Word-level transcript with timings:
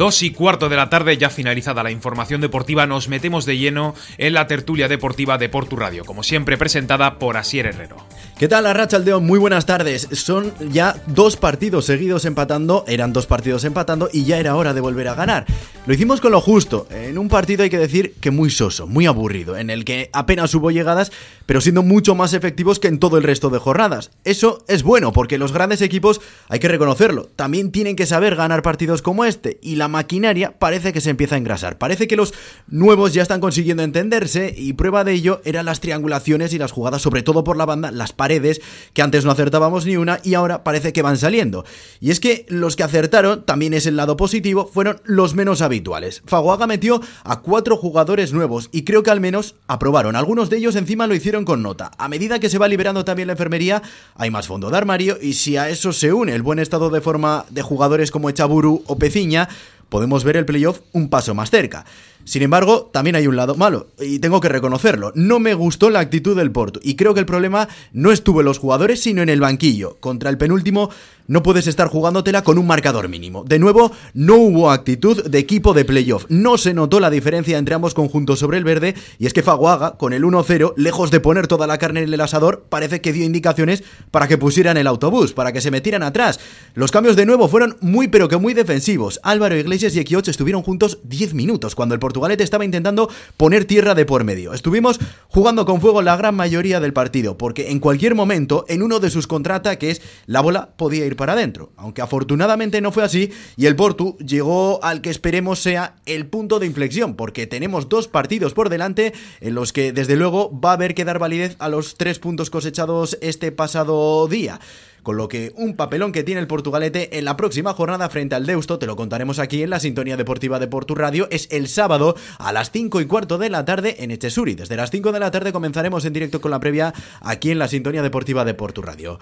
Dos 0.00 0.22
y 0.22 0.30
cuarto 0.30 0.70
de 0.70 0.76
la 0.76 0.88
tarde, 0.88 1.18
ya 1.18 1.28
finalizada 1.28 1.82
la 1.82 1.90
información 1.90 2.40
deportiva, 2.40 2.86
nos 2.86 3.10
metemos 3.10 3.44
de 3.44 3.58
lleno 3.58 3.94
en 4.16 4.32
la 4.32 4.46
tertulia 4.46 4.88
deportiva 4.88 5.36
de 5.36 5.50
Portu 5.50 5.76
Radio, 5.76 6.06
como 6.06 6.22
siempre 6.22 6.56
presentada 6.56 7.18
por 7.18 7.36
Asier 7.36 7.66
Herrero. 7.66 7.98
¿Qué 8.38 8.48
tal, 8.48 8.64
Aldeo? 8.64 9.20
Muy 9.20 9.38
buenas 9.38 9.66
tardes. 9.66 10.08
Son 10.12 10.54
ya 10.70 10.96
dos 11.06 11.36
partidos 11.36 11.84
seguidos 11.84 12.24
empatando, 12.24 12.86
eran 12.88 13.12
dos 13.12 13.26
partidos 13.26 13.64
empatando 13.64 14.08
y 14.10 14.24
ya 14.24 14.38
era 14.38 14.56
hora 14.56 14.72
de 14.72 14.80
volver 14.80 15.06
a 15.08 15.14
ganar. 15.14 15.44
Lo 15.86 15.92
hicimos 15.92 16.22
con 16.22 16.32
lo 16.32 16.40
justo, 16.40 16.86
en 16.90 17.18
un 17.18 17.28
partido 17.28 17.64
hay 17.64 17.68
que 17.68 17.76
decir 17.76 18.14
que 18.20 18.30
muy 18.30 18.48
soso, 18.48 18.86
muy 18.86 19.04
aburrido, 19.04 19.58
en 19.58 19.68
el 19.68 19.84
que 19.84 20.08
apenas 20.14 20.54
hubo 20.54 20.70
llegadas, 20.70 21.12
pero 21.44 21.60
siendo 21.60 21.82
mucho 21.82 22.14
más 22.14 22.32
efectivos 22.32 22.78
que 22.78 22.88
en 22.88 22.98
todo 22.98 23.18
el 23.18 23.24
resto 23.24 23.50
de 23.50 23.58
jornadas. 23.58 24.10
Eso 24.24 24.64
es 24.68 24.82
bueno, 24.82 25.12
porque 25.12 25.36
los 25.36 25.52
grandes 25.52 25.82
equipos, 25.82 26.22
hay 26.48 26.60
que 26.60 26.68
reconocerlo, 26.68 27.28
también 27.36 27.72
tienen 27.72 27.96
que 27.96 28.06
saber 28.06 28.36
ganar 28.36 28.62
partidos 28.62 29.02
como 29.02 29.26
este, 29.26 29.58
y 29.62 29.76
la 29.76 29.88
maquinaria 29.90 30.58
parece 30.58 30.94
que 30.94 31.02
se 31.02 31.10
empieza 31.10 31.34
a 31.34 31.38
engrasar. 31.38 31.76
Parece 31.76 32.08
que 32.08 32.16
los 32.16 32.32
nuevos 32.68 33.12
ya 33.12 33.20
están 33.20 33.40
consiguiendo 33.40 33.82
entenderse, 33.82 34.54
y 34.56 34.72
prueba 34.72 35.04
de 35.04 35.12
ello 35.12 35.42
eran 35.44 35.66
las 35.66 35.80
triangulaciones 35.80 36.54
y 36.54 36.58
las 36.58 36.72
jugadas, 36.72 37.02
sobre 37.02 37.22
todo 37.22 37.44
por 37.44 37.58
la 37.58 37.66
banda, 37.66 37.90
las 37.90 38.12
paredes 38.12 38.62
que 38.94 39.02
antes 39.02 39.24
no 39.24 39.30
acertábamos 39.30 39.84
ni 39.84 39.96
una 39.96 40.20
y 40.24 40.34
ahora 40.34 40.64
parece 40.64 40.92
que 40.92 41.02
van 41.02 41.18
saliendo. 41.18 41.64
Y 42.00 42.10
es 42.10 42.20
que 42.20 42.46
los 42.48 42.76
que 42.76 42.82
acertaron, 42.82 43.44
también 43.44 43.74
es 43.74 43.86
el 43.86 43.96
lado 43.96 44.16
positivo, 44.16 44.70
fueron 44.72 45.00
los 45.04 45.34
menos 45.34 45.60
habituales. 45.60 46.22
Faguaga 46.26 46.66
metió 46.66 47.00
a 47.24 47.40
cuatro 47.40 47.76
jugadores 47.76 48.32
nuevos 48.32 48.68
y 48.72 48.84
creo 48.84 49.02
que 49.02 49.10
al 49.10 49.20
menos 49.20 49.56
aprobaron. 49.66 50.16
Algunos 50.16 50.50
de 50.50 50.58
ellos 50.58 50.76
encima 50.76 51.06
lo 51.06 51.14
hicieron 51.14 51.44
con 51.44 51.62
nota. 51.62 51.90
A 51.98 52.08
medida 52.08 52.38
que 52.38 52.48
se 52.48 52.58
va 52.58 52.68
liberando 52.68 53.04
también 53.04 53.26
la 53.26 53.32
enfermería, 53.32 53.82
hay 54.14 54.30
más 54.30 54.46
fondo 54.46 54.70
de 54.70 54.76
armario 54.76 55.18
y 55.20 55.34
si 55.34 55.56
a 55.56 55.68
eso 55.68 55.92
se 55.92 56.12
une 56.12 56.34
el 56.34 56.42
buen 56.42 56.58
estado 56.58 56.90
de 56.90 57.00
forma 57.00 57.44
de 57.50 57.62
jugadores 57.62 58.10
como 58.10 58.30
Echaburu 58.30 58.82
o 58.86 58.96
Peciña, 58.96 59.48
podemos 59.90 60.24
ver 60.24 60.38
el 60.38 60.46
playoff 60.46 60.80
un 60.92 61.10
paso 61.10 61.34
más 61.34 61.50
cerca. 61.50 61.84
Sin 62.24 62.42
embargo, 62.42 62.90
también 62.92 63.16
hay 63.16 63.26
un 63.26 63.36
lado 63.36 63.54
malo, 63.56 63.88
y 63.98 64.18
tengo 64.18 64.40
que 64.40 64.48
reconocerlo. 64.48 65.12
No 65.14 65.38
me 65.40 65.54
gustó 65.54 65.90
la 65.90 66.00
actitud 66.00 66.36
del 66.36 66.52
Porto, 66.52 66.80
y 66.82 66.94
creo 66.94 67.12
que 67.12 67.20
el 67.20 67.26
problema 67.26 67.68
no 67.92 68.12
estuvo 68.12 68.40
en 68.40 68.46
los 68.46 68.58
jugadores, 68.58 69.00
sino 69.00 69.20
en 69.20 69.28
el 69.28 69.40
banquillo. 69.40 69.96
Contra 70.00 70.30
el 70.30 70.38
penúltimo 70.38 70.90
no 71.30 71.44
puedes 71.44 71.68
estar 71.68 71.86
jugándotela 71.86 72.42
con 72.42 72.58
un 72.58 72.66
marcador 72.66 73.08
mínimo. 73.08 73.44
De 73.44 73.60
nuevo, 73.60 73.92
no 74.14 74.34
hubo 74.34 74.72
actitud 74.72 75.24
de 75.24 75.38
equipo 75.38 75.74
de 75.74 75.84
playoff. 75.84 76.26
No 76.28 76.58
se 76.58 76.74
notó 76.74 76.98
la 76.98 77.08
diferencia 77.08 77.56
entre 77.56 77.76
ambos 77.76 77.94
conjuntos 77.94 78.40
sobre 78.40 78.58
el 78.58 78.64
verde, 78.64 78.96
y 79.16 79.26
es 79.26 79.32
que 79.32 79.44
Faguaga, 79.44 79.96
con 79.96 80.12
el 80.12 80.24
1-0, 80.24 80.74
lejos 80.76 81.12
de 81.12 81.20
poner 81.20 81.46
toda 81.46 81.68
la 81.68 81.78
carne 81.78 82.02
en 82.02 82.12
el 82.12 82.20
asador, 82.20 82.66
parece 82.68 83.00
que 83.00 83.12
dio 83.12 83.24
indicaciones 83.24 83.84
para 84.10 84.26
que 84.26 84.38
pusieran 84.38 84.76
el 84.76 84.88
autobús, 84.88 85.32
para 85.32 85.52
que 85.52 85.60
se 85.60 85.70
metieran 85.70 86.02
atrás. 86.02 86.40
Los 86.74 86.90
cambios 86.90 87.14
de 87.14 87.26
nuevo 87.26 87.46
fueron 87.46 87.76
muy 87.80 88.08
pero 88.08 88.26
que 88.26 88.36
muy 88.36 88.52
defensivos. 88.52 89.20
Álvaro 89.22 89.56
Iglesias 89.56 89.94
y 89.94 90.00
Ekioch 90.00 90.26
estuvieron 90.26 90.62
juntos 90.62 90.98
10 91.04 91.34
minutos, 91.34 91.76
cuando 91.76 91.94
el 91.94 92.00
Portugalete 92.00 92.42
estaba 92.42 92.64
intentando 92.64 93.08
poner 93.36 93.66
tierra 93.66 93.94
de 93.94 94.04
por 94.04 94.24
medio. 94.24 94.52
Estuvimos 94.52 94.98
jugando 95.28 95.64
con 95.64 95.80
fuego 95.80 96.02
la 96.02 96.16
gran 96.16 96.34
mayoría 96.34 96.80
del 96.80 96.92
partido, 96.92 97.38
porque 97.38 97.70
en 97.70 97.78
cualquier 97.78 98.16
momento, 98.16 98.64
en 98.66 98.82
uno 98.82 98.98
de 98.98 99.10
sus 99.10 99.28
contraataques, 99.28 100.02
la 100.26 100.40
bola 100.40 100.70
podía 100.76 101.06
ir 101.06 101.19
para 101.20 101.34
adentro. 101.34 101.70
Aunque 101.76 102.00
afortunadamente 102.00 102.80
no 102.80 102.92
fue 102.92 103.04
así 103.04 103.30
y 103.58 103.66
el 103.66 103.76
Portu 103.76 104.16
llegó 104.16 104.82
al 104.82 105.02
que 105.02 105.10
esperemos 105.10 105.60
sea 105.60 105.96
el 106.06 106.26
punto 106.26 106.58
de 106.58 106.64
inflexión, 106.64 107.14
porque 107.14 107.46
tenemos 107.46 107.90
dos 107.90 108.08
partidos 108.08 108.54
por 108.54 108.70
delante 108.70 109.12
en 109.42 109.54
los 109.54 109.74
que 109.74 109.92
desde 109.92 110.16
luego 110.16 110.58
va 110.58 110.70
a 110.70 110.74
haber 110.74 110.94
que 110.94 111.04
dar 111.04 111.18
validez 111.18 111.56
a 111.58 111.68
los 111.68 111.96
tres 111.96 112.18
puntos 112.18 112.48
cosechados 112.48 113.18
este 113.20 113.52
pasado 113.52 114.26
día. 114.28 114.60
Con 115.02 115.16
lo 115.16 115.28
que 115.28 115.52
un 115.56 115.76
papelón 115.76 116.12
que 116.12 116.22
tiene 116.22 116.40
el 116.40 116.46
Portugalete 116.46 117.18
en 117.18 117.24
la 117.24 117.36
próxima 117.36 117.72
jornada 117.72 118.08
frente 118.08 118.34
al 118.34 118.46
Deusto, 118.46 118.78
te 118.78 118.86
lo 118.86 118.96
contaremos 118.96 119.38
aquí 119.38 119.62
en 119.62 119.70
la 119.70 119.80
sintonía 119.80 120.16
deportiva 120.16 120.58
de 120.58 120.66
Portu 120.66 120.94
Radio, 120.94 121.28
es 121.30 121.48
el 121.50 121.68
sábado 121.68 122.16
a 122.38 122.52
las 122.52 122.70
5 122.70 123.00
y 123.00 123.06
cuarto 123.06 123.38
de 123.38 123.50
la 123.50 123.64
tarde 123.64 123.96
en 124.00 124.10
Echesuri. 124.10 124.54
Desde 124.54 124.76
las 124.76 124.90
5 124.90 125.12
de 125.12 125.20
la 125.20 125.30
tarde 125.30 125.52
comenzaremos 125.52 126.04
en 126.04 126.12
directo 126.12 126.40
con 126.40 126.50
la 126.50 126.60
previa 126.60 126.92
aquí 127.20 127.50
en 127.50 127.58
la 127.58 127.68
sintonía 127.68 128.02
deportiva 128.02 128.44
de 128.44 128.54
Portu 128.54 128.82
Radio. 128.82 129.18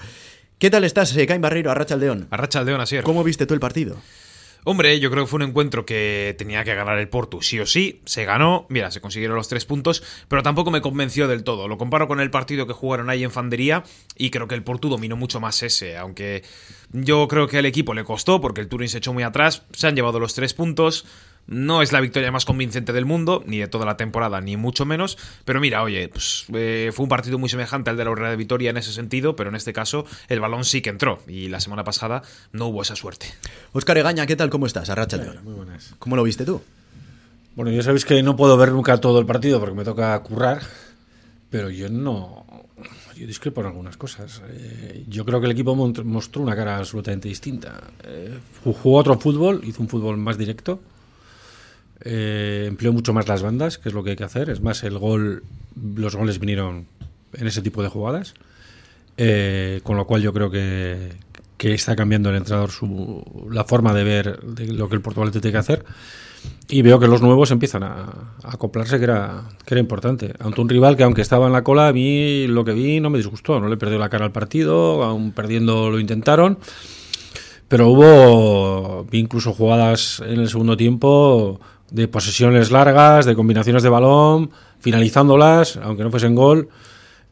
¿Qué 0.58 0.70
tal 0.70 0.84
estás, 0.84 1.16
eh, 1.16 1.26
Cain 1.26 1.40
Barreiro, 1.40 1.70
Arracha 1.70 1.94
Aldeón? 1.94 2.26
Arracha 2.30 2.58
Aldeón, 2.58 2.80
así 2.80 2.96
¿Cómo 3.04 3.22
viste 3.22 3.46
tú 3.46 3.54
el 3.54 3.60
partido? 3.60 3.96
Hombre, 4.70 5.00
yo 5.00 5.10
creo 5.10 5.24
que 5.24 5.30
fue 5.30 5.38
un 5.38 5.48
encuentro 5.48 5.86
que 5.86 6.34
tenía 6.36 6.62
que 6.62 6.74
ganar 6.74 6.98
el 6.98 7.08
Porto, 7.08 7.40
sí 7.40 7.58
o 7.58 7.64
sí, 7.64 8.02
se 8.04 8.26
ganó, 8.26 8.66
mira, 8.68 8.90
se 8.90 9.00
consiguieron 9.00 9.34
los 9.34 9.48
tres 9.48 9.64
puntos, 9.64 10.02
pero 10.28 10.42
tampoco 10.42 10.70
me 10.70 10.82
convenció 10.82 11.26
del 11.26 11.42
todo. 11.42 11.68
Lo 11.68 11.78
comparo 11.78 12.06
con 12.06 12.20
el 12.20 12.30
partido 12.30 12.66
que 12.66 12.74
jugaron 12.74 13.08
ahí 13.08 13.24
en 13.24 13.30
Fandería 13.30 13.82
y 14.14 14.28
creo 14.28 14.46
que 14.46 14.54
el 14.54 14.62
Porto 14.62 14.88
dominó 14.88 15.16
mucho 15.16 15.40
más 15.40 15.62
ese, 15.62 15.96
aunque 15.96 16.42
yo 16.92 17.28
creo 17.28 17.48
que 17.48 17.56
al 17.56 17.64
equipo 17.64 17.94
le 17.94 18.04
costó 18.04 18.42
porque 18.42 18.60
el 18.60 18.68
Turín 18.68 18.90
se 18.90 18.98
echó 18.98 19.14
muy 19.14 19.22
atrás, 19.22 19.62
se 19.72 19.86
han 19.86 19.96
llevado 19.96 20.20
los 20.20 20.34
tres 20.34 20.52
puntos, 20.52 21.06
no 21.48 21.80
es 21.80 21.92
la 21.92 22.00
victoria 22.00 22.30
más 22.30 22.44
convincente 22.44 22.92
del 22.92 23.06
mundo, 23.06 23.42
ni 23.46 23.58
de 23.58 23.68
toda 23.68 23.86
la 23.86 23.96
temporada, 23.96 24.40
ni 24.40 24.56
mucho 24.56 24.84
menos. 24.84 25.18
Pero 25.44 25.60
mira, 25.60 25.82
oye, 25.82 26.08
pues, 26.08 26.44
eh, 26.52 26.90
fue 26.94 27.04
un 27.04 27.08
partido 27.08 27.38
muy 27.38 27.48
semejante 27.48 27.90
al 27.90 27.96
de 27.96 28.04
la 28.04 28.14
Real 28.14 28.30
de 28.30 28.36
Vitoria 28.36 28.70
en 28.70 28.76
ese 28.76 28.92
sentido, 28.92 29.34
pero 29.34 29.48
en 29.48 29.56
este 29.56 29.72
caso 29.72 30.04
el 30.28 30.40
balón 30.40 30.64
sí 30.64 30.82
que 30.82 30.90
entró. 30.90 31.20
Y 31.26 31.48
la 31.48 31.60
semana 31.60 31.84
pasada 31.84 32.22
no 32.52 32.66
hubo 32.66 32.82
esa 32.82 32.96
suerte. 32.96 33.26
Óscar 33.72 33.96
Egaña, 33.96 34.26
¿qué 34.26 34.36
tal? 34.36 34.50
¿Cómo 34.50 34.66
estás? 34.66 34.90
Arracha 34.90 35.16
Muy 35.42 35.54
buenas. 35.54 35.94
¿Cómo 35.98 36.16
lo 36.16 36.22
viste 36.22 36.44
tú? 36.44 36.60
Bueno, 37.56 37.72
ya 37.72 37.82
sabéis 37.82 38.04
que 38.04 38.22
no 38.22 38.36
puedo 38.36 38.56
ver 38.56 38.70
nunca 38.70 38.98
todo 38.98 39.18
el 39.18 39.26
partido 39.26 39.58
porque 39.58 39.74
me 39.74 39.84
toca 39.84 40.16
currar, 40.22 40.60
pero 41.50 41.70
yo 41.70 41.88
no. 41.88 42.44
Yo 43.16 43.26
discrepo 43.26 43.62
en 43.62 43.68
algunas 43.68 43.96
cosas. 43.96 44.42
Eh, 44.50 45.04
yo 45.08 45.24
creo 45.24 45.40
que 45.40 45.46
el 45.46 45.52
equipo 45.52 45.74
mostró 45.74 46.42
una 46.42 46.54
cara 46.54 46.76
absolutamente 46.76 47.28
distinta. 47.28 47.80
Eh, 48.04 48.38
jugó 48.62 48.98
otro 48.98 49.18
fútbol, 49.18 49.62
hizo 49.64 49.82
un 49.82 49.88
fútbol 49.88 50.18
más 50.18 50.38
directo 50.38 50.78
eh, 52.02 52.66
empleó 52.68 52.92
mucho 52.92 53.12
más 53.12 53.28
las 53.28 53.42
bandas, 53.42 53.78
que 53.78 53.88
es 53.88 53.94
lo 53.94 54.04
que 54.04 54.10
hay 54.10 54.16
que 54.16 54.24
hacer. 54.24 54.50
Es 54.50 54.60
más, 54.60 54.82
el 54.84 54.98
gol, 54.98 55.42
los 55.74 56.16
goles 56.16 56.38
vinieron 56.38 56.86
en 57.32 57.46
ese 57.46 57.62
tipo 57.62 57.82
de 57.82 57.88
jugadas. 57.88 58.34
Eh, 59.16 59.80
con 59.82 59.96
lo 59.96 60.06
cual 60.06 60.22
yo 60.22 60.32
creo 60.32 60.48
que, 60.48 61.10
que 61.56 61.74
está 61.74 61.96
cambiando 61.96 62.30
el 62.30 62.36
entrenador 62.36 62.70
su, 62.70 63.48
la 63.50 63.64
forma 63.64 63.92
de 63.92 64.04
ver 64.04 64.40
de 64.42 64.72
lo 64.72 64.88
que 64.88 64.94
el 64.94 65.02
Portugal 65.02 65.32
tiene 65.32 65.50
que 65.50 65.58
hacer. 65.58 65.84
Y 66.68 66.82
veo 66.82 67.00
que 67.00 67.08
los 67.08 67.20
nuevos 67.20 67.50
empiezan 67.50 67.82
a, 67.82 68.34
acoplarse, 68.44 68.98
que 68.98 69.04
era, 69.04 69.42
que 69.66 69.74
era 69.74 69.80
importante. 69.80 70.34
Ante 70.38 70.60
un 70.60 70.68
rival 70.68 70.96
que, 70.96 71.02
aunque 71.02 71.22
estaba 71.22 71.46
en 71.46 71.52
la 71.52 71.64
cola, 71.64 71.88
a 71.88 71.92
mí 71.92 72.46
lo 72.46 72.64
que 72.64 72.72
vi 72.72 73.00
no 73.00 73.10
me 73.10 73.18
disgustó. 73.18 73.58
No 73.58 73.68
le 73.68 73.76
perdió 73.76 73.98
la 73.98 74.08
cara 74.08 74.24
al 74.24 74.32
partido, 74.32 75.02
aún 75.02 75.32
perdiendo 75.32 75.90
lo 75.90 75.98
intentaron. 75.98 76.58
Pero 77.66 77.88
hubo 77.88 79.06
incluso 79.12 79.52
jugadas 79.52 80.22
en 80.24 80.40
el 80.40 80.48
segundo 80.48 80.76
tiempo 80.76 81.60
de 81.90 82.08
posesiones 82.08 82.70
largas, 82.70 83.26
de 83.26 83.34
combinaciones 83.34 83.82
de 83.82 83.88
balón, 83.88 84.50
finalizándolas, 84.80 85.76
aunque 85.78 86.04
no 86.04 86.10
fuesen 86.10 86.34
gol. 86.34 86.68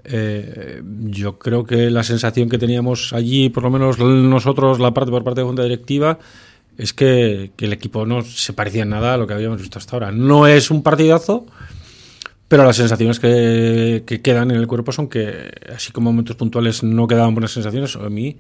Eh, 0.05 0.83
yo 1.07 1.39
creo 1.39 1.65
que 1.65 1.91
la 1.91 2.05
sensación 2.05 2.49
que 2.49 2.59
teníamos 2.59 3.13
allí, 3.13 3.49
por 3.49 3.65
lo 3.65 3.71
menos 3.71 3.99
nosotros, 3.99 4.79
la 4.79 4.95
parte 4.95 5.11
por 5.11 5.25
parte 5.25 5.41
de 5.41 5.47
Junta 5.47 5.63
Directiva, 5.63 6.19
es 6.79 6.93
que, 6.93 7.51
el 7.59 7.73
equipo 7.73 8.07
no 8.07 8.23
se 8.23 8.53
parecía 8.53 8.83
en 8.83 8.91
nada 8.91 9.15
a 9.15 9.17
lo 9.17 9.27
que 9.27 9.35
habíamos 9.35 9.61
visto 9.61 9.79
hasta 9.79 9.97
ahora. 9.97 10.13
No 10.13 10.47
es 10.47 10.71
un 10.71 10.83
partidazo, 10.83 11.47
pero 12.49 12.65
las 12.65 12.77
sensaciones 12.77 13.19
que, 13.19 14.21
quedan 14.23 14.51
en 14.51 14.59
el 14.59 14.67
cuerpo 14.67 14.93
son 14.93 15.09
que, 15.09 15.51
así 15.75 15.93
como 15.93 16.13
momentos 16.13 16.37
puntuales 16.37 16.83
no 16.83 17.09
quedaban 17.09 17.35
buenas 17.35 17.51
sensaciones, 17.51 17.97
a 17.97 18.09
mí 18.09 18.37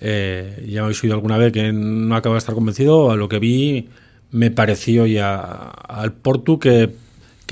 eh, 0.00 0.66
ya 0.68 0.82
habéis 0.82 1.02
oído 1.02 1.14
alguna 1.14 1.38
vez 1.38 1.52
que 1.52 1.72
no 1.72 2.14
acabo 2.16 2.34
de 2.34 2.40
estar 2.40 2.54
convencido, 2.54 3.10
a 3.10 3.16
lo 3.16 3.28
que 3.28 3.38
vi 3.38 3.88
me 4.32 4.50
pareció 4.50 5.06
ya 5.06 5.36
al 5.36 6.12
Portu 6.12 6.58
que, 6.58 6.90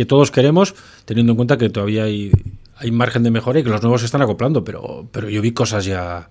todos 0.09 0.31
queremos, 0.31 0.75
teniendo 1.05 1.33
en 1.33 1.37
cuenta 1.37 1.59
que 1.59 1.69
todavía 1.69 2.05
hay, 2.05 2.33
hay 2.77 2.91
margen 2.91 3.23
de 3.23 3.31
mejora 3.31 3.61
y 3.61 3.63
que 3.63 3.69
los 3.69 3.83
nuevos 3.83 4.01
se 4.01 4.07
están 4.07 4.23
acoplando, 4.23 4.65
pero, 4.65 5.07
pero 5.13 5.29
yo 5.29 5.43
vi 5.43 5.53
cosas 5.53 5.85
ya, 5.85 6.31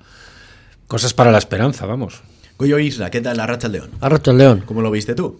cosas 0.87 1.13
para 1.13 1.31
la 1.31 1.37
esperanza, 1.37 1.85
vamos. 1.85 2.23
Goyo 2.57 2.79
Isla, 2.79 3.11
¿qué 3.11 3.21
tal 3.21 3.37
la 3.37 3.45
Racha 3.45 3.67
León? 3.67 3.91
Arracha 4.01 4.33
León. 4.33 4.63
¿Cómo 4.65 4.81
lo 4.81 4.89
viste 4.89 5.13
tú? 5.13 5.39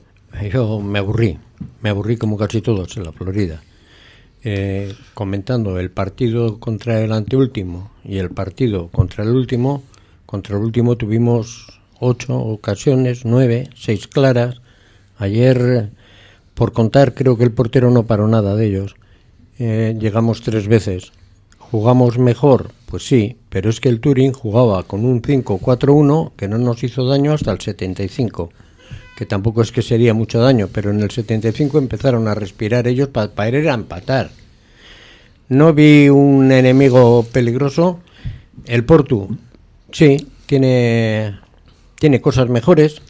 Yo 0.54 0.80
me 0.80 1.00
aburrí, 1.00 1.40
me 1.82 1.90
aburrí 1.90 2.18
como 2.18 2.38
casi 2.38 2.62
todos 2.62 2.96
en 2.98 3.04
la 3.04 3.12
Florida. 3.12 3.62
Eh, 4.44 4.94
comentando 5.16 5.80
el 5.80 5.90
partido 5.92 6.60
contra 6.60 7.02
el 7.02 7.12
anteúltimo 7.12 7.92
y 8.06 8.20
el 8.20 8.30
partido 8.30 8.88
contra 8.88 9.24
el 9.24 9.32
último, 9.32 9.84
contra 10.26 10.56
el 10.56 10.64
último 10.64 10.96
tuvimos 10.96 11.82
ocho 12.00 12.38
ocasiones, 12.38 13.26
nueve, 13.26 13.70
seis 13.76 14.08
claras, 14.08 14.62
Ayer, 15.20 15.92
por 16.54 16.72
contar, 16.72 17.14
creo 17.14 17.38
que 17.38 17.44
el 17.44 17.52
portero 17.52 17.92
no 17.92 18.04
paró 18.04 18.28
nada 18.28 18.56
de 18.56 18.66
ellos. 18.66 18.96
Eh, 19.60 19.96
llegamos 20.00 20.42
tres 20.42 20.68
veces. 20.68 21.12
¿Jugamos 21.58 22.18
mejor? 22.18 22.72
Pues 22.88 23.06
sí, 23.06 23.38
pero 23.50 23.70
es 23.70 23.82
que 23.82 23.90
el 23.90 24.00
Turing 24.00 24.32
jugaba 24.32 24.82
con 24.84 25.06
un 25.06 25.22
5-4-1 25.22 26.32
que 26.36 26.48
no 26.48 26.58
nos 26.58 26.84
hizo 26.84 27.06
daño 27.06 27.34
hasta 27.34 27.52
el 27.52 27.60
75, 27.60 28.50
que 29.18 29.26
tampoco 29.26 29.62
es 29.62 29.72
que 29.72 29.82
sería 29.82 30.14
mucho 30.14 30.40
daño, 30.40 30.70
pero 30.72 30.90
en 30.90 31.02
el 31.02 31.12
75 31.12 31.78
empezaron 31.78 32.28
a 32.28 32.34
respirar 32.34 32.88
ellos 32.88 33.10
para 33.10 33.50
ir 33.50 33.70
a 33.70 33.74
empatar. 33.74 34.32
No 35.50 35.74
vi 35.74 36.10
un 36.10 36.52
enemigo 36.52 37.24
peligroso. 37.32 38.00
El 38.66 38.86
Portu, 38.86 39.38
sí, 39.92 40.28
tiene, 40.46 41.38
tiene 42.00 42.22
cosas 42.22 42.50
mejores, 42.50 43.02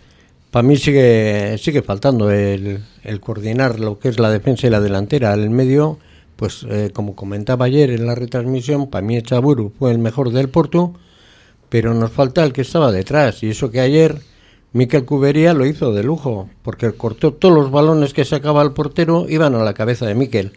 Para 0.52 0.64
mí 0.64 0.78
sigue, 0.78 1.58
sigue 1.60 1.84
faltando 1.84 2.32
el, 2.32 2.84
el, 3.04 3.20
coordinar 3.20 3.80
lo 3.80 4.00
que 4.00 4.10
es 4.10 4.20
la 4.20 4.32
defensa 4.32 4.66
y 4.66 4.72
la 4.72 4.82
delantera. 4.82 5.34
El 5.36 5.52
medio, 5.52 6.00
pues 6.36 6.66
eh, 6.68 6.90
como 6.92 7.16
comentaba 7.16 7.66
ayer 7.66 7.92
en 7.92 8.08
la 8.08 8.16
retransmisión, 8.16 8.90
para 8.90 9.06
mí 9.06 9.22
Chaburu 9.22 9.72
fue 9.78 9.92
el 9.92 10.00
mejor 10.00 10.32
del 10.32 10.50
Porto, 10.50 10.94
pero 11.70 11.94
nos 11.94 12.12
falta 12.12 12.44
el 12.44 12.52
que 12.52 12.62
estaba 12.62 12.92
detrás. 12.92 13.44
Y 13.44 13.50
eso 13.50 13.70
que 13.70 13.80
ayer 13.80 14.22
Miquel 14.74 15.06
Cubería 15.06 15.54
lo 15.54 15.68
hizo 15.68 15.94
de 15.94 16.04
lujo, 16.04 16.50
porque 16.64 16.92
cortó 16.94 17.34
todos 17.34 17.54
los 17.54 17.70
balones 17.70 18.14
que 18.14 18.26
sacaba 18.26 18.64
el 18.64 18.72
portero, 18.72 19.28
iban 19.30 19.54
a 19.54 19.64
la 19.64 19.76
cabeza 19.76 20.08
de 20.08 20.16
Miquel. 20.16 20.54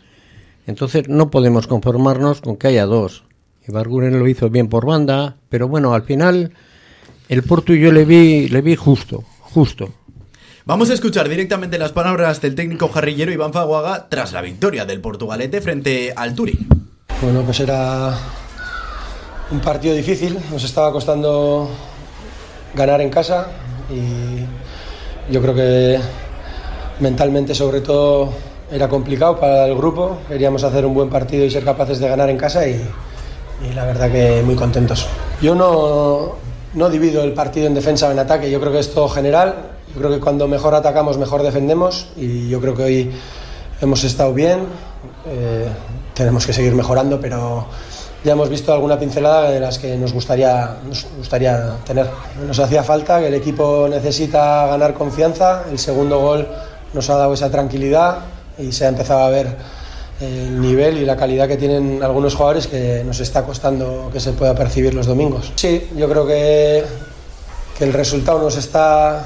Entonces 0.67 1.09
no 1.09 1.31
podemos 1.31 1.67
conformarnos 1.67 2.41
con 2.41 2.57
que 2.57 2.69
haya 2.69 2.87
dos. 2.87 3.25
Ibarguren 3.69 4.19
lo 4.19 4.29
hizo 4.29 4.49
bien 4.49 4.69
por 4.69 4.87
banda, 4.87 5.37
pero 5.49 5.69
bueno, 5.69 5.93
al 5.93 6.03
final 6.03 6.53
el 7.29 7.43
Porto 7.43 7.75
yo 7.75 7.93
le 7.93 8.05
vi, 8.05 8.49
le 8.49 8.61
vi 8.61 8.77
justo, 8.77 9.25
justo. 9.53 9.91
Vamos 10.65 10.91
a 10.91 10.95
escuchar 10.95 11.29
directamente 11.29 11.77
las 11.79 11.93
palabras 11.93 12.41
del 12.41 12.55
técnico 12.55 12.89
jarrillero 12.89 13.33
Iván 13.33 13.53
Faguaga 13.53 14.07
tras 14.09 14.33
la 14.33 14.41
victoria 14.41 14.85
del 14.85 15.01
Portugalete 15.01 15.61
frente 15.61 16.13
al 16.15 16.35
Turín. 16.35 16.69
Bueno, 17.21 17.43
pues 17.43 17.61
era 17.61 18.17
un 19.51 19.61
partido 19.61 19.95
difícil, 19.95 20.39
nos 20.51 20.63
estaba 20.63 20.93
costando 20.93 21.69
ganar 22.75 23.01
en 23.01 23.11
casa 23.11 23.49
y 23.91 25.33
yo 25.33 25.43
creo 25.43 25.55
que 25.55 26.01
mentalmente 27.01 27.55
sobre 27.55 27.81
todo 27.81 28.33
era 28.71 28.89
complicado 28.89 29.39
para 29.39 29.67
el 29.67 29.75
grupo, 29.75 30.19
queríamos 30.29 30.63
hacer 30.63 30.87
un 30.87 30.95
buen 30.95 31.11
partido 31.11 31.45
y 31.45 31.51
ser 31.51 31.65
capaces 31.65 31.99
de 31.99 32.09
ganar 32.09 32.31
en 32.31 32.39
casa 32.39 32.67
y, 32.67 32.81
y 33.69 33.75
la 33.75 33.85
verdad 33.85 34.11
que 34.11 34.43
muy 34.43 34.55
contentos. 34.55 35.07
Yo 35.43 35.55
no, 35.55 36.37
no 36.75 36.89
divido 36.91 37.23
el 37.23 37.33
partido 37.33 37.67
en 37.67 37.75
defensa 37.75 38.09
o 38.09 38.11
en 38.11 38.19
ataque, 38.19 38.51
yo 38.51 38.61
creo 38.61 38.73
que 38.73 38.79
es 38.79 38.93
todo 38.93 39.09
general. 39.09 39.55
Yo 39.95 40.01
creo 40.01 40.11
que 40.11 40.21
cuando 40.21 40.49
mejor 40.49 40.75
atacamos, 40.75 41.19
mejor 41.19 41.43
defendemos 41.43 42.09
y 42.17 42.49
yo 42.49 42.61
creo 42.61 42.75
que 42.75 42.83
hoy 42.83 43.11
hemos 43.81 44.05
estado 44.05 44.33
bien. 44.33 44.61
Eh, 45.27 45.69
tenemos 46.15 46.47
que 46.47 46.53
seguir 46.53 46.75
mejorando, 46.75 47.21
pero 47.21 47.67
ya 48.25 48.33
hemos 48.33 48.49
visto 48.49 48.73
alguna 48.73 48.99
pincelada 48.99 49.51
de 49.51 49.61
las 49.61 49.79
que 49.79 49.97
nos 49.97 50.13
gustaría, 50.13 50.77
nos 50.87 51.07
gustaría 51.19 51.77
tener. 51.85 52.09
Nos 52.47 52.59
hacía 52.59 52.83
falta, 52.83 53.21
que 53.21 53.29
el 53.29 53.35
equipo 53.35 53.87
necesita 53.91 54.67
ganar 54.67 54.95
confianza. 54.95 55.65
El 55.71 55.79
segundo 55.79 56.21
gol 56.21 56.49
nos 56.95 57.11
ha 57.11 57.17
dado 57.17 57.35
esa 57.35 57.51
tranquilidad 57.51 58.19
y 58.59 58.73
se 58.73 58.87
ha 58.87 58.89
empezado 58.89 59.25
a 59.25 59.29
ver 59.31 59.57
el 60.21 60.61
nivel 60.61 60.99
y 60.99 61.05
la 61.05 61.17
calidad 61.17 61.49
que 61.49 61.57
tienen 61.57 62.03
algunos 62.03 62.35
jugadores 62.35 62.67
que 62.67 63.03
nos 63.05 63.21
está 63.21 63.45
costando 63.45 64.11
que 64.13 64.21
se 64.21 64.33
pueda 64.33 64.55
percibir 64.55 64.95
los 64.95 65.07
domingos. 65.07 65.53
Sí, 65.57 65.89
yo 65.97 66.09
creo 66.09 66.27
que, 66.27 66.85
que 67.77 67.85
el 67.85 67.93
resultado 67.93 68.41
nos 68.41 68.57
está, 68.57 69.25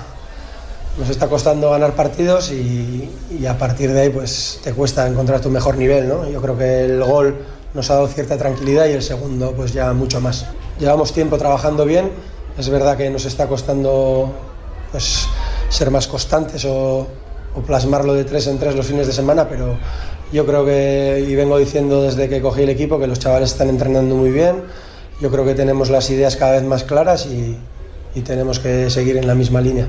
nos 0.98 1.10
está 1.10 1.28
costando 1.28 1.70
ganar 1.70 1.92
partidos 1.92 2.50
y, 2.50 3.10
y, 3.38 3.46
a 3.46 3.58
partir 3.58 3.92
de 3.92 4.00
ahí 4.00 4.10
pues 4.10 4.60
te 4.64 4.72
cuesta 4.72 5.06
encontrar 5.06 5.40
tu 5.40 5.50
mejor 5.50 5.76
nivel. 5.76 6.08
¿no? 6.08 6.28
Yo 6.30 6.40
creo 6.40 6.56
que 6.56 6.84
el 6.84 7.02
gol 7.04 7.36
nos 7.74 7.90
ha 7.90 7.94
dado 7.94 8.08
cierta 8.08 8.38
tranquilidad 8.38 8.86
y 8.86 8.92
el 8.92 9.02
segundo 9.02 9.52
pues 9.52 9.72
ya 9.72 9.92
mucho 9.92 10.20
más. 10.20 10.46
Llevamos 10.78 11.12
tiempo 11.12 11.36
trabajando 11.36 11.84
bien, 11.84 12.10
es 12.56 12.68
verdad 12.70 12.96
que 12.96 13.10
nos 13.10 13.26
está 13.26 13.46
costando 13.46 14.32
pues, 14.90 15.26
ser 15.68 15.90
más 15.90 16.06
constantes 16.06 16.64
o, 16.64 17.06
o 17.54 17.60
plasmarlo 17.60 18.14
de 18.14 18.24
tres 18.24 18.46
en 18.46 18.58
tres 18.58 18.74
los 18.74 18.86
fines 18.86 19.06
de 19.06 19.12
semana, 19.12 19.48
pero 19.48 19.76
yo 20.32 20.44
creo 20.46 20.64
que, 20.64 21.24
y 21.28 21.34
vengo 21.34 21.58
diciendo 21.58 22.02
desde 22.02 22.28
que 22.28 22.40
cogí 22.40 22.62
el 22.62 22.68
equipo, 22.68 22.98
que 22.98 23.06
los 23.06 23.18
chavales 23.18 23.52
están 23.52 23.68
entrenando 23.68 24.14
muy 24.14 24.30
bien. 24.30 24.62
Yo 25.20 25.30
creo 25.30 25.44
que 25.44 25.54
tenemos 25.54 25.88
las 25.88 26.10
ideas 26.10 26.36
cada 26.36 26.52
vez 26.52 26.64
más 26.64 26.84
claras 26.84 27.26
y, 27.26 27.56
y 28.16 28.22
tenemos 28.22 28.58
que 28.58 28.90
seguir 28.90 29.18
en 29.18 29.26
la 29.26 29.34
misma 29.34 29.60
línea. 29.60 29.86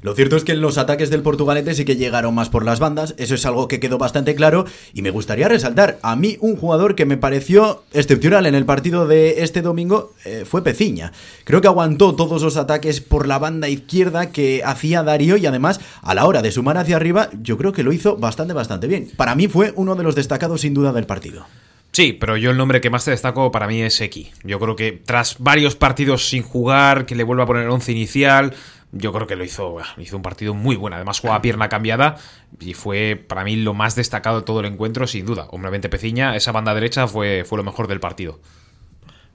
Lo 0.00 0.14
cierto 0.14 0.36
es 0.36 0.44
que 0.44 0.54
los 0.54 0.78
ataques 0.78 1.10
del 1.10 1.22
Portugalete 1.22 1.74
sí 1.74 1.84
que 1.84 1.96
llegaron 1.96 2.34
más 2.34 2.48
por 2.48 2.64
las 2.64 2.78
bandas, 2.78 3.14
eso 3.18 3.34
es 3.34 3.44
algo 3.44 3.68
que 3.68 3.80
quedó 3.80 3.98
bastante 3.98 4.34
claro 4.34 4.64
y 4.92 5.02
me 5.02 5.10
gustaría 5.10 5.48
resaltar, 5.48 5.98
a 6.02 6.14
mí 6.14 6.38
un 6.40 6.56
jugador 6.56 6.94
que 6.94 7.04
me 7.04 7.16
pareció 7.16 7.82
excepcional 7.92 8.46
en 8.46 8.54
el 8.54 8.64
partido 8.64 9.06
de 9.06 9.42
este 9.42 9.60
domingo 9.60 10.14
eh, 10.24 10.44
fue 10.46 10.62
Peciña. 10.62 11.12
Creo 11.44 11.60
que 11.60 11.68
aguantó 11.68 12.14
todos 12.14 12.42
los 12.42 12.56
ataques 12.56 13.00
por 13.00 13.26
la 13.26 13.38
banda 13.38 13.68
izquierda 13.68 14.30
que 14.30 14.62
hacía 14.64 15.02
Darío 15.02 15.36
y 15.36 15.46
además 15.46 15.80
a 16.00 16.14
la 16.14 16.26
hora 16.26 16.42
de 16.42 16.52
sumar 16.52 16.78
hacia 16.78 16.96
arriba 16.96 17.28
yo 17.42 17.58
creo 17.58 17.72
que 17.72 17.82
lo 17.82 17.92
hizo 17.92 18.16
bastante 18.16 18.54
bastante 18.54 18.86
bien. 18.86 19.10
Para 19.16 19.34
mí 19.34 19.48
fue 19.48 19.72
uno 19.76 19.96
de 19.96 20.04
los 20.04 20.14
destacados 20.14 20.60
sin 20.60 20.74
duda 20.74 20.92
del 20.92 21.06
partido. 21.06 21.46
Sí, 21.94 22.12
pero 22.12 22.36
yo 22.36 22.50
el 22.50 22.56
nombre 22.56 22.80
que 22.80 22.90
más 22.90 23.04
te 23.04 23.12
destaco 23.12 23.52
para 23.52 23.68
mí 23.68 23.80
es 23.80 24.00
Eki. 24.00 24.32
Yo 24.42 24.58
creo 24.58 24.74
que 24.74 25.00
tras 25.06 25.36
varios 25.38 25.76
partidos 25.76 26.28
sin 26.28 26.42
jugar, 26.42 27.06
que 27.06 27.14
le 27.14 27.22
vuelva 27.22 27.44
a 27.44 27.46
poner 27.46 27.68
once 27.68 27.92
inicial, 27.92 28.52
yo 28.90 29.12
creo 29.12 29.28
que 29.28 29.36
lo 29.36 29.44
hizo, 29.44 29.76
hizo 29.98 30.16
un 30.16 30.22
partido 30.22 30.54
muy 30.54 30.74
bueno. 30.74 30.96
Además 30.96 31.20
jugaba 31.20 31.40
pierna 31.40 31.68
cambiada 31.68 32.16
y 32.58 32.74
fue 32.74 33.14
para 33.14 33.44
mí 33.44 33.54
lo 33.54 33.74
más 33.74 33.94
destacado 33.94 34.40
de 34.40 34.44
todo 34.44 34.58
el 34.58 34.66
encuentro, 34.66 35.06
sin 35.06 35.24
duda. 35.24 35.46
Obviamente 35.50 35.88
Peciña, 35.88 36.34
esa 36.34 36.50
banda 36.50 36.74
derecha 36.74 37.06
fue, 37.06 37.44
fue 37.44 37.58
lo 37.58 37.64
mejor 37.64 37.86
del 37.86 38.00
partido. 38.00 38.40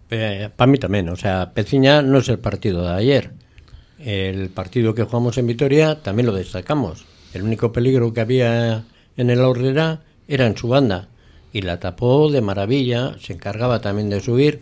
Eh, 0.09 0.49
para 0.53 0.69
mí 0.69 0.77
también, 0.77 1.07
o 1.07 1.15
sea, 1.15 1.53
Peciña 1.53 2.01
no 2.01 2.17
es 2.17 2.27
el 2.27 2.39
partido 2.39 2.83
de 2.83 2.93
ayer. 2.93 3.31
El 3.99 4.49
partido 4.49 4.93
que 4.93 5.03
jugamos 5.03 5.37
en 5.37 5.47
Vitoria 5.47 6.03
también 6.03 6.25
lo 6.25 6.33
destacamos. 6.33 7.05
El 7.33 7.43
único 7.43 7.71
peligro 7.71 8.13
que 8.13 8.19
había 8.19 8.83
en 9.15 9.29
el 9.29 9.39
Aurrera 9.39 10.01
era 10.27 10.45
en 10.45 10.57
su 10.57 10.67
banda 10.67 11.07
y 11.53 11.61
la 11.61 11.79
tapó 11.79 12.31
de 12.31 12.41
maravilla, 12.41 13.15
se 13.19 13.33
encargaba 13.33 13.81
también 13.81 14.09
de 14.09 14.21
subir. 14.21 14.61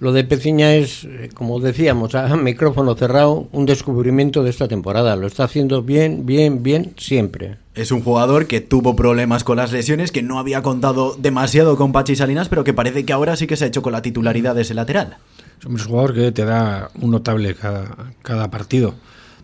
Lo 0.00 0.12
de 0.12 0.24
Peciña 0.24 0.74
es, 0.74 1.06
como 1.34 1.60
decíamos, 1.60 2.14
a 2.14 2.34
micrófono 2.36 2.94
cerrado, 2.94 3.48
un 3.52 3.66
descubrimiento 3.66 4.42
de 4.42 4.50
esta 4.50 4.66
temporada. 4.66 5.14
Lo 5.14 5.26
está 5.26 5.44
haciendo 5.44 5.82
bien, 5.82 6.24
bien, 6.24 6.62
bien, 6.62 6.94
siempre. 6.96 7.58
Es 7.74 7.92
un 7.92 8.02
jugador 8.02 8.46
que 8.46 8.62
tuvo 8.62 8.96
problemas 8.96 9.44
con 9.44 9.58
las 9.58 9.72
lesiones, 9.72 10.10
que 10.10 10.22
no 10.22 10.38
había 10.38 10.62
contado 10.62 11.16
demasiado 11.18 11.76
con 11.76 11.92
Pachi 11.92 12.16
Salinas, 12.16 12.48
pero 12.48 12.64
que 12.64 12.72
parece 12.72 13.04
que 13.04 13.12
ahora 13.12 13.36
sí 13.36 13.46
que 13.46 13.56
se 13.56 13.64
ha 13.64 13.68
hecho 13.68 13.82
con 13.82 13.92
la 13.92 14.00
titularidad 14.00 14.54
de 14.54 14.62
ese 14.62 14.74
lateral. 14.74 15.18
Es 15.60 15.66
un 15.66 15.78
jugador 15.78 16.14
que 16.14 16.32
te 16.32 16.46
da 16.46 16.90
un 17.00 17.10
notable 17.10 17.54
cada, 17.54 18.14
cada 18.22 18.50
partido. 18.50 18.94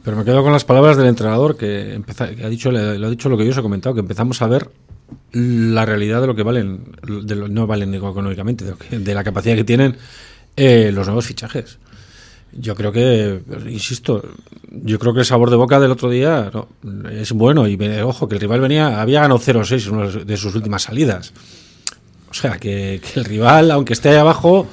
Pero 0.02 0.16
me 0.16 0.24
quedo 0.24 0.42
con 0.42 0.52
las 0.52 0.64
palabras 0.64 0.96
del 0.96 1.08
entrenador 1.08 1.56
que, 1.56 2.00
ha 2.18 2.48
dicho, 2.48 2.70
lo 2.70 3.06
ha 3.06 3.10
dicho 3.10 3.28
lo 3.28 3.36
que 3.36 3.44
yo 3.44 3.50
os 3.50 3.58
he 3.58 3.62
comentado, 3.62 3.94
que 3.94 4.00
empezamos 4.00 4.40
a 4.40 4.46
ver 4.46 4.70
la 5.32 5.84
realidad 5.84 6.20
de 6.20 6.26
lo 6.26 6.34
que 6.34 6.42
valen, 6.42 6.96
no 7.50 7.66
valen 7.66 7.94
económicamente, 7.94 8.64
de, 8.90 9.14
la 9.14 9.24
capacidad 9.24 9.54
que 9.54 9.64
tienen 9.64 9.96
eh, 10.56 10.90
los 10.92 11.06
nuevos 11.06 11.26
fichajes. 11.26 11.78
Yo 12.52 12.74
creo 12.74 12.90
que, 12.90 13.42
insisto, 13.68 14.22
yo 14.70 14.98
creo 14.98 15.12
que 15.12 15.20
el 15.20 15.26
sabor 15.26 15.50
de 15.50 15.56
boca 15.56 15.78
del 15.78 15.90
otro 15.90 16.08
día 16.08 16.50
es 17.12 17.32
bueno 17.32 17.68
y 17.68 17.76
ojo 18.00 18.28
que 18.28 18.36
el 18.36 18.40
rival 18.40 18.60
venía, 18.60 19.00
había 19.00 19.20
ganado 19.20 19.38
0-6 19.38 19.88
en 19.88 19.94
una 19.94 20.24
de 20.24 20.36
sus 20.36 20.54
últimas 20.54 20.82
salidas. 20.82 21.34
O 22.30 22.34
sea, 22.34 22.58
que, 22.58 23.00
que, 23.02 23.20
el 23.20 23.26
rival, 23.26 23.70
aunque 23.70 23.92
esté 23.92 24.08
ahí 24.10 24.16
abajo, 24.16 24.66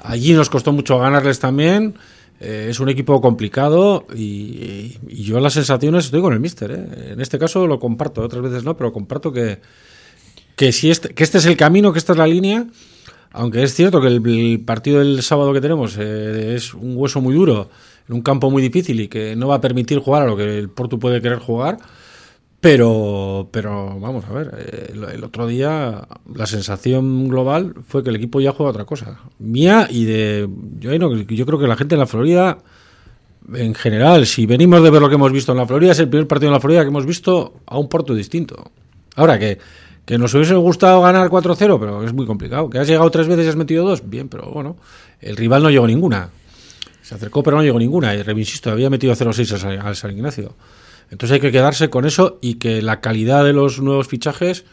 allí 0.00 0.32
nos 0.32 0.50
costó 0.50 0.72
mucho 0.72 0.98
ganarles 0.98 1.38
también. 1.38 1.94
Eh, 2.40 2.68
es 2.70 2.80
un 2.80 2.88
equipo 2.88 3.20
complicado 3.20 4.06
y, 4.16 4.96
y, 5.06 5.22
yo 5.24 5.38
las 5.40 5.52
sensaciones 5.52 6.06
estoy 6.06 6.22
con 6.22 6.32
el 6.32 6.40
míster. 6.40 6.70
¿eh? 6.70 7.12
En 7.12 7.20
este 7.20 7.38
caso 7.38 7.66
lo 7.66 7.78
comparto, 7.78 8.22
otras 8.22 8.42
veces 8.42 8.64
no, 8.64 8.78
pero 8.78 8.92
comparto 8.92 9.30
que, 9.30 9.60
que, 10.56 10.72
si 10.72 10.90
este, 10.90 11.10
que 11.10 11.22
este 11.22 11.36
es 11.36 11.44
el 11.44 11.58
camino, 11.58 11.92
que 11.92 11.98
esta 11.98 12.12
es 12.12 12.18
la 12.18 12.26
línea. 12.26 12.66
Aunque 13.32 13.62
es 13.62 13.74
cierto 13.74 14.00
que 14.00 14.08
el, 14.08 14.26
el 14.26 14.60
partido 14.60 15.00
del 15.00 15.22
sábado 15.22 15.52
que 15.52 15.60
tenemos 15.60 15.96
eh, 15.98 16.54
es 16.56 16.72
un 16.72 16.96
hueso 16.96 17.20
muy 17.20 17.34
duro, 17.34 17.68
en 18.08 18.14
un 18.14 18.22
campo 18.22 18.50
muy 18.50 18.62
difícil 18.62 19.00
y 19.00 19.08
que 19.08 19.36
no 19.36 19.46
va 19.46 19.56
a 19.56 19.60
permitir 19.60 19.98
jugar 19.98 20.22
a 20.22 20.26
lo 20.26 20.36
que 20.36 20.58
el 20.58 20.70
Porto 20.70 20.98
puede 20.98 21.20
querer 21.20 21.38
jugar. 21.38 21.76
Pero, 22.60 23.48
pero 23.50 23.98
vamos 23.98 24.26
a 24.26 24.32
ver, 24.34 24.90
el, 24.92 25.04
el, 25.04 25.24
otro 25.24 25.46
día 25.46 26.06
la 26.34 26.44
sensación 26.46 27.26
global 27.26 27.74
fue 27.88 28.04
que 28.04 28.10
el 28.10 28.16
equipo 28.16 28.38
ya 28.38 28.52
juega 28.52 28.70
otra 28.70 28.84
cosa. 28.84 29.18
Mía 29.38 29.88
y 29.88 30.04
de. 30.04 30.46
Yo, 30.78 30.92
yo 30.92 31.46
creo 31.46 31.58
que 31.58 31.66
la 31.66 31.76
gente 31.76 31.94
en 31.94 32.00
la 32.00 32.06
Florida, 32.06 32.58
en 33.54 33.74
general, 33.74 34.26
si 34.26 34.44
venimos 34.44 34.82
de 34.82 34.90
ver 34.90 35.00
lo 35.00 35.08
que 35.08 35.14
hemos 35.14 35.32
visto 35.32 35.52
en 35.52 35.58
la 35.58 35.66
Florida, 35.66 35.92
es 35.92 36.00
el 36.00 36.10
primer 36.10 36.28
partido 36.28 36.50
en 36.50 36.54
la 36.54 36.60
Florida 36.60 36.82
que 36.82 36.88
hemos 36.88 37.06
visto 37.06 37.54
a 37.64 37.78
un 37.78 37.88
Porto 37.88 38.14
distinto. 38.14 38.70
Ahora 39.16 39.38
que, 39.38 39.58
que 40.04 40.18
nos 40.18 40.34
hubiese 40.34 40.54
gustado 40.54 41.00
ganar 41.00 41.30
4-0, 41.30 41.80
pero 41.80 42.04
es 42.04 42.12
muy 42.12 42.26
complicado. 42.26 42.68
Que 42.68 42.78
has 42.78 42.86
llegado 42.86 43.10
tres 43.10 43.26
veces 43.26 43.46
y 43.46 43.48
has 43.48 43.56
metido 43.56 43.86
dos, 43.86 44.02
bien, 44.06 44.28
pero 44.28 44.50
bueno, 44.50 44.76
el 45.20 45.34
rival 45.38 45.62
no 45.62 45.70
llegó 45.70 45.86
ninguna. 45.86 46.28
Se 47.00 47.14
acercó, 47.14 47.42
pero 47.42 47.56
no 47.56 47.62
llegó 47.62 47.78
ninguna. 47.78 48.14
Y 48.14 48.20
insisto, 48.20 48.70
había 48.70 48.90
metido 48.90 49.14
0-6 49.14 49.64
al, 49.64 49.78
al 49.80 49.96
San 49.96 50.10
Ignacio. 50.10 50.54
Entonces 51.10 51.34
hay 51.34 51.40
que 51.40 51.52
quedarse 51.52 51.90
con 51.90 52.06
eso 52.06 52.38
y 52.40 52.54
que 52.54 52.82
la 52.82 53.00
calidad 53.00 53.44
de 53.44 53.52
los 53.52 53.80
nuevos 53.80 54.06
fichajes 54.06 54.64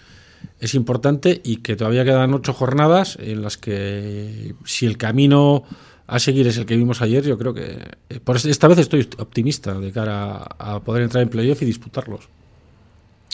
es 0.60 0.76
importante 0.76 1.42
y 1.44 1.58
que 1.58 1.76
todavía 1.76 2.06
quedan 2.06 2.34
ocho 2.34 2.54
jornadas 2.54 3.18
en 3.20 3.42
las 3.42 3.58
que 3.58 4.54
si 4.66 4.86
el 4.86 4.98
camino 4.98 5.64
a 6.06 6.20
seguir 6.20 6.48
es 6.48 6.58
el 6.58 6.66
que 6.66 6.78
vimos 6.78 7.02
ayer, 7.02 7.24
yo 7.24 7.38
creo 7.38 7.54
que 7.54 7.80
por 8.24 8.38
esta 8.38 8.68
vez 8.68 8.78
estoy 8.78 9.10
optimista 9.18 9.74
de 9.74 9.92
cara 9.92 10.38
a 10.58 10.80
poder 10.80 11.04
entrar 11.04 11.22
en 11.22 11.30
playoff 11.30 11.62
y 11.62 11.66
disputarlos. 11.66 12.30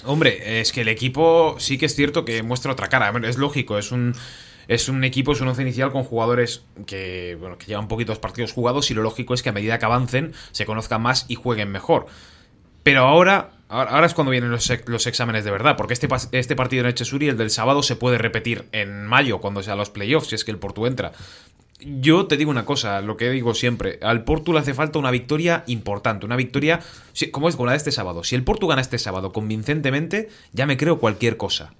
Hombre, 0.05 0.59
es 0.59 0.71
que 0.71 0.81
el 0.81 0.87
equipo 0.87 1.55
sí 1.59 1.77
que 1.77 1.85
es 1.85 1.95
cierto 1.95 2.25
que 2.25 2.41
muestra 2.41 2.71
otra 2.71 2.87
cara. 2.87 3.13
Es 3.27 3.37
lógico, 3.37 3.77
es 3.77 3.91
un 3.91 4.15
es 4.67 4.89
un 4.89 5.03
equipo, 5.03 5.33
es 5.33 5.41
un 5.41 5.49
once 5.49 5.61
inicial 5.61 5.91
con 5.91 6.03
jugadores 6.03 6.63
que, 6.85 7.37
bueno, 7.39 7.57
que 7.57 7.65
llevan 7.65 7.87
poquitos 7.87 8.19
partidos 8.19 8.53
jugados 8.53 8.89
y 8.91 8.93
lo 8.93 9.03
lógico 9.03 9.33
es 9.33 9.43
que 9.43 9.49
a 9.49 9.53
medida 9.53 9.77
que 9.77 9.85
avancen 9.85 10.33
se 10.51 10.65
conozcan 10.65 11.01
más 11.01 11.25
y 11.27 11.35
jueguen 11.35 11.69
mejor. 11.71 12.07
Pero 12.83 13.01
ahora, 13.01 13.51
ahora 13.69 14.05
es 14.05 14.13
cuando 14.13 14.31
vienen 14.31 14.51
los, 14.51 15.07
exámenes 15.07 15.45
de 15.45 15.51
verdad, 15.51 15.75
porque 15.77 15.93
este, 15.93 16.07
este 16.31 16.55
partido 16.55 16.83
en 16.83 16.89
Echesuri, 16.89 17.29
el 17.29 17.37
del 17.37 17.49
sábado, 17.49 17.81
se 17.81 17.95
puede 17.95 18.17
repetir 18.17 18.65
en 18.71 19.05
mayo, 19.05 19.39
cuando 19.39 19.63
sea 19.63 19.75
los 19.75 19.89
playoffs, 19.89 20.27
si 20.27 20.35
es 20.35 20.43
que 20.43 20.51
el 20.51 20.59
Porto 20.59 20.85
entra. 20.85 21.13
Yo 21.79 22.27
te 22.27 22.37
digo 22.37 22.51
una 22.51 22.65
cosa, 22.65 23.01
lo 23.01 23.17
que 23.17 23.29
digo 23.29 23.53
siempre, 23.53 23.99
al 24.01 24.23
Porto 24.23 24.53
le 24.53 24.59
hace 24.59 24.73
falta 24.73 24.99
una 24.99 25.11
victoria 25.11 25.63
importante, 25.67 26.25
una 26.25 26.37
victoria 26.37 26.79
como 27.31 27.49
es 27.49 27.55
con 27.55 27.65
la 27.65 27.73
de 27.73 27.77
este 27.77 27.91
sábado. 27.91 28.23
Si 28.23 28.35
el 28.35 28.43
Porto 28.43 28.67
gana 28.67 28.81
este 28.81 28.99
sábado 28.99 29.33
convincentemente, 29.33 30.29
ya 30.53 30.65
me 30.65 30.77
creo 30.77 30.99
cualquier 30.99 31.35
cosa. 31.35 31.73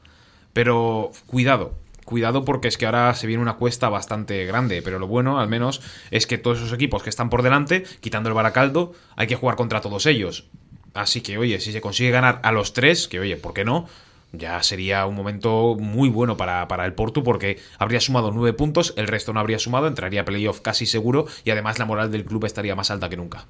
Pero 0.52 1.12
cuidado, 1.26 1.76
cuidado 2.04 2.44
porque 2.44 2.68
es 2.68 2.78
que 2.78 2.86
ahora 2.86 3.14
se 3.14 3.28
viene 3.28 3.42
una 3.42 3.56
cuesta 3.56 3.88
bastante 3.88 4.46
grande, 4.46 4.82
pero 4.82 5.00
lo 5.00 5.08
bueno 5.08 5.40
al 5.40 5.48
menos 5.48 5.82
es 6.12 6.28
que 6.28 6.38
todos 6.38 6.60
esos 6.60 6.74
equipos 6.74 7.02
que 7.02 7.10
están 7.10 7.30
por 7.30 7.42
delante, 7.42 7.84
quitando 8.02 8.30
el 8.30 8.36
Baracaldo, 8.36 8.94
hay 9.16 9.28
que 9.28 9.36
jugar 9.36 9.56
contra 9.56 9.80
todos 9.80 10.06
ellos. 10.06 10.50
Así 10.94 11.22
que 11.22 11.38
oye, 11.38 11.60
si 11.60 11.72
se 11.72 11.82
consigue 11.82 12.12
ganar 12.12 12.40
a 12.44 12.52
los 12.52 12.74
tres, 12.74 13.08
que 13.08 13.20
oye, 13.20 13.38
¿por 13.38 13.54
qué 13.54 13.66
no? 13.66 13.88
ya 14.34 14.62
sería 14.64 15.06
un 15.06 15.16
momento 15.16 15.78
muy 15.80 16.10
bueno 16.10 16.36
para, 16.36 16.68
el 16.86 16.94
Porto 16.94 17.24
porque 17.24 17.60
habría 17.78 18.02
sumado 18.02 18.32
nueve 18.32 18.54
puntos, 18.54 18.94
el 18.98 19.08
resto 19.08 19.32
no 19.32 19.40
habría 19.40 19.60
sumado, 19.60 19.88
entraría 19.88 20.22
a 20.22 20.26
playoff 20.26 20.60
casi 20.60 20.86
seguro 20.86 21.28
y 21.46 21.52
además 21.52 21.80
la 21.80 21.86
moral 21.86 22.12
del 22.12 22.26
club 22.26 22.44
estaría 22.46 22.76
más 22.76 22.92
alta 22.92 23.10
que 23.10 23.18
nunca. 23.18 23.46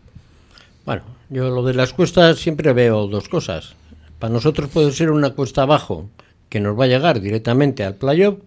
Bueno, 0.86 1.04
yo 1.30 1.50
lo 1.50 1.64
de 1.64 1.74
las 1.74 1.94
cuestas 1.94 2.38
siempre 2.38 2.74
veo 2.74 3.08
dos 3.08 3.30
cosas. 3.30 3.76
Para 4.20 4.34
nosotros 4.34 4.70
puede 4.70 4.92
ser 4.92 5.10
una 5.12 5.32
cuesta 5.32 5.62
abajo 5.62 6.10
que 6.50 6.60
nos 6.60 6.78
va 6.78 6.84
a 6.84 6.88
llegar 6.88 7.22
directamente 7.22 7.86
al 7.86 7.96
playoff. 7.96 8.40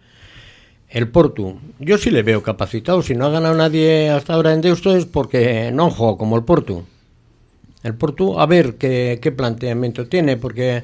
El 0.90 1.08
Porto, 1.08 1.56
yo 1.78 1.96
sí 1.96 2.10
le 2.10 2.22
veo 2.22 2.42
capacitado. 2.42 3.02
Si 3.02 3.14
no 3.14 3.26
ha 3.26 3.30
ganado 3.30 3.54
nadie 3.54 4.10
hasta 4.10 4.34
ahora 4.34 4.52
en 4.52 4.60
Deusto 4.60 4.94
es 4.94 5.06
porque 5.06 5.70
no 5.72 5.90
juego 5.90 6.18
como 6.18 6.36
el 6.36 6.44
Porto. 6.44 6.84
El 7.86 7.94
Porto, 7.94 8.40
a 8.40 8.46
ver 8.46 8.74
qué, 8.74 9.34
planteamiento 9.36 10.08
tiene, 10.08 10.36
porque 10.36 10.82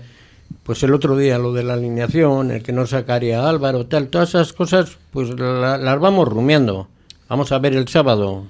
pues 0.63 0.85
el 0.85 0.95
otro 0.95 1.17
día 1.17 1.37
lo 1.37 1.53
de 1.53 1.65
la 1.65 1.75
alineación, 1.75 2.53
el 2.53 2.63
que 2.63 2.73
no 2.73 2.87
sacaría 2.87 3.43
a 3.43 3.49
Álvaro, 3.49 3.87
tal, 3.87 4.07
todas 4.07 4.29
esas 4.29 4.53
cosas, 4.53 4.99
pues 5.11 5.31
las 5.31 5.99
vamos 5.99 6.29
rumiando. 6.29 6.87
Vamos 7.29 7.51
a 7.51 7.59
ver 7.59 7.75
el 7.75 7.89
sábado 7.89 8.45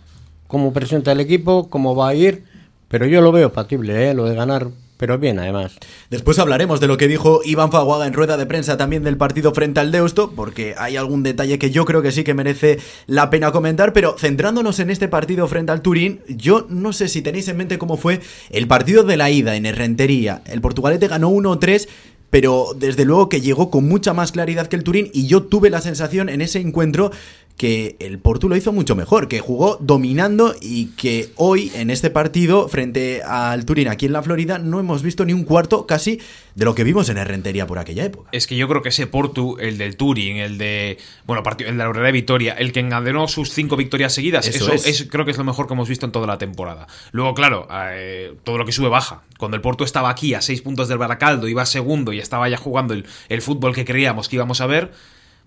cómo 0.48 0.74
presenta 0.74 1.12
el 1.12 1.20
equipo, 1.20 1.70
cómo 1.70 1.96
va 1.96 2.08
a 2.08 2.14
ir, 2.14 2.44
pero 2.88 3.06
yo 3.06 3.22
lo 3.22 3.32
veo 3.32 3.48
factible, 3.48 4.10
¿eh? 4.10 4.12
lo 4.12 4.26
de 4.26 4.34
ganar 4.34 4.68
pero 4.96 5.18
bien 5.18 5.38
además. 5.38 5.72
Después 6.10 6.38
hablaremos 6.38 6.80
de 6.80 6.86
lo 6.86 6.96
que 6.96 7.08
dijo 7.08 7.40
Iván 7.44 7.72
Faguaga 7.72 8.06
en 8.06 8.12
rueda 8.12 8.36
de 8.36 8.46
prensa 8.46 8.76
también 8.76 9.02
del 9.02 9.16
partido 9.16 9.52
frente 9.52 9.80
al 9.80 9.90
Deusto, 9.92 10.32
porque 10.36 10.74
hay 10.78 10.96
algún 10.96 11.22
detalle 11.22 11.58
que 11.58 11.70
yo 11.70 11.84
creo 11.84 12.02
que 12.02 12.12
sí 12.12 12.24
que 12.24 12.34
merece 12.34 12.78
la 13.06 13.30
pena 13.30 13.52
comentar, 13.52 13.92
pero 13.92 14.16
centrándonos 14.18 14.78
en 14.78 14.90
este 14.90 15.08
partido 15.08 15.48
frente 15.48 15.72
al 15.72 15.82
Turín, 15.82 16.20
yo 16.28 16.66
no 16.68 16.92
sé 16.92 17.08
si 17.08 17.22
tenéis 17.22 17.48
en 17.48 17.56
mente 17.56 17.78
cómo 17.78 17.96
fue 17.96 18.20
el 18.50 18.68
partido 18.68 19.02
de 19.02 19.16
la 19.16 19.30
ida 19.30 19.56
en 19.56 19.66
Herrentería. 19.66 20.42
El 20.46 20.60
Portugalete 20.60 21.08
ganó 21.08 21.30
1-3 21.30 21.88
pero 22.32 22.68
desde 22.74 23.04
luego 23.04 23.28
que 23.28 23.42
llegó 23.42 23.70
con 23.70 23.86
mucha 23.86 24.14
más 24.14 24.32
claridad 24.32 24.66
que 24.66 24.76
el 24.76 24.84
Turín 24.84 25.10
y 25.12 25.26
yo 25.26 25.42
tuve 25.42 25.68
la 25.68 25.82
sensación 25.82 26.30
en 26.30 26.40
ese 26.40 26.60
encuentro 26.60 27.10
que 27.56 27.96
el 28.00 28.18
Porto 28.18 28.48
lo 28.48 28.56
hizo 28.56 28.72
mucho 28.72 28.96
mejor, 28.96 29.28
que 29.28 29.40
jugó 29.40 29.76
dominando 29.80 30.54
y 30.60 30.86
que 30.96 31.30
hoy 31.36 31.70
en 31.74 31.90
este 31.90 32.10
partido 32.10 32.68
frente 32.68 33.22
al 33.22 33.64
Turín 33.64 33.88
aquí 33.88 34.06
en 34.06 34.12
la 34.12 34.22
Florida 34.22 34.58
no 34.58 34.80
hemos 34.80 35.02
visto 35.02 35.24
ni 35.24 35.32
un 35.32 35.44
cuarto 35.44 35.86
casi 35.86 36.20
de 36.54 36.64
lo 36.64 36.74
que 36.74 36.84
vimos 36.84 37.08
en 37.08 37.18
Herrentería 37.18 37.66
por 37.66 37.78
aquella 37.78 38.04
época. 38.04 38.30
Es 38.32 38.46
que 38.46 38.56
yo 38.56 38.68
creo 38.68 38.82
que 38.82 38.88
ese 38.88 39.06
Porto, 39.06 39.58
el 39.58 39.78
del 39.78 39.96
Turín, 39.96 40.38
el 40.38 40.58
de 40.58 40.98
bueno, 41.24 41.42
el 41.46 41.56
de 41.56 41.72
la 41.72 41.84
Aurora 41.84 42.06
de 42.06 42.12
Vitoria, 42.12 42.54
el 42.54 42.72
que 42.72 42.80
encadenó 42.80 43.28
sus 43.28 43.50
cinco 43.50 43.76
victorias 43.76 44.12
seguidas, 44.12 44.46
eso, 44.48 44.72
es. 44.72 45.06
creo 45.10 45.24
que 45.24 45.30
es 45.30 45.38
lo 45.38 45.44
mejor 45.44 45.66
que 45.66 45.74
hemos 45.74 45.88
visto 45.88 46.06
en 46.06 46.12
toda 46.12 46.26
la 46.26 46.38
temporada. 46.38 46.86
Luego, 47.12 47.34
claro, 47.34 47.68
eh, 47.92 48.34
todo 48.44 48.58
lo 48.58 48.64
que 48.64 48.72
sube 48.72 48.88
baja. 48.88 49.22
Cuando 49.38 49.56
el 49.56 49.60
Porto 49.60 49.84
estaba 49.84 50.10
aquí 50.10 50.34
a 50.34 50.40
seis 50.40 50.62
puntos 50.62 50.88
del 50.88 50.98
Baracaldo, 50.98 51.48
iba 51.48 51.64
segundo 51.66 52.12
y 52.12 52.18
estaba 52.18 52.48
ya 52.48 52.56
jugando 52.56 52.94
el, 52.94 53.06
el 53.28 53.42
fútbol 53.42 53.74
que 53.74 53.84
creíamos 53.84 54.28
que 54.28 54.36
íbamos 54.36 54.60
a 54.60 54.66
ver 54.66 54.92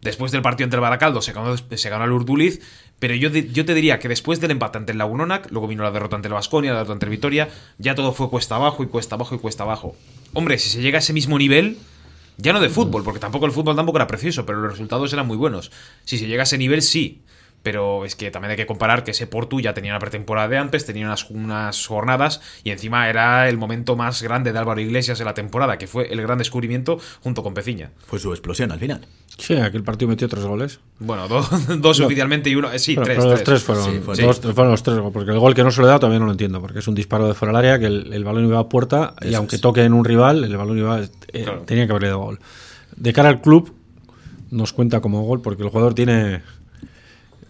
Después 0.06 0.32
del 0.32 0.44
partido 0.44 0.66
entre 0.66 0.78
el 0.78 0.82
Baracaldo 0.82 1.20
se 1.24 1.34
ganó, 1.34 1.56
se 1.58 1.90
ganó 1.90 2.06
el 2.06 2.12
Urduliz, 2.12 2.62
pero 3.00 3.16
yo, 3.16 3.30
yo 3.30 3.66
te 3.66 3.74
diría 3.74 3.98
que 3.98 4.08
después 4.08 4.40
del 4.40 4.52
empate 4.52 4.78
ante 4.78 4.92
el 4.92 5.00
Lagunonac, 5.00 5.50
luego 5.50 5.68
vino 5.68 5.82
la 5.82 5.90
derrota 5.90 6.16
ante 6.16 6.28
el 6.28 6.36
Vasconia, 6.36 6.74
la 6.74 6.78
derrota 6.78 6.94
ante 6.94 7.08
el 7.08 7.10
Vitoria, 7.10 7.50
ya 7.80 7.96
todo 7.96 8.14
fue 8.14 8.30
cuesta 8.30 8.56
abajo 8.56 8.84
y 8.84 8.86
cuesta 8.86 9.16
abajo 9.16 9.34
y 9.34 9.40
cuesta 9.40 9.64
abajo. 9.64 9.96
Hombre, 10.34 10.60
si 10.60 10.70
se 10.70 10.80
llega 10.80 11.00
a 11.00 11.02
ese 11.02 11.12
mismo 11.12 11.40
nivel, 11.40 11.80
ya 12.38 12.54
no 12.54 12.60
de 12.60 12.70
fútbol, 12.70 13.04
porque 13.04 13.20
tampoco 13.20 13.48
el 13.48 13.52
fútbol 13.52 13.76
tampoco 13.76 13.98
era 13.98 14.06
precioso, 14.06 14.46
pero 14.46 14.62
los 14.62 14.74
resultados 14.74 15.12
eran 15.12 15.26
muy 15.26 15.38
buenos. 15.38 15.72
Si 16.04 16.20
se 16.20 16.28
llega 16.28 16.44
a 16.44 16.46
ese 16.46 16.60
nivel, 16.60 16.84
sí 16.84 17.24
pero 17.65 18.05
es 18.05 18.15
que 18.15 18.29
también 18.29 18.51
hay 18.51 18.57
que 18.57 18.67
comparar 18.67 19.03
que 19.03 19.10
ese 19.10 19.25
Portu 19.25 19.60
ya 19.60 19.74
tenía 19.74 19.91
una 19.91 19.98
pretemporada 19.98 20.48
de 20.48 20.60
antes, 20.60 20.86
tenía 20.86 21.07
unas, 21.07 21.31
unas, 21.31 21.88
jornadas 21.88 22.39
y 22.63 22.69
encima 22.69 23.10
era 23.10 23.50
el 23.50 23.57
momento 23.57 23.95
más 23.95 24.22
grande 24.22 24.53
de 24.53 24.60
Álvaro 24.60 24.79
Iglesias 24.79 25.19
en 25.19 25.25
la 25.25 25.34
temporada, 25.34 25.79
que 25.79 25.88
fue 25.88 26.13
el 26.13 26.22
gran 26.22 26.38
descubrimiento 26.38 27.00
junto 27.24 27.41
con 27.41 27.55
Peciña. 27.55 27.89
Fue 28.05 28.19
su 28.19 28.31
explosión 28.34 28.72
al 28.72 28.77
final. 28.77 29.07
Sí, 29.39 29.55
aquel 29.55 29.81
partido 29.84 30.10
metió 30.10 30.29
tres 30.29 30.45
goles. 30.45 30.79
Bueno, 31.00 31.27
dos 31.79 32.00
oficialmente 32.01 32.51
y 32.51 32.55
uno. 32.55 32.72
Eh, 32.72 32.77
sí, 32.77 32.95
tres, 33.03 33.17
los 33.17 33.43
tres 33.43 33.63
fueron, 33.63 34.03
fueron, 34.03 34.69
los 34.69 34.84
tres, 34.84 35.00
porque 35.12 35.31
el 35.31 35.39
gol 35.39 35.55
que 35.55 35.63
no 35.63 35.72
se 35.72 35.81
le 35.81 35.88
da 35.88 35.98
todavía 35.98 36.19
no 36.19 36.27
lo 36.27 36.34
entiendo, 36.34 36.62
porque 36.62 36.77
es 36.77 36.88
un 36.88 36.93
disparo 36.93 37.27
de 37.27 37.34
fuera 37.34 37.51
del 37.51 37.65
área, 37.65 37.79
que 37.79 37.88
el, 37.88 38.24
balón 38.24 38.45
iba 38.45 38.60
a 38.60 38.69
puerta 38.69 39.15
y 39.24 39.34
aunque 39.34 39.57
toque 39.57 39.84
en 39.84 39.93
un 39.93 40.05
rival, 40.05 40.43
el 40.43 40.55
balón 40.55 40.77
iba. 40.77 41.01
Eh, 41.34 41.48
tenía 41.65 41.88
que 41.88 41.91
haberle 41.93 42.10
dado 42.10 42.19
gol. 42.19 42.39
De 42.95 43.12
cara 43.12 43.29
al 43.29 43.41
club, 43.41 43.74
nos 44.51 44.72
cuenta 44.72 45.01
como 45.01 45.24
gol, 45.24 45.41
porque 45.41 45.63
el 45.63 45.69
jugador 45.69 45.95
tiene 45.95 46.43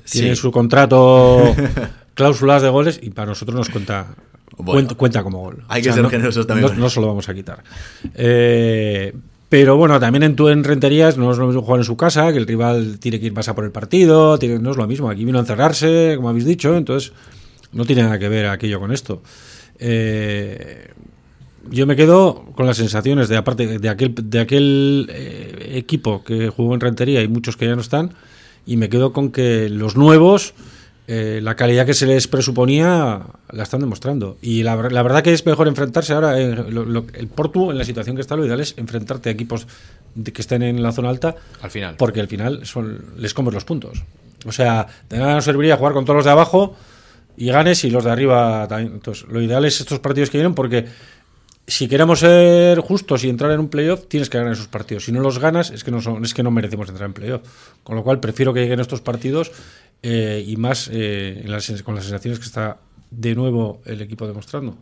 tiene 0.09 0.35
su 0.35 0.51
contrato 0.51 1.55
cláusulas 2.13 2.61
de 2.61 2.69
goles 2.69 2.99
y 3.01 3.09
para 3.09 3.27
nosotros 3.27 3.57
nos 3.57 3.69
cuenta 3.69 4.15
cuenta, 4.97 5.23
como 5.23 5.39
gol. 5.39 5.63
Hay 5.67 5.81
que 5.81 5.91
ser 5.91 6.07
generosos 6.09 6.47
también. 6.47 6.79
No, 6.79 6.89
se 6.89 7.01
lo 7.01 7.07
vamos 7.07 7.27
a 7.27 7.33
quitar. 7.33 7.63
Eh, 8.13 9.13
pero 9.49 9.77
bueno, 9.77 9.99
también 9.99 10.23
en, 10.23 10.35
tu, 10.35 10.49
en 10.49 10.63
Renterías 10.63 11.17
no 11.17 11.31
es 11.31 11.37
lo 11.37 11.47
mismo 11.47 11.61
jugar 11.61 11.79
en 11.79 11.85
su 11.85 11.97
casa, 11.97 12.31
que 12.31 12.37
el 12.37 12.47
rival 12.47 12.99
tiene 12.99 13.19
que 13.19 13.27
ir 13.27 13.33
más 13.33 13.47
a 13.47 13.55
por 13.55 13.63
el 13.63 13.71
partido, 13.71 14.37
no 14.59 14.71
es 14.71 14.77
lo 14.77 14.87
mismo. 14.87 15.09
Aquí 15.09 15.25
vino 15.25 15.37
a 15.37 15.41
encerrarse, 15.41 16.13
como 16.15 16.29
habéis 16.29 16.45
dicho, 16.45 16.75
entonces 16.75 17.13
no 17.71 17.85
tiene 17.85 18.03
nada 18.03 18.17
que 18.17 18.29
ver 18.29 18.47
aquello 18.47 18.79
con 18.79 18.91
esto. 18.91 19.21
Eh, 19.79 20.89
yo 21.69 21.85
me 21.85 21.95
quedo 21.95 22.45
con 22.55 22.65
las 22.65 22.77
sensaciones 22.77 23.27
de 23.27 23.37
aparte 23.37 23.79
de 23.79 23.89
aquel, 23.89 24.13
de 24.15 24.39
aquel 24.39 25.09
eh, 25.09 25.73
equipo 25.75 26.23
que 26.23 26.49
jugó 26.49 26.73
en 26.73 26.79
Rentería 26.79 27.21
y 27.21 27.27
muchos 27.27 27.57
que 27.57 27.65
ya 27.65 27.75
no 27.75 27.81
están, 27.81 28.13
y 28.65 28.77
me 28.77 28.89
quedo 28.89 29.13
con 29.13 29.31
que 29.31 29.69
los 29.69 29.95
nuevos, 29.95 30.53
eh, 31.07 31.39
la 31.43 31.55
calidad 31.55 31.85
que 31.85 31.93
se 31.93 32.07
les 32.07 32.27
presuponía, 32.27 33.21
la 33.51 33.63
están 33.63 33.81
demostrando. 33.81 34.37
Y 34.41 34.63
la, 34.63 34.75
verdad 34.75 35.23
que 35.23 35.33
es 35.33 35.45
mejor 35.45 35.67
enfrentarse 35.67 36.13
ahora, 36.13 36.39
eh, 36.39 36.55
el 37.13 37.27
Porto, 37.27 37.71
en 37.71 37.77
la 37.77 37.85
situación 37.85 38.15
que 38.15 38.21
está, 38.21 38.35
lo 38.35 38.45
ideal 38.45 38.59
es 38.59 38.73
enfrentarte 38.77 39.29
a 39.29 39.31
equipos 39.31 39.67
que 40.23 40.41
estén 40.41 40.63
en 40.63 40.81
la 40.81 40.91
zona 40.91 41.09
alta. 41.09 41.35
Al 41.61 41.69
final. 41.69 41.95
Porque 41.97 42.21
al 42.21 42.27
final 42.27 42.65
son, 42.65 43.05
les 43.17 43.33
comes 43.33 43.53
los 43.53 43.65
puntos. 43.65 44.03
O 44.45 44.51
sea, 44.51 44.87
de 45.09 45.17
nada 45.17 45.35
nos 45.35 45.45
serviría 45.45 45.77
jugar 45.77 45.93
con 45.93 46.05
todos 46.05 46.17
los 46.17 46.25
de 46.25 46.31
abajo 46.31 46.75
y 47.37 47.47
ganes 47.47 47.83
y 47.83 47.89
los 47.89 48.03
de 48.03 48.11
arriba 48.11 48.67
también. 48.67 48.93
Entonces, 48.93 49.27
lo 49.27 49.41
ideal 49.41 49.65
es 49.65 49.79
estos 49.79 49.99
partidos 49.99 50.29
que 50.29 50.37
vienen 50.37 50.55
porque 50.55 50.85
si 51.67 51.87
queremos 51.87 52.19
ser 52.19 52.79
justos 52.79 53.23
y 53.23 53.29
entrar 53.29 53.51
en 53.51 53.59
un 53.59 53.69
playoff, 53.69 54.07
tienes 54.07 54.29
que 54.29 54.37
ganar 54.37 54.53
esos 54.53 54.67
partidos. 54.67 55.05
Si 55.05 55.11
no 55.11 55.19
los 55.19 55.39
ganas, 55.39 55.71
es 55.71 55.83
que 55.83 55.91
no, 55.91 55.99
son, 55.99 56.23
es 56.23 56.33
que 56.33 56.43
no 56.43 56.51
merecemos 56.51 56.89
entrar 56.89 57.07
en 57.07 57.13
playoff. 57.13 57.41
Con 57.83 57.95
lo 57.95 58.03
cual, 58.03 58.19
prefiero 58.19 58.53
que 58.53 58.61
lleguen 58.61 58.79
estos 58.79 59.01
partidos 59.01 59.51
eh, 60.03 60.43
y 60.45 60.57
más 60.57 60.89
eh, 60.93 61.43
con 61.83 61.95
las 61.95 62.03
sensaciones 62.03 62.39
que 62.39 62.45
está 62.45 62.77
de 63.09 63.33
nuevo 63.33 63.81
el 63.85 64.01
equipo 64.01 64.27
demostrando. 64.27 64.77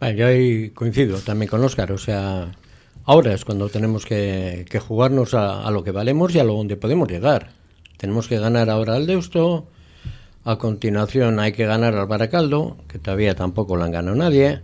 yo 0.00 0.26
ahí 0.26 0.70
coincido 0.70 1.18
también 1.18 1.50
con 1.50 1.62
Oscar. 1.62 1.92
O 1.92 1.98
sea, 1.98 2.52
ahora 3.04 3.34
es 3.34 3.44
cuando 3.44 3.68
tenemos 3.68 4.06
que, 4.06 4.66
jugarnos 4.86 5.34
a, 5.34 5.70
lo 5.70 5.84
que 5.84 5.90
valemos 5.90 6.34
y 6.34 6.38
a 6.38 6.44
lo 6.44 6.54
donde 6.54 6.76
podemos 6.76 7.08
llegar. 7.08 7.50
Tenemos 7.98 8.26
que 8.26 8.38
ganar 8.38 8.70
ahora 8.70 8.96
al 8.96 9.06
Deusto. 9.06 9.68
A 10.44 10.56
continuación 10.56 11.40
hay 11.40 11.52
que 11.52 11.66
ganar 11.66 11.94
al 11.94 12.06
Baracaldo, 12.06 12.78
que 12.88 12.98
todavía 12.98 13.34
tampoco 13.34 13.76
lo 13.76 13.84
han 13.84 13.92
ganado 13.92 14.16
nadie 14.16 14.62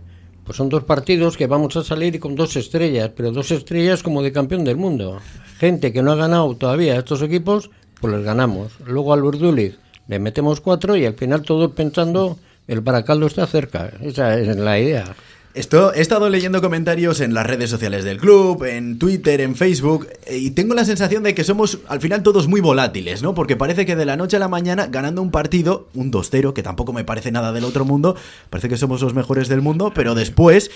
pues 0.51 0.57
son 0.57 0.67
dos 0.67 0.83
partidos 0.83 1.37
que 1.37 1.47
vamos 1.47 1.77
a 1.77 1.83
salir 1.85 2.19
con 2.19 2.35
dos 2.35 2.57
estrellas, 2.57 3.09
pero 3.15 3.31
dos 3.31 3.51
estrellas 3.51 4.03
como 4.03 4.21
de 4.21 4.33
campeón 4.33 4.65
del 4.65 4.75
mundo. 4.75 5.21
Gente 5.59 5.93
que 5.93 6.01
no 6.01 6.11
ha 6.11 6.17
ganado 6.17 6.53
todavía 6.57 6.97
estos 6.97 7.21
equipos, 7.21 7.69
pues 8.01 8.13
les 8.13 8.25
ganamos. 8.25 8.73
Luego 8.85 9.13
al 9.13 9.23
Urduliz 9.23 9.79
le 10.09 10.19
metemos 10.19 10.59
cuatro 10.59 10.97
y 10.97 11.05
al 11.05 11.13
final 11.13 11.43
todos 11.43 11.71
pensando 11.71 12.37
el 12.67 12.81
Baracaldo 12.81 13.27
está 13.27 13.47
cerca. 13.47 13.93
Esa 14.01 14.37
es 14.37 14.57
la 14.57 14.77
idea. 14.77 15.15
Esto, 15.53 15.93
he 15.93 15.99
estado 15.99 16.29
leyendo 16.29 16.61
comentarios 16.61 17.19
en 17.19 17.33
las 17.33 17.45
redes 17.45 17.69
sociales 17.69 18.05
del 18.05 18.19
club, 18.19 18.63
en 18.63 18.97
Twitter, 18.97 19.41
en 19.41 19.57
Facebook, 19.57 20.07
y 20.31 20.51
tengo 20.51 20.73
la 20.73 20.85
sensación 20.85 21.23
de 21.23 21.35
que 21.35 21.43
somos 21.43 21.79
al 21.89 21.99
final 21.99 22.23
todos 22.23 22.47
muy 22.47 22.61
volátiles, 22.61 23.21
¿no? 23.21 23.33
Porque 23.33 23.57
parece 23.57 23.85
que 23.85 23.97
de 23.97 24.05
la 24.05 24.15
noche 24.15 24.37
a 24.37 24.39
la 24.39 24.47
mañana, 24.47 24.87
ganando 24.87 25.21
un 25.21 25.29
partido, 25.29 25.89
un 25.93 26.09
2-0, 26.09 26.53
que 26.53 26.63
tampoco 26.63 26.93
me 26.93 27.03
parece 27.03 27.33
nada 27.33 27.51
del 27.51 27.65
otro 27.65 27.83
mundo, 27.83 28.15
parece 28.49 28.69
que 28.69 28.77
somos 28.77 29.01
los 29.01 29.13
mejores 29.13 29.49
del 29.49 29.61
mundo, 29.61 29.91
pero 29.93 30.15
después 30.15 30.71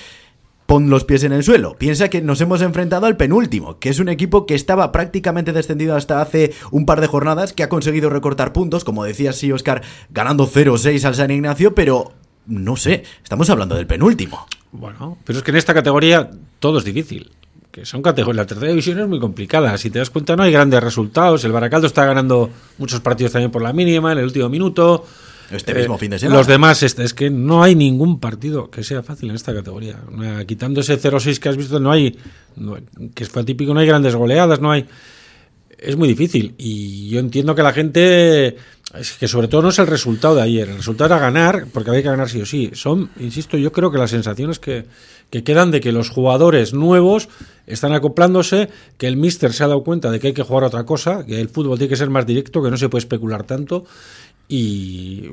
pon 0.66 0.90
los 0.90 1.06
pies 1.06 1.24
en 1.24 1.32
el 1.32 1.44
suelo. 1.44 1.78
Piensa 1.78 2.10
que 2.10 2.22
nos 2.22 2.42
hemos 2.42 2.62
enfrentado 2.62 3.06
al 3.06 3.16
penúltimo, 3.16 3.80
que 3.80 3.88
es 3.88 4.00
un 4.00 4.10
equipo 4.10 4.46
que 4.46 4.56
estaba 4.56 4.92
prácticamente 4.92 5.54
descendido 5.54 5.96
hasta 5.96 6.22
hace 6.22 6.52
un 6.72 6.86
par 6.86 7.00
de 7.00 7.08
jornadas, 7.08 7.54
que 7.54 7.64
ha 7.64 7.70
conseguido 7.70 8.10
recortar 8.10 8.52
puntos, 8.52 8.84
como 8.84 9.06
decía 9.06 9.32
sí 9.32 9.54
Oscar, 9.54 9.84
ganando 10.10 10.50
0-6 10.50 11.06
al 11.06 11.16
San 11.16 11.32
Ignacio, 11.32 11.74
pero 11.76 12.12
no 12.48 12.76
sé, 12.76 13.04
estamos 13.24 13.50
hablando 13.50 13.76
del 13.76 13.88
penúltimo. 13.88 14.46
Bueno, 14.72 15.18
pero 15.24 15.40
es 15.40 15.44
que 15.44 15.52
en 15.52 15.58
esta 15.58 15.74
categoría 15.74 16.30
todo 16.60 16.78
es 16.80 16.84
difícil. 16.84 17.32
Que 17.72 17.86
son 17.86 18.02
categorías. 18.02 18.38
La 18.44 18.46
tercera 18.48 18.70
división 18.70 19.00
es 19.00 19.08
muy 19.08 19.20
complicada. 19.20 19.78
Si 19.78 19.90
te 19.90 20.00
das 20.00 20.10
cuenta, 20.10 20.36
no 20.38 20.44
hay 20.44 20.52
grandes 20.52 20.82
resultados. 20.82 21.44
El 21.44 21.52
Baracaldo 21.52 21.88
está 21.88 22.06
ganando 22.06 22.50
muchos 22.78 23.02
partidos 23.02 23.34
también 23.34 23.52
por 23.52 23.62
la 23.62 23.74
mínima 23.74 24.14
en 24.14 24.20
el 24.20 24.24
último 24.26 24.48
minuto. 24.48 25.06
Este 25.52 25.74
Eh, 25.74 25.76
mismo 25.76 25.98
fin 25.98 26.10
de 26.12 26.18
semana. 26.20 26.38
Los 26.40 26.48
demás, 26.48 26.82
este, 26.84 27.04
es 27.04 27.14
que 27.14 27.30
no 27.30 27.62
hay 27.64 27.76
ningún 27.76 28.20
partido 28.22 28.72
que 28.72 28.82
sea 28.84 29.04
fácil 29.04 29.30
en 29.30 29.36
esta 29.36 29.54
categoría. 29.54 30.00
Quitando 30.48 30.80
ese 30.82 30.98
0-6 30.98 31.38
que 31.40 31.50
has 31.50 31.58
visto, 31.58 31.80
no 31.82 31.92
hay. 31.92 32.18
no 32.56 32.76
hay- 32.76 33.10
que 33.14 33.26
fue 33.26 33.44
típico, 33.44 33.74
no 33.74 33.82
hay 33.82 33.88
grandes 33.88 34.16
goleadas, 34.16 34.62
no 34.62 34.72
hay. 34.72 34.86
Es 35.78 35.96
muy 35.96 36.08
difícil. 36.08 36.56
Y 36.58 37.10
yo 37.10 37.20
entiendo 37.20 37.56
que 37.56 37.64
la 37.64 37.74
gente. 37.74 38.58
Es 38.94 39.14
que 39.14 39.28
sobre 39.28 39.48
todo 39.48 39.64
no 39.64 39.70
es 39.70 39.80
el 39.80 39.88
resultado 39.88 40.36
de 40.36 40.44
ayer. 40.44 40.70
El 40.70 40.78
resultado 40.78 41.14
era 41.14 41.20
ganar, 41.20 41.68
porque 41.74 41.90
había 41.90 42.04
que 42.04 42.10
ganar 42.10 42.30
sí 42.30 42.42
o 42.42 42.46
sí. 42.46 42.72
Son, 42.74 43.10
insisto, 43.20 43.58
yo 43.58 43.72
creo 43.72 43.92
que 43.92 43.98
las 43.98 44.12
sensaciones 44.12 44.60
que, 44.60 44.86
que 45.30 45.44
quedan 45.44 45.72
de 45.72 45.82
que 45.82 45.92
los 45.92 46.10
jugadores 46.10 46.74
nuevos 46.74 47.28
están 47.68 47.94
acoplándose, 47.94 48.70
que 48.98 49.08
el 49.08 49.18
míster 49.18 49.52
se 49.54 49.64
ha 49.64 49.68
dado 49.68 49.84
cuenta 49.84 50.12
de 50.12 50.20
que 50.20 50.28
hay 50.28 50.34
que 50.34 50.44
jugar 50.44 50.64
otra 50.64 50.86
cosa, 50.86 51.26
que 51.26 51.42
el 51.42 51.50
fútbol 51.50 51.78
tiene 51.78 51.90
que 51.90 51.98
ser 51.98 52.10
más 52.10 52.26
directo, 52.26 52.64
que 52.64 52.72
no 52.72 52.78
se 52.78 52.88
puede 52.88 53.00
especular 53.00 53.44
tanto. 53.44 53.86
Y 54.48 55.32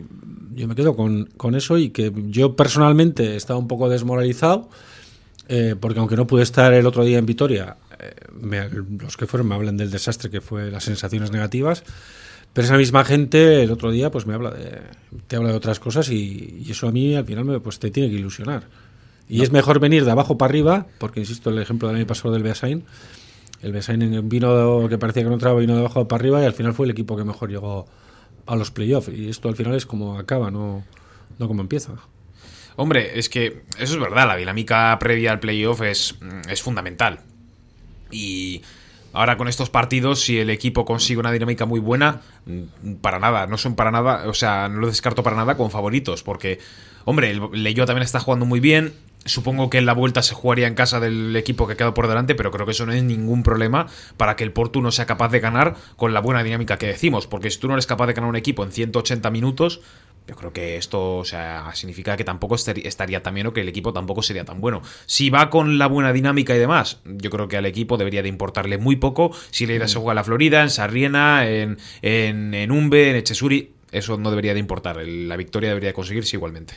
yo 0.54 0.66
me 0.66 0.74
quedo 0.74 0.96
con, 0.96 1.26
con 1.36 1.54
eso 1.54 1.78
y 1.78 1.90
que 1.90 2.12
yo 2.28 2.56
personalmente 2.56 3.36
estaba 3.36 3.60
un 3.60 3.68
poco 3.68 3.88
desmoralizado. 3.88 4.68
Eh, 5.48 5.74
porque 5.78 5.98
aunque 5.98 6.16
no 6.16 6.26
pude 6.26 6.44
estar 6.44 6.72
el 6.72 6.86
otro 6.86 7.04
día 7.04 7.18
en 7.18 7.26
Vitoria, 7.26 7.76
me- 8.32 8.68
los 8.68 9.16
que 9.16 9.26
fueron 9.26 9.48
me 9.48 9.54
hablan 9.54 9.76
del 9.76 9.90
desastre 9.90 10.30
que 10.30 10.40
fue 10.40 10.70
las 10.70 10.84
sensaciones 10.84 11.30
negativas, 11.30 11.84
pero 12.52 12.66
esa 12.66 12.76
misma 12.76 13.04
gente 13.04 13.62
el 13.62 13.70
otro 13.70 13.90
día 13.90 14.10
pues 14.10 14.26
me 14.26 14.34
habla 14.34 14.50
de, 14.50 14.80
te 15.26 15.36
habla 15.36 15.50
de 15.50 15.56
otras 15.56 15.80
cosas 15.80 16.08
y, 16.10 16.62
y 16.66 16.70
eso 16.70 16.88
a 16.88 16.92
mí 16.92 17.14
al 17.14 17.24
final 17.24 17.44
me, 17.44 17.60
pues 17.60 17.78
te 17.78 17.90
tiene 17.90 18.10
que 18.10 18.16
ilusionar. 18.16 18.64
Y 19.28 19.42
es 19.42 19.50
mejor 19.52 19.78
venir 19.80 20.04
de 20.04 20.10
abajo 20.10 20.36
para 20.36 20.50
arriba, 20.50 20.86
porque 20.98 21.20
insisto, 21.20 21.48
el 21.50 21.58
ejemplo 21.58 21.88
del 21.88 21.96
año 21.96 22.06
pasado 22.06 22.34
del 22.34 22.42
Beasain, 22.42 22.84
el 23.62 23.72
Beasain 23.72 24.28
vino 24.28 24.86
que 24.88 24.98
parecía 24.98 25.22
que 25.22 25.28
no 25.28 25.34
entraba, 25.34 25.58
vino 25.60 25.74
de 25.74 25.80
abajo 25.80 26.06
para 26.06 26.20
arriba 26.20 26.42
y 26.42 26.44
al 26.44 26.52
final 26.52 26.74
fue 26.74 26.84
el 26.86 26.90
equipo 26.90 27.16
que 27.16 27.24
mejor 27.24 27.48
llegó 27.48 27.86
a 28.44 28.56
los 28.56 28.70
playoffs. 28.70 29.08
Y 29.08 29.28
esto 29.30 29.48
al 29.48 29.56
final 29.56 29.74
es 29.74 29.86
como 29.86 30.18
acaba, 30.18 30.50
no, 30.50 30.84
no 31.38 31.48
como 31.48 31.62
empieza. 31.62 31.92
Hombre, 32.76 33.18
es 33.18 33.28
que 33.30 33.62
eso 33.78 33.94
es 33.94 34.00
verdad, 34.00 34.26
la 34.26 34.36
dinámica 34.36 34.98
previa 34.98 35.30
al 35.32 35.40
playoff 35.40 35.80
es, 35.82 36.16
es 36.50 36.60
fundamental. 36.60 37.20
Y 38.12 38.62
ahora 39.12 39.36
con 39.36 39.48
estos 39.48 39.70
partidos, 39.70 40.20
si 40.20 40.38
el 40.38 40.50
equipo 40.50 40.84
consigue 40.84 41.20
una 41.20 41.32
dinámica 41.32 41.66
muy 41.66 41.80
buena, 41.80 42.20
mm, 42.46 42.94
para 43.00 43.18
nada, 43.18 43.46
no 43.46 43.58
son 43.58 43.74
para 43.74 43.90
nada, 43.90 44.28
o 44.28 44.34
sea, 44.34 44.68
no 44.68 44.80
lo 44.80 44.86
descarto 44.86 45.22
para 45.22 45.36
nada 45.36 45.56
con 45.56 45.70
favoritos, 45.70 46.22
porque, 46.22 46.58
hombre, 47.04 47.30
el 47.30 47.62
Leyo 47.62 47.86
también 47.86 48.04
está 48.04 48.20
jugando 48.20 48.46
muy 48.46 48.60
bien. 48.60 48.94
Supongo 49.24 49.70
que 49.70 49.78
en 49.78 49.86
la 49.86 49.92
vuelta 49.92 50.20
se 50.20 50.34
jugaría 50.34 50.66
en 50.66 50.74
casa 50.74 50.98
del 50.98 51.36
equipo 51.36 51.68
que 51.68 51.74
ha 51.74 51.76
quedado 51.76 51.94
por 51.94 52.08
delante, 52.08 52.34
pero 52.34 52.50
creo 52.50 52.66
que 52.66 52.72
eso 52.72 52.86
no 52.86 52.92
es 52.92 53.04
ningún 53.04 53.44
problema 53.44 53.86
para 54.16 54.34
que 54.34 54.42
el 54.42 54.50
Porto 54.52 54.80
no 54.80 54.90
sea 54.90 55.06
capaz 55.06 55.28
de 55.28 55.38
ganar 55.38 55.76
con 55.94 56.12
la 56.12 56.20
buena 56.20 56.42
dinámica 56.42 56.76
que 56.76 56.88
decimos. 56.88 57.28
Porque 57.28 57.48
si 57.48 57.60
tú 57.60 57.68
no 57.68 57.74
eres 57.74 57.86
capaz 57.86 58.08
de 58.08 58.14
ganar 58.14 58.28
un 58.28 58.34
equipo 58.34 58.64
en 58.64 58.72
180 58.72 59.30
minutos, 59.30 59.80
yo 60.26 60.36
creo 60.36 60.52
que 60.52 60.76
esto 60.76 61.18
o 61.18 61.24
sea, 61.24 61.70
significa 61.74 62.16
que 62.16 62.24
tampoco 62.24 62.54
estaría, 62.54 63.22
tan 63.22 63.34
bien 63.34 63.46
o 63.48 63.52
que 63.52 63.62
el 63.62 63.68
equipo 63.68 63.92
tampoco 63.92 64.22
sería 64.22 64.44
tan 64.44 64.60
bueno. 64.60 64.82
Si 65.06 65.30
va 65.30 65.50
con 65.50 65.78
la 65.78 65.86
buena 65.86 66.12
dinámica 66.12 66.54
y 66.54 66.58
demás, 66.58 67.00
yo 67.04 67.30
creo 67.30 67.48
que 67.48 67.56
al 67.56 67.66
equipo 67.66 67.96
debería 67.96 68.22
de 68.22 68.28
importarle 68.28 68.78
muy 68.78 68.96
poco 68.96 69.32
si 69.50 69.66
le 69.66 69.86
se 69.88 69.96
juega 69.96 70.12
en 70.12 70.16
la 70.16 70.24
Florida, 70.24 70.62
en 70.62 70.70
Sarriena, 70.70 71.48
en, 71.48 71.78
en, 72.02 72.54
en 72.54 72.70
Umbe, 72.70 73.10
en 73.10 73.16
Echesuri. 73.16 73.72
Eso 73.90 74.16
no 74.16 74.30
debería 74.30 74.54
de 74.54 74.60
importar. 74.60 74.96
La 75.04 75.36
victoria 75.36 75.70
debería 75.70 75.90
de 75.90 75.94
conseguirse 75.94 76.36
igualmente. 76.36 76.74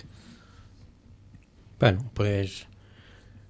Bueno, 1.80 2.10
pues 2.14 2.68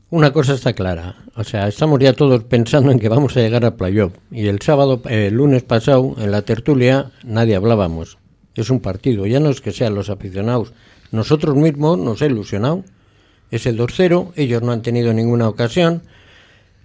una 0.09 0.31
cosa 0.31 0.53
está 0.53 0.73
clara. 0.73 1.15
O 1.35 1.43
sea, 1.43 1.67
estamos 1.67 1.99
ya 1.99 2.13
todos 2.13 2.43
pensando 2.43 2.91
en 2.91 2.99
que 2.99 3.09
vamos 3.09 3.35
a 3.37 3.39
llegar 3.39 3.65
a 3.65 3.75
playoff. 3.75 4.13
Y 4.31 4.47
el 4.47 4.61
sábado, 4.61 5.01
el 5.09 5.33
lunes 5.33 5.63
pasado, 5.63 6.15
en 6.19 6.31
la 6.31 6.43
tertulia, 6.43 7.11
nadie 7.23 7.55
hablábamos. 7.55 8.17
Es 8.55 8.69
un 8.69 8.79
partido, 8.79 9.25
ya 9.25 9.39
no 9.39 9.49
es 9.49 9.61
que 9.61 9.71
sean 9.71 9.95
los 9.95 10.09
aficionados. 10.09 10.73
Nosotros 11.11 11.55
mismos 11.55 11.97
nos 11.97 12.21
ha 12.21 12.25
ilusionado. 12.25 12.83
Ese 13.51 13.75
2-0, 13.75 14.31
ellos 14.35 14.61
no 14.61 14.71
han 14.71 14.81
tenido 14.81 15.13
ninguna 15.13 15.47
ocasión. 15.47 16.03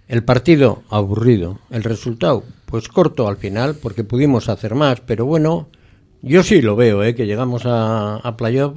El 0.09 0.25
partido 0.25 0.83
aburrido. 0.91 1.61
El 1.71 1.85
resultado, 1.85 2.43
pues 2.67 2.89
corto 2.89 3.29
al 3.29 3.37
final, 3.37 3.77
porque 3.81 4.05
pudimos 4.05 4.49
hacer 4.49 4.75
más. 4.75 5.01
Pero 5.01 5.27
bueno, 5.27 5.69
yo 6.23 6.43
sí 6.43 6.61
lo 6.61 6.77
veo, 6.77 7.05
¿eh? 7.05 7.15
que 7.15 7.27
llegamos 7.27 7.65
a, 7.67 8.17
a 8.17 8.37
playoff. 8.37 8.75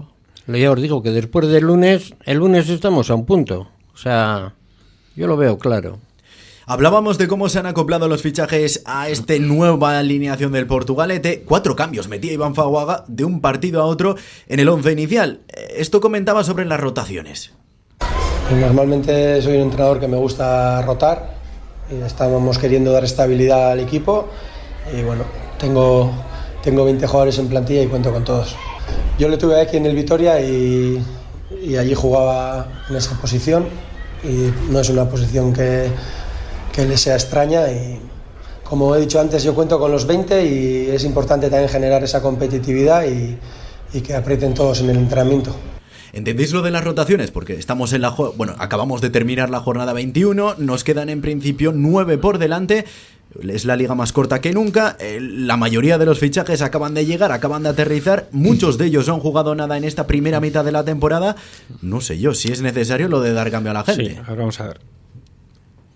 Ya 0.47 0.71
os 0.71 0.81
digo 0.81 1.01
que 1.01 1.11
después 1.11 1.47
del 1.47 1.65
lunes, 1.65 2.13
el 2.25 2.37
lunes 2.37 2.69
estamos 2.69 3.09
a 3.09 3.15
un 3.15 3.25
punto. 3.25 3.69
O 3.93 3.97
sea, 3.97 4.53
yo 5.15 5.27
lo 5.27 5.37
veo 5.37 5.57
claro. 5.57 5.99
Hablábamos 6.65 7.17
de 7.17 7.27
cómo 7.27 7.49
se 7.49 7.59
han 7.59 7.65
acoplado 7.65 8.07
los 8.07 8.21
fichajes 8.21 8.83
a 8.85 9.09
esta 9.09 9.37
nueva 9.37 9.99
alineación 9.99 10.53
del 10.53 10.65
Portugalete. 10.65 11.43
Cuatro 11.45 11.75
cambios 11.75 12.07
metía 12.07 12.31
Iván 12.31 12.55
Faguaga 12.55 13.03
de 13.09 13.25
un 13.25 13.41
partido 13.41 13.81
a 13.81 13.85
otro 13.85 14.15
en 14.47 14.61
el 14.61 14.69
once 14.69 14.89
inicial. 14.89 15.41
Eh, 15.49 15.75
Esto 15.79 15.99
comentaba 15.99 16.45
sobre 16.45 16.63
las 16.63 16.79
rotaciones. 16.79 17.51
Normalmente 18.49 19.41
soy 19.41 19.57
un 19.57 19.63
entrenador 19.63 19.99
que 19.99 20.07
me 20.07 20.15
gusta 20.15 20.81
rotar 20.83 21.35
y 21.91 22.01
estábamos 22.01 22.57
queriendo 22.57 22.93
dar 22.93 23.03
estabilidad 23.03 23.71
al 23.71 23.81
equipo 23.81 24.29
y 24.97 25.01
bueno, 25.01 25.23
tengo, 25.59 26.13
tengo 26.63 26.85
20 26.85 27.05
jugadores 27.07 27.39
en 27.39 27.49
plantilla 27.49 27.83
y 27.83 27.87
cuento 27.87 28.13
con 28.13 28.23
todos. 28.23 28.55
Yo 29.19 29.27
le 29.27 29.35
tuve 29.35 29.59
aquí 29.59 29.75
en 29.75 29.85
el 29.85 29.95
Vitoria 29.95 30.39
y, 30.39 31.03
y 31.61 31.75
allí 31.75 31.93
jugaba 31.93 32.67
en 32.89 32.95
esa 32.95 33.19
posición 33.19 33.65
y 34.23 34.49
no 34.71 34.79
es 34.79 34.89
una 34.89 35.09
posición 35.09 35.51
que, 35.51 35.89
que 36.73 36.85
le 36.85 36.97
sea 36.97 37.13
extraña 37.15 37.71
y 37.71 37.99
como 38.63 38.95
he 38.95 38.99
dicho 39.01 39.19
antes 39.19 39.43
yo 39.43 39.53
cuento 39.53 39.79
con 39.79 39.91
los 39.91 40.05
20 40.07 40.45
y 40.45 40.89
es 40.89 41.03
importante 41.05 41.49
también 41.49 41.69
generar 41.69 42.03
esa 42.03 42.21
competitividad 42.21 43.05
y, 43.05 43.37
y 43.93 44.01
que 44.01 44.15
aprieten 44.15 44.53
todos 44.53 44.81
en 44.81 44.89
el 44.89 44.97
entrenamiento. 44.97 45.55
¿Entendéis 46.13 46.51
lo 46.53 46.61
de 46.61 46.69
las 46.71 46.83
rotaciones? 46.83 47.31
Porque 47.31 47.53
estamos 47.53 47.91
en 47.93 48.01
la... 48.01 48.09
Bueno, 48.11 48.55
acabamos 48.59 49.01
de 49.01 49.09
terminar 49.09 49.49
la 49.49 49.59
jornada 49.61 49.93
21, 49.93 50.55
nos 50.59 50.83
quedan 50.83 51.09
en 51.09 51.21
principio 51.21 51.71
9 51.75 52.19
por 52.19 52.37
delante. 52.37 52.85
Es 53.41 53.65
la 53.65 53.75
liga 53.75 53.95
más 53.95 54.13
corta 54.13 54.39
que 54.39 54.53
nunca. 54.53 54.95
eh, 54.99 55.17
La 55.19 55.57
mayoría 55.57 55.97
de 55.97 56.05
los 56.05 56.19
fichajes 56.19 56.61
acaban 56.61 56.93
de 56.93 57.07
llegar, 57.07 57.31
acaban 57.31 57.63
de 57.63 57.69
aterrizar. 57.69 58.27
Muchos 58.31 58.77
de 58.77 58.85
ellos 58.85 59.07
no 59.07 59.15
han 59.15 59.21
jugado 59.21 59.55
nada 59.55 59.75
en 59.75 59.85
esta 59.85 60.05
primera 60.05 60.39
mitad 60.39 60.63
de 60.63 60.71
la 60.71 60.83
temporada. 60.85 61.35
No 61.81 61.99
sé 61.99 62.19
yo 62.19 62.35
si 62.35 62.51
es 62.51 62.61
necesario 62.61 63.07
lo 63.07 63.19
de 63.21 63.33
dar 63.33 63.49
cambio 63.49 63.71
a 63.71 63.73
la 63.73 63.83
gente. 63.83 64.11
Sí, 64.11 64.15
ahora 64.19 64.35
vamos 64.41 64.59
a 64.59 64.67
ver. 64.67 64.79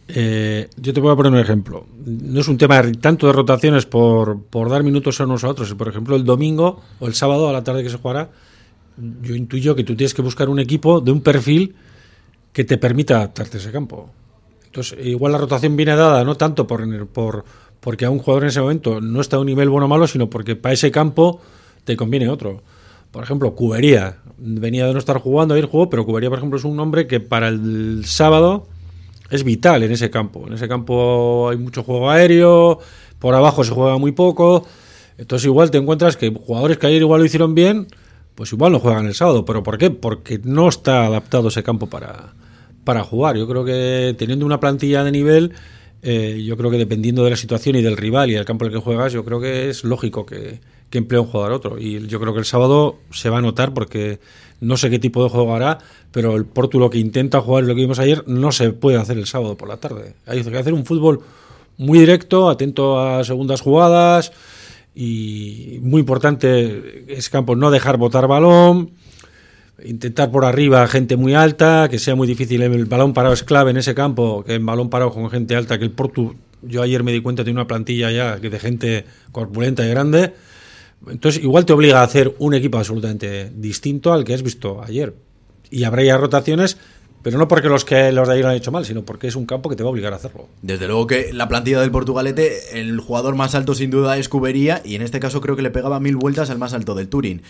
Eh, 0.09 0.69
yo 0.77 0.93
te 0.93 0.99
voy 1.01 1.11
a 1.11 1.15
poner 1.15 1.33
un 1.33 1.39
ejemplo. 1.39 1.85
No 2.05 2.39
es 2.39 2.47
un 2.47 2.57
tema 2.57 2.81
tanto 2.99 3.27
de 3.27 3.33
rotaciones 3.33 3.85
por, 3.85 4.41
por 4.43 4.69
dar 4.69 4.83
minutos 4.83 5.19
a 5.19 5.25
unos 5.25 5.43
a 5.43 5.49
otros. 5.49 5.73
Por 5.73 5.89
ejemplo, 5.89 6.15
el 6.15 6.23
domingo 6.23 6.81
o 6.99 7.07
el 7.07 7.13
sábado 7.13 7.49
a 7.49 7.53
la 7.53 7.63
tarde 7.63 7.83
que 7.83 7.89
se 7.89 7.97
jugará, 7.97 8.29
yo 9.21 9.35
intuyo 9.35 9.75
que 9.75 9.83
tú 9.83 9.95
tienes 9.95 10.13
que 10.13 10.21
buscar 10.21 10.49
un 10.49 10.59
equipo 10.59 11.01
de 11.01 11.11
un 11.11 11.21
perfil 11.21 11.75
que 12.53 12.63
te 12.63 12.77
permita 12.77 13.17
adaptarte 13.17 13.57
a 13.57 13.59
ese 13.59 13.71
campo. 13.71 14.09
Entonces, 14.65 14.97
igual 15.05 15.31
la 15.31 15.37
rotación 15.37 15.75
viene 15.75 15.95
dada 15.95 16.23
no 16.23 16.35
tanto 16.35 16.65
por, 16.65 17.07
por 17.07 17.45
porque 17.79 18.05
a 18.05 18.09
un 18.09 18.19
jugador 18.19 18.43
en 18.43 18.49
ese 18.49 18.61
momento 18.61 19.01
no 19.01 19.21
está 19.21 19.37
a 19.37 19.39
un 19.39 19.45
nivel 19.45 19.69
bueno 19.69 19.85
o 19.85 19.89
malo, 19.89 20.07
sino 20.07 20.29
porque 20.29 20.55
para 20.55 20.73
ese 20.73 20.91
campo 20.91 21.39
te 21.83 21.95
conviene 21.95 22.29
otro. 22.29 22.61
Por 23.11 23.23
ejemplo, 23.23 23.55
Cubería. 23.55 24.17
Venía 24.37 24.85
de 24.85 24.93
no 24.93 24.99
estar 24.99 25.19
jugando, 25.19 25.53
ayer 25.53 25.65
jugó, 25.65 25.89
pero 25.89 26.05
Cubería, 26.05 26.29
por 26.29 26.37
ejemplo, 26.37 26.57
es 26.57 26.65
un 26.65 26.79
hombre 26.79 27.07
que 27.07 27.19
para 27.19 27.47
el 27.47 28.03
sábado 28.05 28.67
es 29.29 29.43
vital 29.43 29.83
en 29.83 29.91
ese 29.91 30.09
campo. 30.09 30.45
En 30.47 30.53
ese 30.53 30.67
campo 30.67 31.49
hay 31.49 31.57
mucho 31.57 31.83
juego 31.83 32.09
aéreo, 32.09 32.79
por 33.19 33.35
abajo 33.35 33.63
se 33.63 33.71
juega 33.71 33.97
muy 33.97 34.11
poco. 34.11 34.65
Entonces 35.17 35.45
igual 35.45 35.71
te 35.71 35.77
encuentras 35.77 36.17
que 36.17 36.29
jugadores 36.31 36.77
que 36.77 36.87
ayer 36.87 37.01
igual 37.01 37.21
lo 37.21 37.25
hicieron 37.25 37.55
bien, 37.55 37.87
pues 38.35 38.53
igual 38.53 38.71
no 38.71 38.79
juegan 38.79 39.05
el 39.07 39.15
sábado. 39.15 39.45
¿Pero 39.45 39.63
por 39.63 39.77
qué? 39.77 39.89
Porque 39.89 40.39
no 40.43 40.69
está 40.69 41.05
adaptado 41.05 41.47
ese 41.47 41.63
campo 41.63 41.87
para, 41.87 42.33
para 42.83 43.03
jugar. 43.03 43.35
Yo 43.37 43.47
creo 43.47 43.65
que 43.65 44.15
teniendo 44.17 44.45
una 44.45 44.59
plantilla 44.59 45.03
de 45.03 45.11
nivel, 45.11 45.53
eh, 46.03 46.43
yo 46.45 46.55
creo 46.55 46.69
que 46.69 46.77
dependiendo 46.77 47.23
de 47.23 47.31
la 47.31 47.35
situación 47.35 47.75
y 47.75 47.81
del 47.81 47.97
rival 47.97 48.29
y 48.29 48.33
del 48.33 48.45
campo 48.45 48.65
en 48.65 48.71
el 48.71 48.77
que 48.77 48.83
juegas, 48.83 49.11
yo 49.11 49.25
creo 49.25 49.41
que 49.41 49.69
es 49.69 49.83
lógico 49.83 50.25
que, 50.25 50.61
que 50.89 50.97
emplee 50.99 51.19
un 51.19 51.27
jugador 51.27 51.51
otro. 51.53 51.79
Y 51.79 52.05
yo 52.07 52.19
creo 52.19 52.33
que 52.33 52.39
el 52.39 52.45
sábado 52.45 52.99
se 53.11 53.29
va 53.29 53.39
a 53.39 53.41
notar 53.41 53.73
porque 53.73 54.19
no 54.59 54.77
sé 54.77 54.89
qué 54.89 54.99
tipo 54.99 55.23
de 55.23 55.29
juego 55.29 55.55
hará, 55.55 55.79
pero 56.11 56.35
el 56.35 56.45
Porto 56.45 56.79
lo 56.79 56.89
que 56.89 56.97
intenta 56.97 57.41
jugar 57.41 57.63
lo 57.63 57.75
que 57.75 57.81
vimos 57.81 57.99
ayer 57.99 58.23
no 58.27 58.51
se 58.51 58.71
puede 58.71 58.97
hacer 58.97 59.17
el 59.17 59.27
sábado 59.27 59.55
por 59.57 59.67
la 59.67 59.77
tarde. 59.77 60.13
Hay 60.25 60.43
que 60.43 60.57
hacer 60.57 60.73
un 60.73 60.85
fútbol 60.85 61.21
muy 61.77 61.99
directo, 61.99 62.49
atento 62.49 62.99
a 62.99 63.23
segundas 63.23 63.61
jugadas 63.61 64.31
y 64.95 65.79
muy 65.81 65.99
importante 65.99 67.05
es 67.07 67.29
campo 67.29 67.55
no 67.55 67.69
dejar 67.69 67.97
botar 67.97 68.27
balón, 68.27 68.91
intentar 69.83 70.31
por 70.31 70.43
arriba 70.43 70.87
gente 70.87 71.17
muy 71.17 71.35
alta, 71.35 71.87
que 71.89 71.99
sea 71.99 72.15
muy 72.15 72.27
difícil. 72.27 72.61
El 72.63 72.85
balón 72.85 73.13
parado 73.13 73.33
es 73.33 73.43
clave 73.43 73.71
en 73.71 73.77
ese 73.77 73.93
campo, 73.93 74.43
que 74.43 74.55
el 74.55 74.63
balón 74.63 74.89
parado 74.89 75.11
con 75.11 75.29
gente 75.29 75.55
alta, 75.55 75.77
que 75.77 75.85
el 75.85 75.91
Porto, 75.91 76.35
yo 76.63 76.81
ayer 76.81 77.03
me 77.03 77.11
di 77.11 77.21
cuenta, 77.21 77.43
tiene 77.43 77.59
una 77.59 77.67
plantilla 77.67 78.09
ya 78.11 78.37
de 78.37 78.59
gente 78.59 79.05
corpulenta 79.31 79.85
y 79.85 79.89
grande. 79.89 80.33
Entonces, 81.07 81.43
igual 81.43 81.65
te 81.65 81.73
obliga 81.73 82.01
a 82.01 82.03
hacer 82.03 82.36
un 82.39 82.53
equipo 82.53 82.77
absolutamente 82.77 83.51
distinto 83.55 84.13
al 84.13 84.23
que 84.23 84.33
has 84.33 84.43
visto 84.43 84.81
ayer. 84.83 85.15
Y 85.69 85.83
habrá 85.83 86.03
ya 86.03 86.17
rotaciones, 86.17 86.77
pero 87.21 87.38
no 87.38 87.47
porque 87.47 87.67
los 87.67 87.83
que 87.83 88.12
los 88.12 88.27
de 88.27 88.36
ahí 88.36 88.41
lo 88.41 88.49
han 88.49 88.55
hecho 88.55 88.71
mal, 88.71 88.86
sino 88.86 89.03
porque 89.03 89.27
es 89.27 89.36
un 89.36 89.45
campo 89.45 89.69
que 89.69 89.75
te 89.75 89.83
va 89.83 89.89
a 89.89 89.91
obligar 89.91 90.13
a 90.13 90.15
hacerlo. 90.15 90.47
Desde 90.62 90.88
luego 90.88 91.07
que 91.07 91.33
la 91.33 91.47
plantilla 91.47 91.81
del 91.81 91.91
Portugalete, 91.91 92.79
el 92.79 92.99
jugador 92.99 93.36
más 93.36 93.53
alto 93.53 93.75
sin 93.75 93.91
duda 93.91 94.17
es 94.17 94.29
Cubería 94.29 94.81
y 94.83 94.95
en 94.95 95.01
este 95.01 95.19
caso 95.19 95.41
creo 95.41 95.55
que 95.55 95.62
le 95.62 95.69
pegaba 95.69 95.99
mil 95.99 96.15
vueltas 96.15 96.49
al 96.49 96.57
más 96.57 96.73
alto 96.73 96.95
del 96.95 97.10
Turín. 97.10 97.41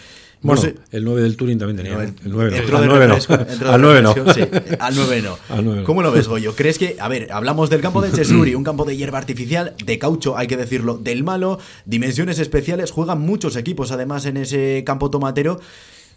No 0.43 0.53
Bueno, 0.53 0.61
sé- 0.61 0.75
el 0.91 1.03
9 1.03 1.21
del 1.23 1.35
Turing 1.35 1.57
también 1.57 1.77
tenía. 1.77 1.93
El- 1.93 2.09
El 2.23 2.31
9 2.31 2.57
entró 2.57 2.77
no. 2.77 2.83
Al 2.83 2.89
9 2.89 3.07
no. 3.07 3.71
Al 3.71 3.81
9 3.81 4.01
no. 4.03 4.13
refresco, 4.13 4.33
sí, 4.33 4.75
al 4.79 4.95
9 4.95 5.21
no. 5.23 5.37
Al 5.49 5.65
nueve 5.65 5.79
no. 5.81 5.85
¿Cómo 5.85 6.03
lo 6.03 6.11
ves, 6.11 6.27
Goyo? 6.27 6.55
¿Crees 6.55 6.77
que, 6.77 6.95
a 6.99 7.07
ver, 7.07 7.31
hablamos 7.31 7.69
del 7.71 7.81
campo 7.81 8.01
de 8.01 8.11
Chesuri, 8.13 8.53
un 8.53 8.63
campo 8.63 8.85
de 8.85 8.95
hierba 8.95 9.17
artificial, 9.17 9.73
de 9.83 9.97
caucho, 9.99 10.37
hay 10.37 10.45
que 10.47 10.55
decirlo, 10.55 10.97
del 10.97 11.23
malo, 11.23 11.57
dimensiones 11.85 12.37
especiales, 12.39 12.91
juegan 12.91 13.19
muchos 13.21 13.55
equipos 13.55 13.91
además 13.91 14.25
en 14.27 14.37
ese 14.37 14.83
campo 14.85 15.09
tomatero. 15.09 15.59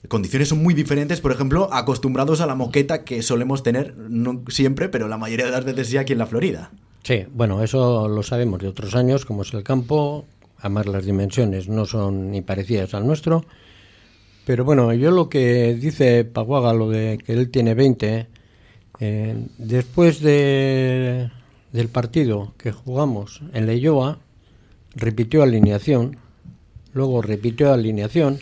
Condiciones 0.09 0.49
son 0.49 0.63
muy 0.63 0.73
diferentes, 0.75 1.21
por 1.21 1.31
ejemplo, 1.33 1.73
acostumbrados 1.73 2.41
a 2.41 2.47
la 2.47 2.55
moqueta 2.55 3.05
que 3.05 3.23
solemos 3.23 3.63
tener, 3.63 3.95
no 3.97 4.43
siempre, 4.49 4.89
pero 4.89 5.09
la 5.09 5.19
mayoría 5.19 5.45
de 5.47 5.53
las 5.53 5.65
veces 5.65 5.89
sí 5.89 5.97
aquí 5.99 6.13
en 6.15 6.19
la 6.19 6.27
Florida. 6.27 6.71
Sí, 7.03 7.25
bueno, 7.35 7.63
eso 7.63 8.09
lo 8.09 8.23
sabemos 8.23 8.61
de 8.61 8.69
otros 8.69 8.95
años, 8.95 9.25
como 9.27 9.43
es 9.43 9.53
el 9.55 9.63
campo, 9.63 10.25
además 10.59 10.87
las 10.87 11.05
dimensiones 11.05 11.69
no 11.69 11.85
son 11.87 12.31
ni 12.31 12.41
parecidas 12.43 12.95
al 12.95 13.07
nuestro. 13.07 13.45
Pero 14.51 14.65
bueno, 14.65 14.93
yo 14.93 15.13
lo 15.13 15.29
que 15.29 15.77
dice 15.81 16.25
Paguaga, 16.25 16.73
lo 16.73 16.91
de 16.91 17.19
que 17.25 17.35
él 17.35 17.53
tiene 17.53 17.75
20, 17.75 18.27
eh, 18.99 19.47
después 19.59 20.21
de, 20.21 21.31
del 21.71 21.87
partido 21.87 22.53
que 22.59 22.73
jugamos 22.73 23.43
en 23.55 23.67
Leyoa, 23.67 24.19
repitió 24.97 25.45
alineación, 25.45 26.17
luego 26.95 27.23
repitió 27.23 27.73
alineación 27.73 28.41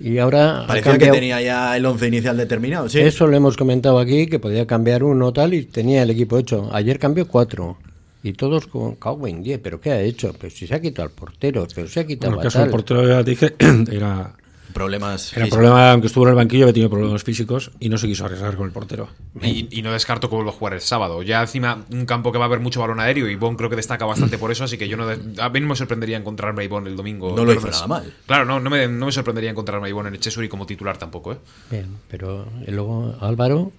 y 0.00 0.18
ahora 0.18 0.64
Parecía 0.66 0.98
que 0.98 1.06
tenía 1.06 1.40
ya 1.40 1.76
el 1.76 1.86
once 1.86 2.08
inicial 2.08 2.36
determinado, 2.36 2.88
sí. 2.88 2.98
eso 2.98 3.28
lo 3.28 3.36
hemos 3.36 3.56
comentado 3.56 4.00
aquí, 4.00 4.26
que 4.26 4.40
podía 4.40 4.66
cambiar 4.66 5.04
uno 5.04 5.32
tal 5.32 5.54
y 5.54 5.66
tenía 5.66 6.02
el 6.02 6.10
equipo 6.10 6.36
hecho. 6.36 6.68
Ayer 6.72 6.98
cambió 6.98 7.28
cuatro. 7.28 7.78
Y 8.24 8.32
todos 8.32 8.66
con 8.66 8.96
cago 8.96 9.28
en 9.28 9.44
diez, 9.44 9.60
¿pero 9.62 9.80
qué 9.80 9.92
ha 9.92 10.00
hecho? 10.00 10.34
Pues 10.36 10.52
si 10.54 10.66
se 10.66 10.74
ha 10.74 10.80
quitado 10.80 11.06
al 11.06 11.14
portero, 11.14 11.64
pero 11.72 11.86
se 11.86 12.00
ha 12.00 12.06
quitado 12.08 12.32
Bueno, 12.32 12.40
a 12.40 12.42
el 12.42 12.46
caso 12.48 12.58
del 12.58 12.66
tal. 12.66 12.72
portero 12.72 13.06
ya 13.06 13.22
dije, 13.22 13.54
era, 13.92 14.34
Problemas. 14.72 15.34
era 15.36 15.44
un 15.44 15.50
problema, 15.50 15.92
aunque 15.92 16.06
estuvo 16.06 16.24
en 16.24 16.30
el 16.30 16.34
banquillo, 16.36 16.64
había 16.64 16.72
tenido 16.72 16.90
problemas 16.90 17.22
físicos 17.22 17.70
y 17.80 17.88
no 17.88 17.98
se 17.98 18.06
quiso 18.06 18.24
arriesgar 18.24 18.56
con 18.56 18.66
el 18.66 18.72
portero. 18.72 19.08
Y, 19.42 19.68
y 19.70 19.82
no 19.82 19.92
descarto 19.92 20.28
que 20.28 20.36
vuelva 20.36 20.50
a 20.50 20.54
jugar 20.54 20.74
el 20.74 20.80
sábado. 20.80 21.22
Ya 21.22 21.40
encima, 21.40 21.84
un 21.90 22.06
campo 22.06 22.32
que 22.32 22.38
va 22.38 22.44
a 22.44 22.48
haber 22.48 22.60
mucho 22.60 22.80
balón 22.80 23.00
aéreo 23.00 23.28
y 23.28 23.36
Bon 23.36 23.56
creo 23.56 23.70
que 23.70 23.76
destaca 23.76 24.04
bastante 24.04 24.38
por 24.38 24.50
eso, 24.52 24.64
así 24.64 24.78
que 24.78 24.88
yo 24.88 24.96
no. 24.96 25.08
a 25.08 25.48
mí 25.48 25.60
no 25.60 25.66
me 25.68 25.76
sorprendería 25.76 26.16
encontrarme 26.16 26.62
a 26.62 26.64
Ivonne 26.64 26.90
el 26.90 26.96
domingo. 26.96 27.34
No 27.34 27.44
lo 27.44 27.52
hizo 27.52 27.68
nada 27.68 27.86
mal. 27.86 28.12
Claro, 28.26 28.44
no, 28.44 28.60
no, 28.60 28.70
me, 28.70 28.88
no 28.88 29.06
me 29.06 29.12
sorprendería 29.12 29.50
encontrarme 29.50 29.86
a 29.86 29.90
Ivonne 29.90 30.08
en 30.08 30.14
el 30.14 30.20
Chesuri 30.20 30.48
como 30.48 30.66
titular 30.66 30.98
tampoco, 30.98 31.32
¿eh? 31.32 31.38
Bien, 31.70 31.86
pero 32.08 32.46
luego 32.66 33.16
Álvaro, 33.20 33.72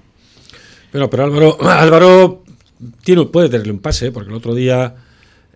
Pero, 0.91 1.09
pero 1.09 1.23
Álvaro, 1.23 1.57
Álvaro 1.69 2.43
tiene, 3.03 3.25
puede 3.25 3.49
tenerle 3.49 3.73
un 3.73 3.79
pase, 3.79 4.11
porque 4.11 4.29
el 4.29 4.35
otro 4.35 4.55
día 4.55 4.95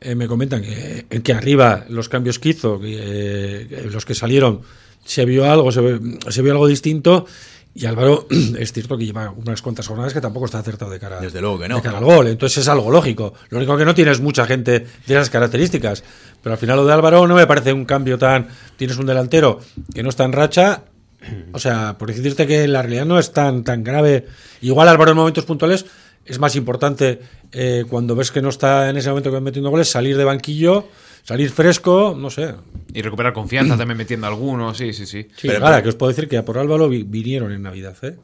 eh, 0.02 0.16
me 0.16 0.28
comentan 0.28 0.62
que, 0.62 1.06
que 1.24 1.34
arriba 1.34 1.86
los 1.90 2.10
cambios 2.10 2.40
que 2.40 2.50
hizo, 2.50 2.80
eh, 2.84 3.90
los 3.92 4.06
que 4.06 4.14
salieron, 4.14 4.62
se 5.06 5.26
vio 5.26 5.50
algo, 5.50 5.72
se, 5.72 5.82
ve- 5.82 6.20
se 6.30 6.42
vio 6.42 6.52
algo 6.54 6.68
distinto. 6.68 7.26
Y 7.76 7.88
Álvaro 7.88 8.28
es 8.60 8.72
cierto 8.72 8.98
que 8.98 9.06
lleva 9.06 9.32
unas 9.32 9.62
cuantas 9.62 9.88
jornadas 9.88 10.14
que 10.14 10.22
tampoco 10.22 10.46
está 10.46 10.60
acertado 10.60 10.92
de 10.92 11.00
cara, 11.00 11.20
Desde 11.20 11.42
luego 11.42 11.58
que 11.60 11.68
no. 11.68 11.78
de 11.78 11.82
cara 11.82 11.98
al 11.98 12.04
gol. 12.06 12.28
Entonces 12.28 12.60
es 12.60 12.68
algo 12.68 12.92
lógico. 12.92 13.34
Lo 13.50 13.58
único 13.58 13.76
que 13.78 13.86
no 13.86 13.96
tienes 13.96 14.20
mucha 14.22 14.46
gente 14.46 14.80
de 15.08 15.14
esas 15.14 15.30
características. 15.32 16.04
Pero 16.44 16.54
al 16.54 16.60
final 16.60 16.78
lo 16.78 16.86
de 16.86 16.94
Álvaro 16.94 17.28
no 17.28 17.36
me 17.36 17.48
parece 17.48 17.74
un 17.74 17.86
cambio 17.86 18.18
tan. 18.20 18.48
Tienes 18.78 18.98
un 18.98 19.06
delantero 19.08 19.60
que 19.94 20.04
no 20.04 20.10
está 20.10 20.24
en 20.26 20.34
racha. 20.34 20.84
O 21.54 21.58
sea, 21.60 21.98
por 21.98 22.10
decirte 22.14 22.46
que 22.46 22.68
la 22.68 22.82
realidad 22.82 23.06
no 23.06 23.18
es 23.18 23.32
tan, 23.32 23.64
tan 23.64 23.84
grave. 23.84 24.28
Igual 24.62 24.88
Álvaro 24.90 25.12
en 25.12 25.18
momentos 25.18 25.46
puntuales 25.46 25.86
es 26.26 26.38
más 26.38 26.56
importante 26.56 27.22
eh, 27.54 27.86
cuando 27.90 28.16
ves 28.16 28.30
que 28.32 28.42
no 28.42 28.50
está 28.50 28.90
en 28.90 28.98
ese 28.98 29.10
momento 29.10 29.32
que 29.32 29.40
metiendo 29.40 29.70
goles, 29.70 29.90
salir 29.90 30.16
de 30.18 30.24
banquillo, 30.26 30.90
salir 31.24 31.50
fresco, 31.50 32.16
no 32.18 32.30
sé. 32.30 32.54
Y 32.94 33.02
recuperar 33.02 33.34
confianza 33.34 33.76
también 33.78 33.98
metiendo 33.98 34.28
algunos, 34.28 34.78
sí, 34.78 34.94
sí, 34.94 35.06
sí. 35.08 35.24
Sí, 35.36 35.48
Pero- 35.48 35.66
pero- 35.66 35.82
que 35.84 35.90
os 35.90 35.96
puedo 35.96 36.12
decir 36.12 36.28
que 36.30 36.38
a 36.38 36.46
por 36.46 36.58
Álvaro 36.60 36.88
vi- 36.90 37.04
vinieron 37.04 37.52
en 37.52 37.62
Navidad, 37.64 37.96
¿eh? 38.04 38.18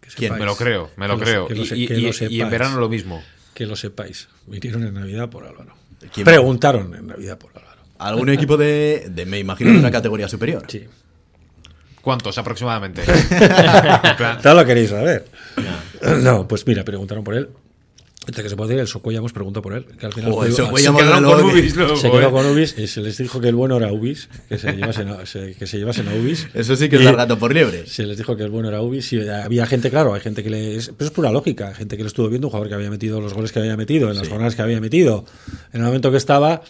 Que 0.00 0.08
¿Quién? 0.08 0.32
sepáis. 0.32 0.40
Me 0.40 0.46
lo 0.46 0.56
creo, 0.56 0.90
me 0.96 1.08
lo 1.08 1.18
Que 1.18 1.24
creo. 1.24 1.48
lo 1.48 1.54
Y- 1.54 1.86
lo 1.88 2.28
y- 2.30 2.40
en 2.40 2.50
verano 2.50 2.78
lo 2.78 2.88
mismo. 2.88 3.22
Que 3.54 3.66
lo 3.66 3.74
sepáis. 3.76 4.28
Vinieron 4.46 4.84
en 4.86 4.94
Navidad 4.94 5.28
por 5.28 5.44
Álvaro. 5.44 5.74
¿Quién? 6.12 6.24
Preguntaron 6.24 6.94
en 6.94 7.06
Navidad 7.08 7.36
por 7.38 7.50
Álvaro. 7.56 7.80
¿Algún 7.98 8.30
equipo 8.30 8.56
de, 8.56 9.08
de, 9.10 9.26
me 9.26 9.38
imagino, 9.38 9.72
de 9.72 9.78
una 9.78 9.90
categoría 9.90 10.28
superior? 10.28 10.64
Sí. 10.68 10.86
¿Cuántos 12.00 12.38
aproximadamente? 12.38 13.02
Todo 14.42 14.54
lo 14.54 14.64
queréis 14.64 14.88
saber. 14.90 15.26
No, 16.22 16.48
pues 16.48 16.66
mira, 16.66 16.82
preguntaron 16.84 17.22
por 17.22 17.34
él. 17.34 17.50
Entre 18.30 18.44
que 18.44 18.48
se 18.48 18.54
puede 18.54 18.68
decir, 18.68 18.80
el 18.82 18.86
Socuellamos 18.86 19.32
preguntó 19.32 19.60
por 19.60 19.72
él. 19.72 19.84
Que 19.98 20.06
al 20.06 20.12
final 20.12 20.30
Joder, 20.30 20.52
fue- 20.52 20.64
Socuellamos 20.66 21.00
se 21.00 21.06
quedaron 21.08 21.30
con 21.32 21.44
Ubis 21.50 21.74
se 22.00 22.10
quedó 22.12 22.30
con 22.30 22.46
Ubis 22.46 22.78
y 22.78 22.86
se 22.86 23.00
les 23.00 23.18
dijo 23.18 23.40
que 23.40 23.48
el 23.48 23.56
bueno 23.56 23.76
era 23.76 23.92
Ubis, 23.92 24.28
que 24.48 24.56
se 24.56 24.70
llevasen 24.72 25.08
a, 25.08 25.26
se- 25.26 25.54
que 25.56 25.66
se 25.66 25.78
llevasen 25.78 26.06
a 26.06 26.14
Ubis. 26.14 26.46
Eso 26.54 26.76
sí 26.76 26.88
que 26.88 26.94
es 26.94 27.04
dar 27.04 27.16
gato 27.16 27.40
por 27.40 27.52
liebre. 27.52 27.88
Se 27.88 28.06
les 28.06 28.16
dijo 28.16 28.36
que 28.36 28.44
el 28.44 28.50
bueno 28.50 28.68
era 28.68 28.82
Ubis 28.82 29.12
y 29.12 29.28
había 29.28 29.66
gente, 29.66 29.90
claro, 29.90 30.14
hay 30.14 30.20
gente 30.20 30.44
que 30.44 30.50
le... 30.50 30.78
Pero 30.96 31.06
es 31.06 31.10
pura 31.10 31.32
lógica, 31.32 31.70
hay 31.70 31.74
gente 31.74 31.96
que 31.96 32.04
le 32.04 32.06
estuvo 32.06 32.28
viendo, 32.28 32.46
un 32.46 32.50
jugador 32.52 32.68
que 32.68 32.74
había 32.76 32.88
metido 32.88 33.20
los 33.20 33.34
goles 33.34 33.50
que 33.50 33.58
había 33.58 33.76
metido, 33.76 34.08
en 34.12 34.16
las 34.16 34.28
jornadas 34.28 34.54
que 34.54 34.62
había 34.62 34.80
metido, 34.80 35.24
en 35.72 35.80
el 35.80 35.86
momento 35.86 36.12
que 36.12 36.18
estaba. 36.18 36.62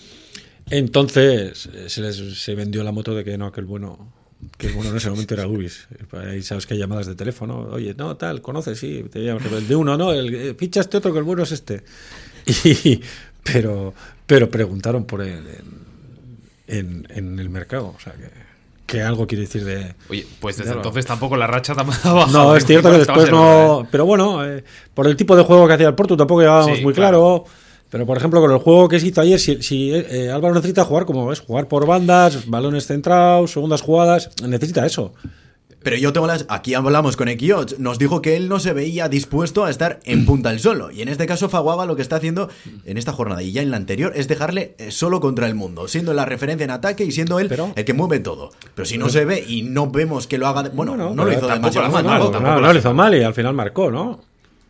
Entonces 0.70 1.68
eh, 1.74 1.84
se 1.88 2.00
les 2.00 2.16
se 2.42 2.54
vendió 2.54 2.82
la 2.84 2.92
moto 2.92 3.14
de 3.14 3.22
que 3.24 3.36
no, 3.36 3.52
que 3.52 3.60
el 3.60 3.66
bueno... 3.66 4.14
Que 4.56 4.68
bueno 4.72 4.90
en 4.90 4.96
ese 4.96 5.10
momento 5.10 5.34
era 5.34 5.46
Ubis. 5.46 5.86
Ahí 6.12 6.42
sabes 6.42 6.66
que 6.66 6.74
hay 6.74 6.80
llamadas 6.80 7.06
de 7.06 7.14
teléfono. 7.14 7.68
Oye, 7.72 7.94
no, 7.96 8.16
tal, 8.16 8.40
conoces, 8.40 8.78
sí. 8.78 9.04
Te 9.10 9.20
llaman, 9.24 9.42
el 9.52 9.68
de 9.68 9.76
uno, 9.76 9.96
no, 9.96 10.12
el, 10.12 10.34
eh, 10.34 10.54
ficha 10.54 10.80
este 10.80 10.96
otro 10.96 11.12
que 11.12 11.18
el 11.18 11.24
bueno 11.24 11.42
es 11.42 11.52
este. 11.52 11.82
Y, 12.64 13.00
pero, 13.42 13.94
pero 14.26 14.50
preguntaron 14.50 15.04
por 15.04 15.20
él 15.22 15.42
en, 16.66 16.78
en, 16.78 17.06
en 17.10 17.38
el 17.38 17.50
mercado. 17.50 17.94
O 17.96 18.00
sea, 18.02 18.12
que, 18.14 18.28
que 18.86 19.02
algo 19.02 19.26
quiere 19.26 19.42
decir 19.42 19.64
de. 19.64 19.94
Oye, 20.08 20.26
pues 20.40 20.56
desde 20.56 20.72
entonces 20.72 21.06
tampoco 21.06 21.36
la 21.36 21.46
racha 21.46 21.74
tampoco 21.74 21.98
ha 22.04 22.12
bajado. 22.12 22.44
No, 22.50 22.56
es 22.56 22.64
cierto 22.66 22.90
que 22.90 22.98
después 23.04 23.30
no. 23.30 23.82
¿eh? 23.82 23.88
Pero 23.90 24.04
bueno, 24.06 24.44
eh, 24.44 24.64
por 24.94 25.06
el 25.06 25.16
tipo 25.16 25.36
de 25.36 25.42
juego 25.44 25.66
que 25.68 25.74
hacía 25.74 25.88
el 25.88 25.94
Porto 25.94 26.16
tampoco 26.16 26.40
llevábamos 26.40 26.78
Sí, 26.78 26.82
muy 26.82 26.94
claro. 26.94 27.44
claro. 27.44 27.60
Pero 27.90 28.06
por 28.06 28.16
ejemplo, 28.16 28.40
con 28.40 28.50
el 28.52 28.58
juego 28.58 28.88
que 28.88 29.00
se 29.00 29.08
hizo 29.08 29.20
ayer, 29.20 29.38
si, 29.40 29.62
si, 29.62 29.92
eh, 29.92 30.30
Álvaro 30.32 30.54
necesita 30.54 30.84
jugar 30.84 31.06
como 31.06 31.26
ves, 31.26 31.40
jugar 31.40 31.66
por 31.68 31.86
bandas, 31.86 32.48
balones 32.48 32.86
centrados, 32.86 33.50
segundas 33.52 33.82
jugadas, 33.82 34.30
necesita 34.46 34.86
eso. 34.86 35.12
Pero 35.82 35.96
yo 35.96 36.12
tengo 36.12 36.26
las. 36.26 36.44
Aquí 36.50 36.74
hablamos 36.74 37.16
con 37.16 37.28
Ekiot. 37.28 37.78
Nos 37.78 37.98
dijo 37.98 38.20
que 38.20 38.36
él 38.36 38.50
no 38.50 38.60
se 38.60 38.74
veía 38.74 39.08
dispuesto 39.08 39.64
a 39.64 39.70
estar 39.70 39.98
en 40.04 40.26
punta 40.26 40.50
el 40.50 40.60
solo. 40.60 40.90
Y 40.90 41.00
en 41.00 41.08
este 41.08 41.24
caso, 41.26 41.48
Faguaga 41.48 41.86
lo 41.86 41.96
que 41.96 42.02
está 42.02 42.16
haciendo 42.16 42.50
en 42.84 42.98
esta 42.98 43.12
jornada 43.14 43.42
y 43.42 43.52
ya 43.52 43.62
en 43.62 43.70
la 43.70 43.78
anterior 43.78 44.12
es 44.14 44.28
dejarle 44.28 44.74
eh, 44.76 44.90
solo 44.90 45.20
contra 45.20 45.46
el 45.46 45.54
mundo, 45.54 45.88
siendo 45.88 46.12
la 46.12 46.26
referencia 46.26 46.64
en 46.64 46.70
ataque 46.70 47.04
y 47.06 47.12
siendo 47.12 47.40
él 47.40 47.48
Pero- 47.48 47.72
el 47.76 47.84
que 47.86 47.94
mueve 47.94 48.20
todo. 48.20 48.50
Pero 48.74 48.84
si 48.84 48.98
no 48.98 49.08
se 49.08 49.24
ve 49.24 49.42
y 49.48 49.62
no 49.62 49.90
vemos 49.90 50.26
que 50.26 50.36
lo 50.36 50.48
haga. 50.48 50.64
de- 50.64 50.68
Bueno, 50.68 50.98
no, 50.98 51.14
lo 51.14 51.32
hizo 51.32 51.46
tampoco 51.46 51.72
demasiado 51.80 51.86
lo 51.86 51.92
mal. 51.92 52.02
tampoco. 52.20 52.32
no, 52.40 52.54
lo 52.56 52.60
no, 52.60 52.66
hace 52.66 52.74
le 52.74 52.80
hizo 52.80 52.94
mal 52.94 53.14
y 53.14 53.22
al 53.22 53.34
final 53.34 53.54
marcó, 53.54 53.90
¿no? 53.90 54.20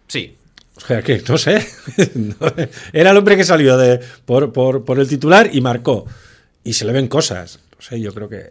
Sí. 0.06 0.36
O 0.82 0.86
sea, 0.86 1.02
que 1.02 1.22
no 1.28 1.38
sé. 1.38 1.66
Era 2.92 3.10
el 3.10 3.16
hombre 3.16 3.36
que 3.36 3.44
salió 3.44 3.76
de, 3.76 4.00
por, 4.24 4.52
por, 4.52 4.84
por 4.84 4.98
el 4.98 5.08
titular 5.08 5.50
y 5.52 5.60
marcó. 5.60 6.06
Y 6.64 6.72
se 6.74 6.84
le 6.84 6.92
ven 6.92 7.08
cosas. 7.08 7.60
No 7.76 7.80
sé, 7.82 8.00
yo 8.00 8.12
creo 8.12 8.28
que, 8.28 8.50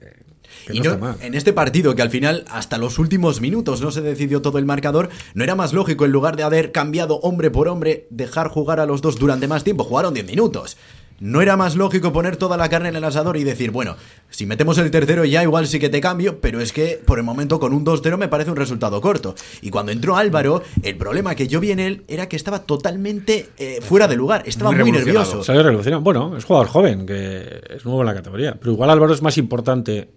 que 0.66 0.74
Y 0.76 0.80
no 0.80 0.98
no- 0.98 1.16
en 1.22 1.34
este 1.36 1.54
partido, 1.54 1.96
que 1.96 2.02
al 2.02 2.10
final, 2.10 2.46
hasta 2.50 2.78
los 2.78 2.98
últimos 3.00 3.42
minutos, 3.42 3.82
no 3.82 3.92
se 3.92 4.02
decidió 4.02 4.42
todo 4.42 4.58
el 4.58 4.66
marcador, 4.66 5.10
¿no 5.34 5.44
era 5.44 5.56
más 5.56 5.74
lógico, 5.74 6.06
en 6.06 6.12
lugar 6.12 6.36
de 6.36 6.44
haber 6.44 6.72
cambiado 6.72 7.18
hombre 7.18 7.52
por 7.52 7.68
hombre, 7.68 8.08
dejar 8.10 8.48
jugar 8.50 8.80
a 8.80 8.86
los 8.86 9.02
dos 9.02 9.18
durante 9.20 9.48
más 9.48 9.64
tiempo? 9.64 9.84
Jugaron 9.84 10.14
10 10.14 10.26
minutos. 10.26 10.78
¿No 11.20 11.42
era 11.42 11.58
más 11.58 11.76
lógico 11.76 12.14
poner 12.14 12.38
toda 12.38 12.58
la 12.58 12.70
carne 12.70 12.90
en 12.90 12.96
el 12.96 13.04
asador 13.04 13.38
y 13.38 13.44
decir, 13.44 13.72
bueno, 13.72 13.96
si 14.30 14.46
metemos 14.46 14.78
el 14.78 14.90
tercero 14.90 15.26
ya 15.26 15.44
igual 15.44 15.68
sí 15.68 15.80
que 15.80 15.90
te 15.90 16.00
cambio, 16.00 16.40
pero 16.40 16.62
es 16.62 16.72
que 16.72 17.02
por 17.06 17.18
el 17.18 17.26
momento 17.26 17.60
con 17.60 17.74
un 17.74 17.86
2-0 17.86 18.18
me 18.18 18.28
parece 18.28 18.52
un 18.52 18.58
resultado 18.58 19.02
corto? 19.02 19.36
Y 19.62 19.70
cuando 19.70 19.92
entró 19.92 20.16
Álvaro, 20.16 20.64
el 20.84 20.96
problema 20.98 21.36
que 21.36 21.48
yo 21.48 21.60
vi 21.60 21.72
en 21.72 21.80
él 21.80 22.04
era 22.08 22.30
que 22.30 22.36
estaba 22.36 22.64
totalmente 22.64 23.50
eh, 23.58 23.80
fuera 23.82 24.08
de 24.08 24.16
lugar, 24.16 24.44
estaba 24.46 24.72
Muy 24.72 24.92
nervioso. 24.92 25.44
Salió 25.44 25.64
revolucionado. 25.64 26.02
Bueno, 26.02 26.38
es 26.38 26.46
jugador 26.46 26.68
joven, 26.68 27.06
que 27.06 27.62
es 27.70 27.84
nuevo 27.86 28.02
en 28.02 28.08
la 28.08 28.14
categoría. 28.14 28.56
Pero 28.60 28.72
igual 28.72 28.90
Álvaro 28.90 29.14
es 29.14 29.22
más 29.22 29.38
importante 29.38 30.10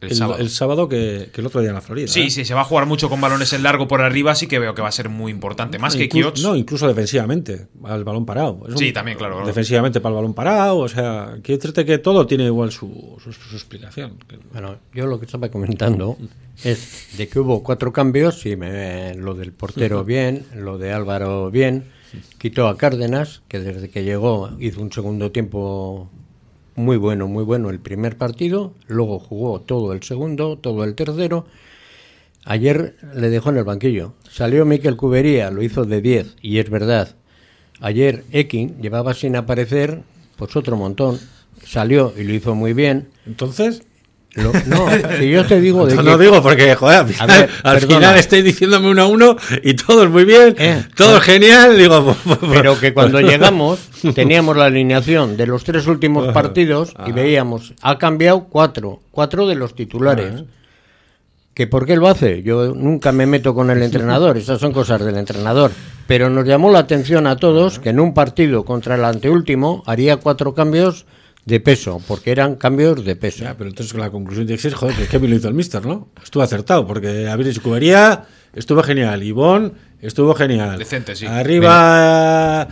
El 0.00 0.14
sábado. 0.14 0.48
sábado 0.48 0.88
que, 0.88 1.28
que 1.32 1.40
el 1.40 1.46
otro 1.46 1.60
día 1.60 1.70
en 1.70 1.74
la 1.74 1.80
Florida. 1.80 2.08
Sí, 2.08 2.22
¿eh? 2.22 2.30
sí, 2.30 2.44
se 2.44 2.54
va 2.54 2.62
a 2.62 2.64
jugar 2.64 2.86
mucho 2.86 3.08
con 3.10 3.20
balones 3.20 3.52
en 3.52 3.62
largo 3.62 3.86
por 3.86 4.00
arriba, 4.00 4.34
sí 4.34 4.46
que 4.46 4.58
veo 4.58 4.74
que 4.74 4.80
va 4.82 4.88
a 4.88 4.92
ser 4.92 5.08
muy 5.08 5.30
importante. 5.30 5.78
Más 5.78 5.94
que 5.94 6.08
Kioch. 6.08 6.40
No, 6.40 6.56
incluso 6.56 6.88
defensivamente, 6.88 7.68
al 7.84 8.04
balón 8.04 8.24
parado. 8.24 8.62
Es 8.66 8.72
un- 8.72 8.78
Sí, 8.78 8.92
también, 8.92 9.18
claro, 9.18 9.34
claro. 9.34 9.46
Defensivamente 9.46 10.00
para 10.00 10.12
el 10.12 10.16
balón 10.16 10.34
parado, 10.34 10.78
o 10.78 10.88
sea, 10.88 11.36
quiero 11.42 11.58
decirte 11.58 11.84
que 11.84 11.98
todo 11.98 12.26
tiene 12.26 12.44
igual 12.44 12.72
su, 12.72 13.16
su, 13.22 13.32
su 13.32 13.54
explicación. 13.56 14.18
Bueno, 14.52 14.76
yo 14.94 15.06
lo 15.06 15.18
que 15.18 15.26
estaba 15.26 15.48
comentando 15.50 16.16
es 16.64 17.08
de 17.18 17.28
que 17.28 17.38
hubo 17.38 17.62
cuatro 17.62 17.92
cambios 17.92 18.46
y 18.46 18.56
me, 18.56 19.14
lo 19.14 19.34
del 19.34 19.52
portero 19.52 20.04
bien, 20.04 20.46
lo 20.56 20.78
de 20.78 20.92
Álvaro 20.92 21.50
bien, 21.50 21.84
quitó 22.38 22.68
a 22.68 22.76
Cárdenas, 22.76 23.42
que 23.48 23.60
desde 23.60 23.88
que 23.90 24.02
llegó 24.02 24.50
hizo 24.58 24.80
un 24.80 24.90
segundo 24.92 25.30
tiempo 25.30 26.10
muy 26.80 26.96
bueno, 26.96 27.28
muy 27.28 27.44
bueno 27.44 27.70
el 27.70 27.78
primer 27.78 28.16
partido, 28.16 28.74
luego 28.88 29.18
jugó 29.18 29.60
todo 29.60 29.92
el 29.92 30.02
segundo, 30.02 30.58
todo 30.58 30.84
el 30.84 30.94
tercero. 30.94 31.46
ayer 32.44 32.96
le 33.14 33.30
dejó 33.30 33.50
en 33.50 33.58
el 33.58 33.64
banquillo. 33.64 34.14
Salió 34.28 34.64
Miquel 34.64 34.96
Cubería, 34.96 35.50
lo 35.50 35.62
hizo 35.62 35.84
de 35.84 36.00
10, 36.00 36.36
y 36.42 36.58
es 36.58 36.70
verdad. 36.70 37.16
Ayer 37.80 38.24
Ekin 38.32 38.80
llevaba 38.80 39.14
sin 39.14 39.36
aparecer, 39.36 40.02
pues 40.36 40.56
otro 40.56 40.76
montón. 40.76 41.18
Salió 41.64 42.12
y 42.16 42.24
lo 42.24 42.34
hizo 42.34 42.54
muy 42.54 42.72
bien. 42.72 43.08
Entonces, 43.26 43.82
Lo- 44.34 44.52
no, 44.66 44.86
si 45.18 45.28
yo 45.28 45.44
te 45.44 45.60
digo 45.60 45.86
de 45.86 45.96
no, 45.96 46.02
que... 46.04 46.08
no 46.10 46.16
digo 46.18 46.40
porque, 46.40 46.74
joder, 46.76 46.98
al 47.00 47.08
final, 47.08 47.26
ver, 47.28 47.50
al 47.64 47.74
perdona. 47.80 47.94
final 47.96 48.16
estáis 48.16 48.44
diciéndome 48.44 48.88
uno 48.88 49.02
a 49.02 49.06
uno 49.06 49.36
y 49.64 49.74
todo 49.74 50.04
es 50.04 50.10
muy 50.10 50.24
bien, 50.24 50.54
Eh, 50.56 50.84
todo 50.94 51.16
es 51.16 51.22
genial. 51.24 51.76
Digo, 51.76 52.04
pues, 52.24 52.38
pues, 52.38 52.52
Pero 52.52 52.78
que 52.78 52.94
cuando 52.94 53.20
llegamos 53.20 53.80
teníamos 54.14 54.56
la 54.56 54.66
alineación 54.66 55.36
de 55.36 55.46
los 55.48 55.64
tres 55.64 55.86
últimos 55.88 56.32
partidos 56.32 56.94
y 57.06 57.12
veíamos, 57.12 57.74
ha 57.82 57.98
cambiado 57.98 58.44
cuatro, 58.48 59.00
cuatro 59.10 59.48
de 59.48 59.56
los 59.56 59.74
titulares. 59.74 60.44
¿Que 61.52 61.66
por 61.66 61.84
qué 61.84 61.96
lo 61.96 62.06
hace? 62.08 62.42
Yo 62.44 62.72
nunca 62.74 63.10
me 63.12 63.26
meto 63.26 63.52
con 63.54 63.70
el 63.70 63.82
entrenador, 63.82 64.36
esas 64.36 64.60
son 64.60 64.72
cosas 64.72 65.04
del 65.04 65.16
entrenador. 65.16 65.72
Pero 66.06 66.30
nos 66.30 66.46
llamó 66.46 66.70
la 66.70 66.78
atención 66.78 67.26
a 67.26 67.36
todos 67.36 67.80
que 67.80 67.90
en 67.90 67.98
un 68.00 68.14
partido 68.14 68.64
contra 68.64 68.94
el 68.94 69.04
anteúltimo 69.04 69.82
haría 69.86 70.16
cuatro 70.18 70.54
cambios 70.54 71.04
de 71.50 71.60
peso, 71.60 72.00
porque 72.08 72.30
eran 72.30 72.54
cambios 72.54 73.04
de 73.04 73.16
peso. 73.16 73.44
Ya, 73.44 73.54
pero 73.58 73.68
entonces 73.68 73.94
la 73.98 74.10
conclusión 74.10 74.46
tiene 74.46 74.56
que 74.56 74.62
ser, 74.62 74.72
joder, 74.74 74.96
que 74.96 75.06
Kevin 75.06 75.30
lo 75.30 75.36
hizo 75.36 75.48
el 75.48 75.54
mister, 75.54 75.84
¿no? 75.84 76.08
Estuvo 76.22 76.42
acertado, 76.42 76.86
porque 76.86 77.28
Avilés 77.28 77.56
y 77.56 77.60
Cubería 77.60 78.24
estuvo 78.54 78.82
genial, 78.82 79.22
Ivón 79.22 79.74
estuvo 80.00 80.34
genial. 80.34 80.78
Decente, 80.78 81.14
sí. 81.14 81.26
Arriba 81.26 82.68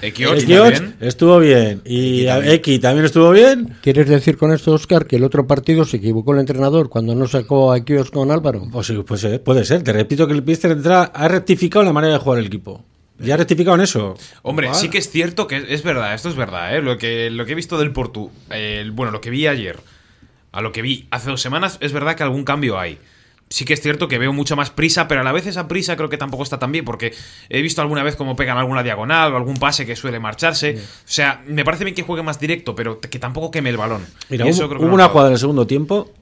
también. 0.71 0.95
estuvo 1.01 1.39
bien. 1.39 1.83
Y 1.85 2.27
Eki 2.27 2.79
también. 2.79 3.05
Estuvo 3.05 3.31
bien. 3.33 3.75
¿Quieres 3.83 4.09
decir 4.09 4.37
con 4.39 4.53
esto, 4.53 4.73
Oscar, 4.73 5.07
que 5.07 5.17
el 5.17 5.25
otro 5.25 5.47
partido 5.47 5.85
se 5.85 5.99
equivocó 5.99 6.33
el 6.35 6.41
entrenador 6.41 6.89
cuando 6.89 7.15
no 7.15 7.27
sacó 7.29 7.73
a 7.73 7.85
Kios 7.85 8.11
con 8.11 8.31
Álvaro? 8.31 8.63
Pues, 8.73 8.87
sí, 8.87 8.99
pues, 9.07 9.25
eh, 9.25 9.39
puede 9.39 9.65
ser. 9.65 9.83
Te 9.83 9.93
repito 9.93 10.27
que 10.27 10.33
el 10.33 10.43
mister 10.43 10.71
entra- 10.73 11.11
ha 11.15 11.29
rectificado 11.29 11.85
la 11.85 11.93
manera 11.93 12.15
de 12.15 12.19
jugar 12.21 12.39
el 12.39 12.47
equipo. 12.47 12.85
Ya 13.19 13.35
ha 13.35 13.37
rectificado 13.37 13.75
en 13.75 13.83
eso. 13.83 14.15
Hombre, 14.43 14.73
sí 14.75 14.91
que 14.91 14.99
es 14.99 15.11
cierto 15.11 15.47
que 15.47 15.65
es 15.69 15.83
verdad, 15.83 16.15
esto 16.15 16.29
es 16.29 16.37
verdad, 16.37 16.77
¿eh? 16.77 16.83
Lo 16.83 16.99
que, 16.99 17.31
lo 17.31 17.45
que 17.47 17.53
he 17.53 17.55
visto 17.55 17.79
del 17.79 17.93
Portu, 17.93 18.31
eh, 18.51 18.89
bueno, 18.93 19.11
lo 19.11 19.21
que 19.21 19.31
vi 19.31 19.47
ayer, 19.47 19.81
a 20.53 20.61
lo 20.61 20.73
que 20.73 20.83
vi 20.83 21.07
hace 21.11 21.31
dos 21.31 21.41
semanas, 21.41 21.79
es 21.81 21.93
verdad 21.93 22.15
que 22.15 22.23
algún 22.23 22.45
cambio 22.45 22.79
hay. 22.79 22.99
Sí 23.51 23.65
que 23.65 23.73
es 23.73 23.81
cierto 23.81 24.09
que 24.09 24.19
veo 24.19 24.33
mucha 24.33 24.57
más 24.57 24.71
prisa, 24.71 25.09
pero 25.09 25.23
a 25.23 25.25
la 25.25 25.33
vez 25.33 25.47
esa 25.47 25.69
prisa 25.69 25.97
creo 25.97 26.11
que 26.11 26.19
tampoco 26.19 26.43
está 26.43 26.59
tan 26.59 26.71
bien, 26.71 26.85
porque 26.85 27.15
he 27.49 27.63
visto 27.63 27.81
alguna 27.81 28.03
vez 28.03 28.15
como 28.15 28.37
pegan 28.37 28.59
alguna 28.59 28.83
diagonal 28.83 29.33
o 29.33 29.37
algún 29.37 29.57
pase 29.57 29.87
que 29.87 29.97
suele 29.97 30.21
marcharse. 30.21 30.77
O 30.77 30.81
sea, 31.07 31.43
me 31.47 31.65
parece 31.65 31.85
bien 31.85 31.95
que 31.95 32.03
juegue 32.03 32.23
más 32.23 32.39
directo, 32.39 32.75
pero 32.75 33.01
que 33.01 33.19
tampoco 33.19 33.51
queme 33.51 33.71
el 33.71 33.79
balón. 33.79 34.05
Mira, 34.29 34.47
Y 34.47 34.51
eso 34.51 34.63
hubo, 34.63 34.69
creo 34.69 34.79
que 34.81 34.85
hubo 34.85 34.91
no 34.91 34.95
una 34.97 35.09
jugada 35.09 35.29
en 35.29 35.33
el 35.33 35.39
segundo 35.39 35.67
tiempo 35.67 36.13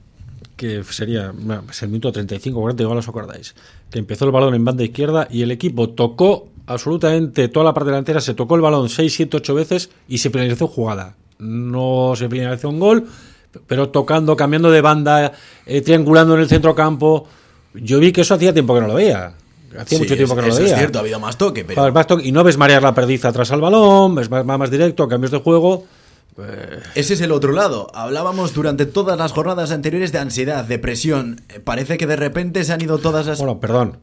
que 0.57 0.83
sería 0.85 1.33
bueno, 1.35 1.65
es 1.71 1.83
el 1.83 1.89
minuto 1.89 2.13
35, 2.13 2.59
40, 2.59 2.83
igual 2.83 2.99
os 2.99 3.09
acordáis, 3.09 3.55
que 3.91 3.99
empezó 3.99 4.25
el 4.25 4.31
balón 4.31 4.55
en 4.55 4.65
banda 4.65 4.85
izquierda 4.85 5.29
y 5.31 5.43
el 5.43 5.51
equipo 5.51 5.91
tocó 5.91 6.49
absolutamente 6.67 7.49
toda 7.49 7.65
la 7.65 7.75
parte 7.75 7.91
delantera, 7.91 8.21
se 8.21 8.35
tocó 8.35 8.55
el 8.57 8.61
balón 8.61 8.89
6, 8.89 9.13
7, 9.15 9.37
8 9.39 9.55
veces 9.55 9.91
y 10.09 10.19
se 10.19 10.31
finalizó 10.31 10.67
jugada. 10.69 11.15
No 11.39 12.15
se 12.17 12.29
finalizó 12.29 12.69
un 12.69 12.81
gol, 12.81 13.07
pero 13.67 13.91
tocando, 13.91 14.37
cambiando 14.37 14.71
de 14.71 14.81
banda, 14.81 15.33
eh, 15.67 15.81
triangulando 15.83 16.35
en 16.35 16.41
el 16.41 16.49
centro 16.49 16.75
campo. 16.75 17.27
Yo 17.75 17.99
vi 17.99 18.13
que 18.13 18.23
eso 18.23 18.35
hacía 18.35 18.53
tiempo 18.53 18.75
que 18.75 18.81
no 18.81 18.89
lo 18.89 18.95
veía. 18.95 19.35
Hacía 19.79 19.99
Sí, 19.99 20.05
mucho 20.05 20.17
tiempo 20.17 20.35
que 20.35 20.43
no 20.43 20.49
lo 20.49 20.55
veía. 20.55 20.69
es 20.73 20.79
cierto, 20.79 20.99
ha 20.99 21.03
habido 21.03 21.21
más 21.21 21.37
toque, 21.37 21.65
pero... 21.65 22.21
Y 22.23 22.33
no 22.33 22.43
ves 22.43 22.57
marear 22.57 22.83
la 22.83 22.95
perdiz 22.95 23.25
atrás 23.25 23.51
al 23.53 23.61
balón, 23.61 24.15
ves 24.15 24.31
más, 24.31 24.49
va 24.49 24.57
más 24.57 24.71
directo, 24.71 25.07
cambios 25.09 25.31
de 25.31 25.39
juego. 25.39 25.85
Ese 26.95 27.15
es 27.15 27.21
el 27.23 27.33
otro 27.33 27.53
lado. 27.53 27.89
Hablábamos 27.95 28.53
durante 28.53 28.85
todas 28.85 29.19
las 29.19 29.33
jornadas 29.33 29.71
anteriores 29.71 30.13
de 30.13 30.19
ansiedad, 30.19 30.65
de 30.65 30.79
presión. 30.79 31.41
Eh, 31.49 31.61
Parece 31.61 31.97
que 31.97 32.07
de 32.07 32.17
repente 32.17 32.63
se 32.65 32.73
han 32.73 32.81
ido 32.83 32.99
todas 32.99 33.27
las... 33.27 33.39
Bueno, 33.39 33.59
perdón, 33.59 33.99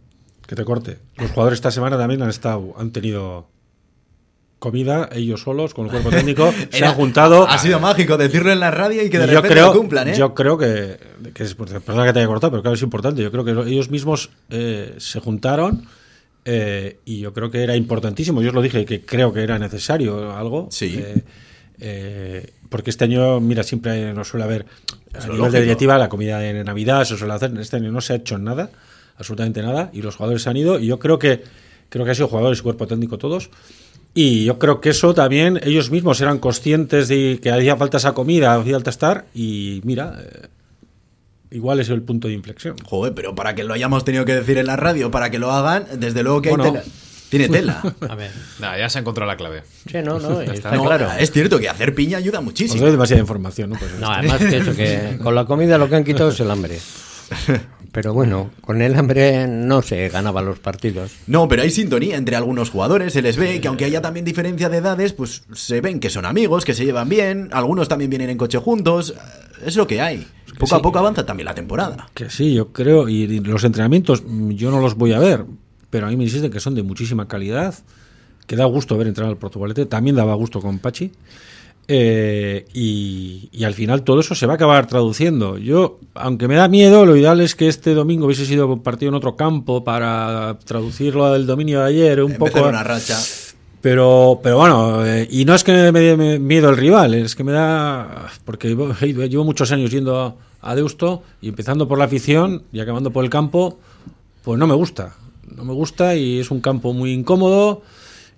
que 0.47 0.55
te 0.55 0.63
corte. 0.65 0.97
Los 1.17 1.31
jugadores 1.31 1.57
esta 1.57 1.71
semana 1.71 1.97
también 1.97 2.21
han 2.21 2.29
estado, 2.29 2.73
han 2.77 2.91
tenido 2.91 3.47
comida, 4.59 5.09
ellos 5.11 5.41
solos, 5.41 5.73
con 5.73 5.85
el 5.85 5.91
cuerpo 5.91 6.09
técnico, 6.11 6.53
se 6.69 6.77
Era- 6.77 6.89
han 6.89 6.95
juntado. 6.95 7.47
Ha 7.47 7.57
sido 7.57 7.79
mágico 7.79 8.17
decirlo 8.17 8.51
en 8.51 8.59
la 8.59 8.71
radio 8.71 9.03
y 9.03 9.09
que 9.09 9.19
de 9.19 9.27
yo 9.27 9.33
repente 9.35 9.49
creo, 9.55 9.67
lo 9.73 9.79
cumplan, 9.79 10.07
¿eh? 10.09 10.15
yo 10.15 10.33
creo 10.33 10.57
que, 10.57 10.97
que 11.33 11.43
es, 11.43 11.53
perdona 11.55 12.05
que 12.05 12.13
te 12.13 12.19
haya 12.19 12.27
cortado, 12.27 12.51
pero 12.51 12.61
claro, 12.63 12.75
es 12.75 12.81
importante. 12.81 13.21
Yo 13.21 13.31
creo 13.31 13.43
que 13.43 13.51
ellos 13.69 13.89
mismos 13.89 14.29
eh, 14.49 14.95
se 14.99 15.19
juntaron 15.19 15.85
eh, 16.45 16.99
y 17.05 17.19
yo 17.19 17.33
creo 17.33 17.51
que 17.51 17.61
era 17.63 17.75
importantísimo. 17.75 18.41
Yo 18.41 18.49
os 18.49 18.55
lo 18.55 18.61
dije 18.61 18.85
que 18.85 19.01
creo 19.01 19.33
que 19.33 19.43
era 19.43 19.59
necesario 19.59 20.33
algo. 20.35 20.67
Sí. 20.71 20.95
eh, 20.97 21.23
eh, 21.79 22.53
porque 22.69 22.89
este 22.91 23.03
año, 23.03 23.39
mira, 23.41 23.63
siempre 23.63 24.13
nos 24.13 24.29
suele 24.29 24.45
haber 24.45 24.65
a 25.13 25.19
nivel 25.23 25.37
lógico. 25.37 25.51
de 25.51 25.61
directiva 25.61 25.97
la 25.97 26.07
comida 26.09 26.39
de 26.39 26.63
Navidad 26.63 27.03
se 27.03 27.17
suele 27.17 27.33
hacer. 27.33 27.51
Este 27.59 27.75
año 27.75 27.91
no 27.91 27.99
se 27.99 28.13
ha 28.13 28.15
hecho 28.17 28.37
nada, 28.37 28.69
absolutamente 29.17 29.61
nada, 29.61 29.89
y 29.93 30.01
los 30.01 30.15
jugadores 30.15 30.41
se 30.43 30.49
han 30.49 30.57
ido. 30.57 30.79
Y 30.79 30.87
yo 30.87 30.99
creo 30.99 31.19
que 31.19 31.43
creo 31.89 32.05
que 32.05 32.11
ha 32.11 32.15
sido 32.15 32.27
jugadores 32.27 32.59
y 32.59 32.61
cuerpo 32.63 32.87
técnico 32.87 33.17
todos. 33.17 33.49
Y 34.15 34.45
yo 34.45 34.59
creo 34.59 34.79
que 34.81 34.89
eso 34.89 35.13
también 35.13 35.59
ellos 35.63 35.89
mismos 35.89 36.21
eran 36.21 36.37
conscientes 36.39 37.07
de 37.07 37.39
que 37.41 37.49
hacía 37.51 37.75
falta 37.77 37.97
esa 37.97 38.13
comida, 38.13 38.53
hacía 38.55 38.73
falta 38.75 38.89
estar. 38.91 39.25
Y 39.33 39.81
mira, 39.83 40.19
eh, 40.23 40.47
igual 41.51 41.79
es 41.79 41.89
el 41.89 42.01
punto 42.03 42.27
de 42.27 42.35
inflexión. 42.35 42.75
Joder, 42.83 43.13
pero 43.15 43.33
para 43.33 43.55
que 43.55 43.63
lo 43.63 43.73
hayamos 43.73 44.05
tenido 44.05 44.23
que 44.25 44.35
decir 44.35 44.57
en 44.59 44.67
la 44.67 44.75
radio, 44.75 45.09
para 45.09 45.29
que 45.31 45.39
lo 45.39 45.51
hagan, 45.51 45.85
desde 45.97 46.21
luego 46.23 46.41
que 46.43 46.49
hay 46.49 46.55
Bueno. 46.55 46.71
tela. 46.73 46.83
Tiene 47.29 47.49
tela. 47.49 47.81
A 48.09 48.13
ver. 48.13 48.29
Nada, 48.59 48.77
ya 48.77 48.87
se 48.89 48.99
ha 48.99 49.01
encontrado 49.01 49.27
la 49.31 49.35
clave. 49.37 49.63
Sí, 49.91 49.97
no, 50.03 50.19
no, 50.19 50.41
está 50.41 50.75
No, 50.75 50.83
claro. 50.85 51.09
Es 51.17 51.31
cierto 51.31 51.59
que 51.59 51.67
hacer 51.67 51.95
piña 51.95 52.19
ayuda 52.19 52.41
muchísimo. 52.41 52.81
doy 52.83 52.91
demasiada 52.91 53.19
información, 53.21 53.71
¿no? 53.71 53.79
Pues 53.79 53.99
No, 53.99 54.11
además 54.11 54.37
que 54.37 54.57
eso, 54.57 54.75
que 54.75 55.17
con 55.23 55.33
la 55.33 55.45
comida 55.45 55.79
lo 55.79 55.89
que 55.89 55.95
han 55.95 56.03
quitado 56.03 56.29
es 56.29 56.39
el 56.39 56.51
hambre. 56.51 56.77
Pero 57.93 58.11
bueno, 58.11 58.49
con 58.61 58.81
el 58.81 58.95
hambre 58.95 59.47
no 59.47 59.83
se 59.83 60.09
ganaba 60.09 60.41
los 60.41 60.57
partidos. 60.57 61.11
No, 61.27 61.47
pero 61.47 61.61
hay 61.61 61.69
sintonía 61.69 62.17
entre 62.17 62.35
algunos 62.35 62.71
jugadores, 62.71 63.13
se 63.13 63.21
les 63.21 63.37
ve 63.37 63.61
que 63.61 63.67
aunque 63.67 63.85
haya 63.85 64.01
también 64.01 64.25
diferencia 64.25 64.67
de 64.67 64.77
edades, 64.77 65.13
pues 65.13 65.43
se 65.53 65.79
ven 65.79 65.99
que 65.99 66.09
son 66.09 66.25
amigos, 66.25 66.65
que 66.65 66.73
se 66.73 66.85
llevan 66.85 67.07
bien, 67.07 67.49
algunos 67.53 67.87
también 67.87 68.09
vienen 68.09 68.31
en 68.31 68.37
coche 68.39 68.57
juntos, 68.57 69.11
eh, 69.11 69.67
es 69.67 69.75
lo 69.75 69.85
que 69.85 70.01
hay. 70.01 70.25
Poco 70.57 70.75
a 70.75 70.81
poco 70.81 70.97
avanza 70.97 71.23
también 71.23 71.45
la 71.45 71.53
temporada. 71.53 72.09
Que 72.15 72.31
sí, 72.31 72.55
yo 72.55 72.73
creo, 72.73 73.07
y 73.07 73.25
y 73.25 73.39
los 73.41 73.63
entrenamientos 73.63 74.23
mm, 74.25 74.49
yo 74.53 74.71
no 74.71 74.81
los 74.81 74.95
voy 74.95 75.13
a 75.13 75.19
ver, 75.19 75.45
pero 75.91 76.07
a 76.07 76.09
mí 76.09 76.17
me 76.17 76.23
insisten 76.23 76.49
que 76.49 76.59
son 76.59 76.73
de 76.73 76.81
muchísima 76.81 77.27
calidad, 77.27 77.75
que 78.47 78.55
da 78.55 78.65
gusto 78.65 78.97
ver 78.97 79.05
entrar 79.05 79.29
al 79.29 79.37
Portugalete, 79.37 79.85
también 79.85 80.15
daba 80.15 80.33
gusto 80.33 80.61
con 80.61 80.79
Pachi, 80.79 81.11
eh, 81.87 82.65
y, 82.73 83.49
y 83.51 83.63
al 83.65 83.73
final 83.73 84.03
todo 84.03 84.21
eso 84.21 84.35
se 84.35 84.45
va 84.45 84.53
a 84.53 84.55
acabar 84.55 84.87
traduciendo. 84.87 85.57
Yo, 85.57 85.99
aunque 86.13 86.47
me 86.47 86.55
da 86.55 86.67
miedo, 86.67 87.05
lo 87.05 87.15
ideal 87.15 87.41
es 87.41 87.55
que 87.55 87.67
este 87.67 87.93
domingo 87.93 88.25
hubiese 88.25 88.45
sido 88.45 88.81
partido 88.81 89.09
en 89.09 89.15
otro 89.15 89.35
campo 89.35 89.83
para 89.83 90.57
traducirlo 90.65 91.31
del 91.33 91.45
dominio 91.45 91.79
de 91.81 91.87
ayer, 91.87 92.23
un 92.23 92.33
Empezar 92.33 92.53
poco... 92.53 92.69
una 92.69 92.83
racha. 92.83 93.19
Pero, 93.81 94.39
pero 94.41 94.57
bueno, 94.57 95.05
eh, 95.05 95.27
y 95.29 95.43
no 95.43 95.53
es 95.53 95.65
que 95.65 95.91
me 95.91 95.99
dé 95.99 96.39
miedo 96.39 96.69
el 96.69 96.77
rival, 96.77 97.15
es 97.15 97.35
que 97.35 97.43
me 97.43 97.51
da. 97.51 98.29
Porque 98.45 98.69
llevo, 98.69 98.93
llevo 99.01 99.43
muchos 99.43 99.73
años 99.73 99.91
yendo 99.91 100.21
a, 100.21 100.35
a 100.61 100.73
Deusto 100.73 101.21
y 101.41 101.49
empezando 101.49 101.85
por 101.85 101.97
la 101.97 102.05
afición 102.05 102.63
y 102.71 102.79
acabando 102.79 103.11
por 103.11 103.25
el 103.25 103.29
campo, 103.29 103.77
pues 104.41 104.57
no 104.57 104.67
me 104.67 104.73
gusta. 104.73 105.15
No 105.53 105.65
me 105.65 105.73
gusta 105.73 106.15
y 106.15 106.39
es 106.39 106.49
un 106.49 106.61
campo 106.61 106.93
muy 106.93 107.11
incómodo. 107.11 107.81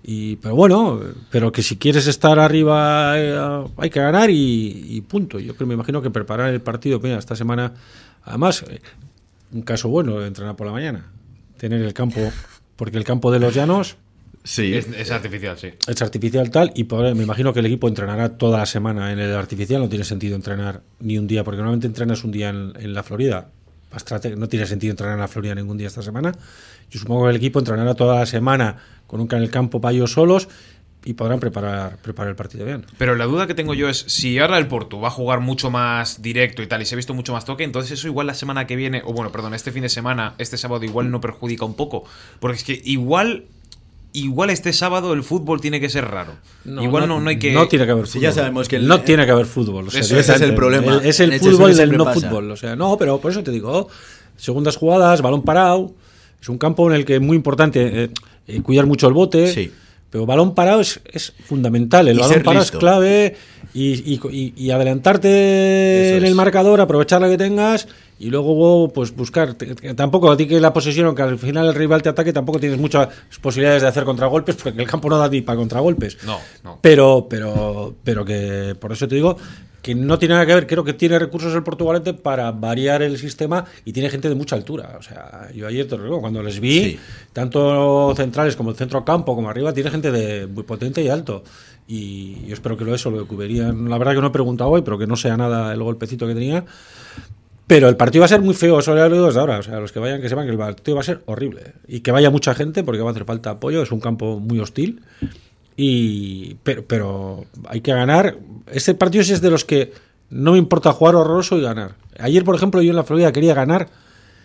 Y, 0.02 0.36
pero 0.36 0.54
bueno, 0.54 1.00
pero 1.30 1.50
que 1.50 1.62
si 1.62 1.76
quieres 1.76 2.06
estar 2.06 2.38
arriba 2.38 3.14
eh, 3.16 3.64
hay 3.76 3.90
que 3.90 4.00
ganar 4.00 4.30
y, 4.30 4.86
y 4.88 5.00
punto. 5.00 5.38
Yo 5.38 5.56
creo, 5.56 5.66
me 5.66 5.74
imagino 5.74 6.00
que 6.00 6.10
preparar 6.10 6.52
el 6.52 6.60
partido 6.60 7.00
mira, 7.00 7.18
esta 7.18 7.34
semana, 7.34 7.74
además, 8.24 8.64
eh, 8.68 8.80
un 9.52 9.62
caso 9.62 9.88
bueno 9.88 10.18
de 10.20 10.28
entrenar 10.28 10.56
por 10.56 10.66
la 10.66 10.72
mañana, 10.72 11.10
tener 11.56 11.82
el 11.82 11.92
campo, 11.92 12.20
porque 12.76 12.98
el 12.98 13.04
campo 13.04 13.32
de 13.32 13.40
los 13.40 13.54
llanos 13.54 13.96
Sí. 14.46 14.74
Es, 14.74 14.86
es 14.96 15.10
artificial, 15.10 15.58
sí. 15.58 15.70
es 15.88 16.02
artificial 16.02 16.52
tal 16.52 16.72
y 16.76 16.84
me 16.84 17.24
imagino 17.24 17.52
que 17.52 17.58
el 17.58 17.66
equipo 17.66 17.88
entrenará 17.88 18.38
toda 18.38 18.58
la 18.58 18.66
semana 18.66 19.10
en 19.10 19.18
el 19.18 19.34
artificial 19.34 19.80
no 19.80 19.88
tiene 19.88 20.04
sentido 20.04 20.36
entrenar 20.36 20.82
ni 21.00 21.18
un 21.18 21.26
día 21.26 21.42
porque 21.42 21.56
normalmente 21.56 21.88
entrenas 21.88 22.22
un 22.22 22.30
día 22.30 22.50
en, 22.50 22.72
en 22.78 22.94
la 22.94 23.02
Florida 23.02 23.50
no 24.36 24.48
tiene 24.48 24.66
sentido 24.66 24.92
entrenar 24.92 25.14
en 25.14 25.20
la 25.20 25.26
Florida 25.26 25.52
ningún 25.56 25.76
día 25.78 25.88
esta 25.88 26.00
semana 26.00 26.30
yo 26.88 27.00
supongo 27.00 27.24
que 27.24 27.30
el 27.30 27.36
equipo 27.36 27.58
entrenará 27.58 27.94
toda 27.94 28.20
la 28.20 28.26
semana 28.26 28.76
con 29.06 29.20
un 29.20 29.28
en 29.30 29.42
el 29.42 29.50
campo 29.50 29.80
para 29.80 29.94
ellos 29.94 30.12
solos 30.12 30.48
y 31.04 31.12
podrán 31.14 31.38
preparar 31.38 31.98
preparar 31.98 32.30
el 32.30 32.36
partido 32.36 32.64
bien 32.64 32.84
Pero 32.98 33.14
la 33.14 33.26
duda 33.26 33.46
que 33.46 33.54
tengo 33.54 33.74
yo 33.74 33.88
es 33.88 34.04
si 34.08 34.38
ahora 34.40 34.58
el 34.58 34.66
Porto 34.66 35.00
va 35.00 35.06
a 35.08 35.10
jugar 35.12 35.38
mucho 35.40 35.70
más 35.70 36.20
directo 36.20 36.62
y 36.62 36.66
tal, 36.66 36.82
y 36.82 36.86
se 36.86 36.94
ha 36.94 36.96
visto 36.96 37.14
mucho 37.14 37.32
más 37.32 37.44
toque, 37.44 37.62
entonces 37.62 37.92
eso 37.92 38.08
igual 38.08 38.26
la 38.26 38.34
semana 38.34 38.66
que 38.66 38.74
viene, 38.74 39.02
o 39.04 39.12
bueno, 39.12 39.30
perdón, 39.30 39.54
este 39.54 39.70
fin 39.70 39.82
de 39.82 39.88
semana, 39.88 40.34
este 40.38 40.56
sábado 40.56 40.84
igual 40.84 41.10
no 41.12 41.20
perjudica 41.20 41.64
un 41.64 41.74
poco. 41.74 42.02
Porque 42.40 42.56
es 42.56 42.64
que 42.64 42.82
igual, 42.84 43.44
igual 44.14 44.50
este 44.50 44.72
sábado 44.72 45.12
el 45.12 45.22
fútbol 45.22 45.60
tiene 45.60 45.78
que 45.78 45.88
ser 45.90 46.06
raro. 46.06 46.32
igual 46.64 47.06
no, 47.06 47.20
no 47.20 47.28
hay 47.30 47.38
que... 47.38 47.52
no 47.52 47.68
tiene 47.68 47.84
que 47.86 47.92
haber 47.92 48.06
fútbol 48.08 48.22
ya 48.22 48.32
sabemos 48.32 48.68
que 48.68 48.74
el- 48.76 48.88
no 48.88 49.00
tiene 49.02 49.26
que 49.26 49.30
haber 49.30 49.46
fútbol 49.46 49.86
o 49.86 49.90
sea, 49.92 50.00
Eso, 50.00 50.18
ese 50.18 50.34
es 50.34 50.40
el 50.40 50.54
problema. 50.56 51.00
es 51.04 51.20
el 51.20 51.28
En 51.28 51.34
Elche 51.34 51.50
fútbol 51.52 51.76
del 51.76 51.96
no 51.96 52.04
pasa. 52.04 52.20
fútbol 52.20 52.50
o 52.50 52.56
sea 52.56 52.74
no 52.74 52.96
pero 52.98 53.20
por 53.20 53.30
eso 53.30 53.44
te 53.44 53.50
digo 53.52 53.88
segundas 54.36 54.76
jugadas 54.76 55.22
balón 55.22 55.42
parado 55.42 55.94
es 56.40 56.48
un 56.48 56.58
campo 56.58 56.88
en 56.90 56.96
el 56.96 57.04
que 57.04 57.16
es 57.16 57.20
muy 57.20 57.36
importante 57.36 58.04
eh, 58.04 58.10
eh, 58.46 58.60
cuidar 58.62 58.86
mucho 58.86 59.08
el 59.08 59.14
bote 59.14 59.52
Sí. 59.52 59.70
pero 60.10 60.26
balón 60.26 60.54
parado 60.54 60.80
es, 60.80 61.00
es 61.12 61.32
fundamental 61.44 62.08
el 62.08 62.16
Y 62.16 62.20
balón 62.20 62.42
parado 62.42 62.60
listo. 62.60 62.76
es 62.76 62.80
clave 62.80 63.36
y, 63.74 64.14
y- 64.14 64.54
y 64.56 64.70
adelantarte 64.70 66.08
Eso 66.08 66.16
en 66.18 66.24
el 66.24 66.30
es. 66.30 66.34
marcador, 66.34 66.80
aprovechar 66.80 67.20
lo 67.20 67.28
que 67.28 67.36
tengas 67.36 67.88
y 68.18 68.30
luego 68.30 68.90
pues 68.94 69.14
buscar. 69.14 69.54
Tampoco 69.94 70.30
a 70.30 70.36
ti 70.36 70.46
que 70.46 70.58
la 70.60 70.72
posesión, 70.72 71.06
aunque 71.06 71.20
al 71.22 71.38
final 71.38 71.66
el 71.66 71.74
rival 71.74 72.00
te 72.02 72.08
ataque, 72.08 72.32
tampoco 72.32 72.58
tienes 72.58 72.78
muchas 72.78 73.08
posibilidades 73.42 73.82
de 73.82 73.88
hacer 73.88 74.04
contragolpes 74.04 74.56
porque 74.56 74.80
el 74.80 74.88
campo 74.88 75.10
no 75.10 75.18
da 75.18 75.28
ni 75.28 75.42
para 75.42 75.58
contragolpes. 75.58 76.16
No, 76.24 76.38
no. 76.64 76.78
Pero, 76.80 77.26
pero, 77.28 77.94
pero 78.02 78.24
que 78.24 78.74
por 78.80 78.92
eso 78.92 79.06
te 79.06 79.16
digo 79.16 79.36
que 79.86 79.94
no 79.94 80.18
tiene 80.18 80.34
nada 80.34 80.44
que 80.46 80.52
ver, 80.52 80.66
creo 80.66 80.82
que 80.82 80.94
tiene 80.94 81.16
recursos 81.16 81.54
el 81.54 81.62
Portugalete 81.62 82.12
para 82.12 82.50
variar 82.50 83.02
el 83.02 83.16
sistema 83.18 83.64
y 83.84 83.92
tiene 83.92 84.10
gente 84.10 84.28
de 84.28 84.34
mucha 84.34 84.56
altura. 84.56 84.96
O 84.98 85.02
sea, 85.02 85.48
yo 85.54 85.64
ayer 85.68 85.86
te 85.86 85.96
digo, 85.96 86.20
cuando 86.20 86.42
les 86.42 86.58
vi, 86.58 86.82
Sí. 86.82 86.98
tanto 87.32 88.12
centrales 88.16 88.56
como 88.56 88.70
el 88.70 88.76
centro 88.76 89.04
campo 89.04 89.36
como 89.36 89.48
arriba, 89.48 89.72
tiene 89.72 89.92
gente 89.92 90.10
de 90.10 90.48
muy 90.48 90.64
potente 90.64 91.04
y 91.04 91.08
alto. 91.08 91.44
Y 91.86 92.44
yo 92.48 92.54
espero 92.54 92.76
que 92.76 92.84
lo 92.84 92.96
eso 92.96 93.12
lo 93.12 93.28
cubrirían. 93.28 93.88
La 93.88 93.96
verdad 93.96 94.14
que 94.14 94.20
no 94.22 94.26
he 94.26 94.30
preguntado 94.30 94.70
hoy, 94.70 94.82
pero 94.82 94.98
que 94.98 95.06
no 95.06 95.14
sea 95.14 95.36
nada 95.36 95.72
el 95.72 95.80
golpecito 95.80 96.26
que 96.26 96.34
tenía. 96.34 96.64
Pero 97.68 97.88
el 97.88 97.96
partido 97.96 98.22
va 98.22 98.26
a 98.26 98.28
ser 98.28 98.40
muy 98.40 98.54
feo, 98.54 98.80
eso 98.80 98.96
ya 98.96 99.08
lo 99.08 99.14
digo 99.14 99.26
desde 99.26 99.38
ahora. 99.38 99.60
O 99.60 99.62
sea, 99.62 99.78
los 99.78 99.92
que 99.92 100.00
vayan, 100.00 100.20
que 100.20 100.28
sepan 100.28 100.46
que 100.46 100.52
el 100.52 100.58
partido 100.58 100.96
va 100.96 101.02
a 101.02 101.04
ser 101.04 101.22
horrible. 101.26 101.74
Y 101.86 102.00
que 102.00 102.10
vaya 102.10 102.30
mucha 102.30 102.54
gente, 102.54 102.82
porque 102.82 103.02
va 103.02 103.10
a 103.10 103.12
hacer 103.12 103.24
falta 103.24 103.50
apoyo. 103.50 103.82
Es 103.82 103.92
un 103.92 104.00
campo 104.00 104.40
muy 104.40 104.58
hostil. 104.58 105.02
Y, 105.76 106.56
pero, 106.62 106.86
pero 106.86 107.44
hay 107.68 107.80
que 107.80 107.92
ganar. 107.92 108.38
Este 108.72 108.94
partido 108.94 109.22
es 109.22 109.40
de 109.40 109.50
los 109.50 109.64
que 109.64 109.92
no 110.30 110.52
me 110.52 110.58
importa 110.58 110.92
jugar 110.92 111.14
horroroso 111.16 111.58
y 111.58 111.62
ganar. 111.62 111.96
Ayer, 112.18 112.44
por 112.44 112.54
ejemplo, 112.56 112.80
yo 112.82 112.90
en 112.90 112.96
la 112.96 113.04
Florida 113.04 113.30
quería 113.32 113.54
ganar 113.54 113.88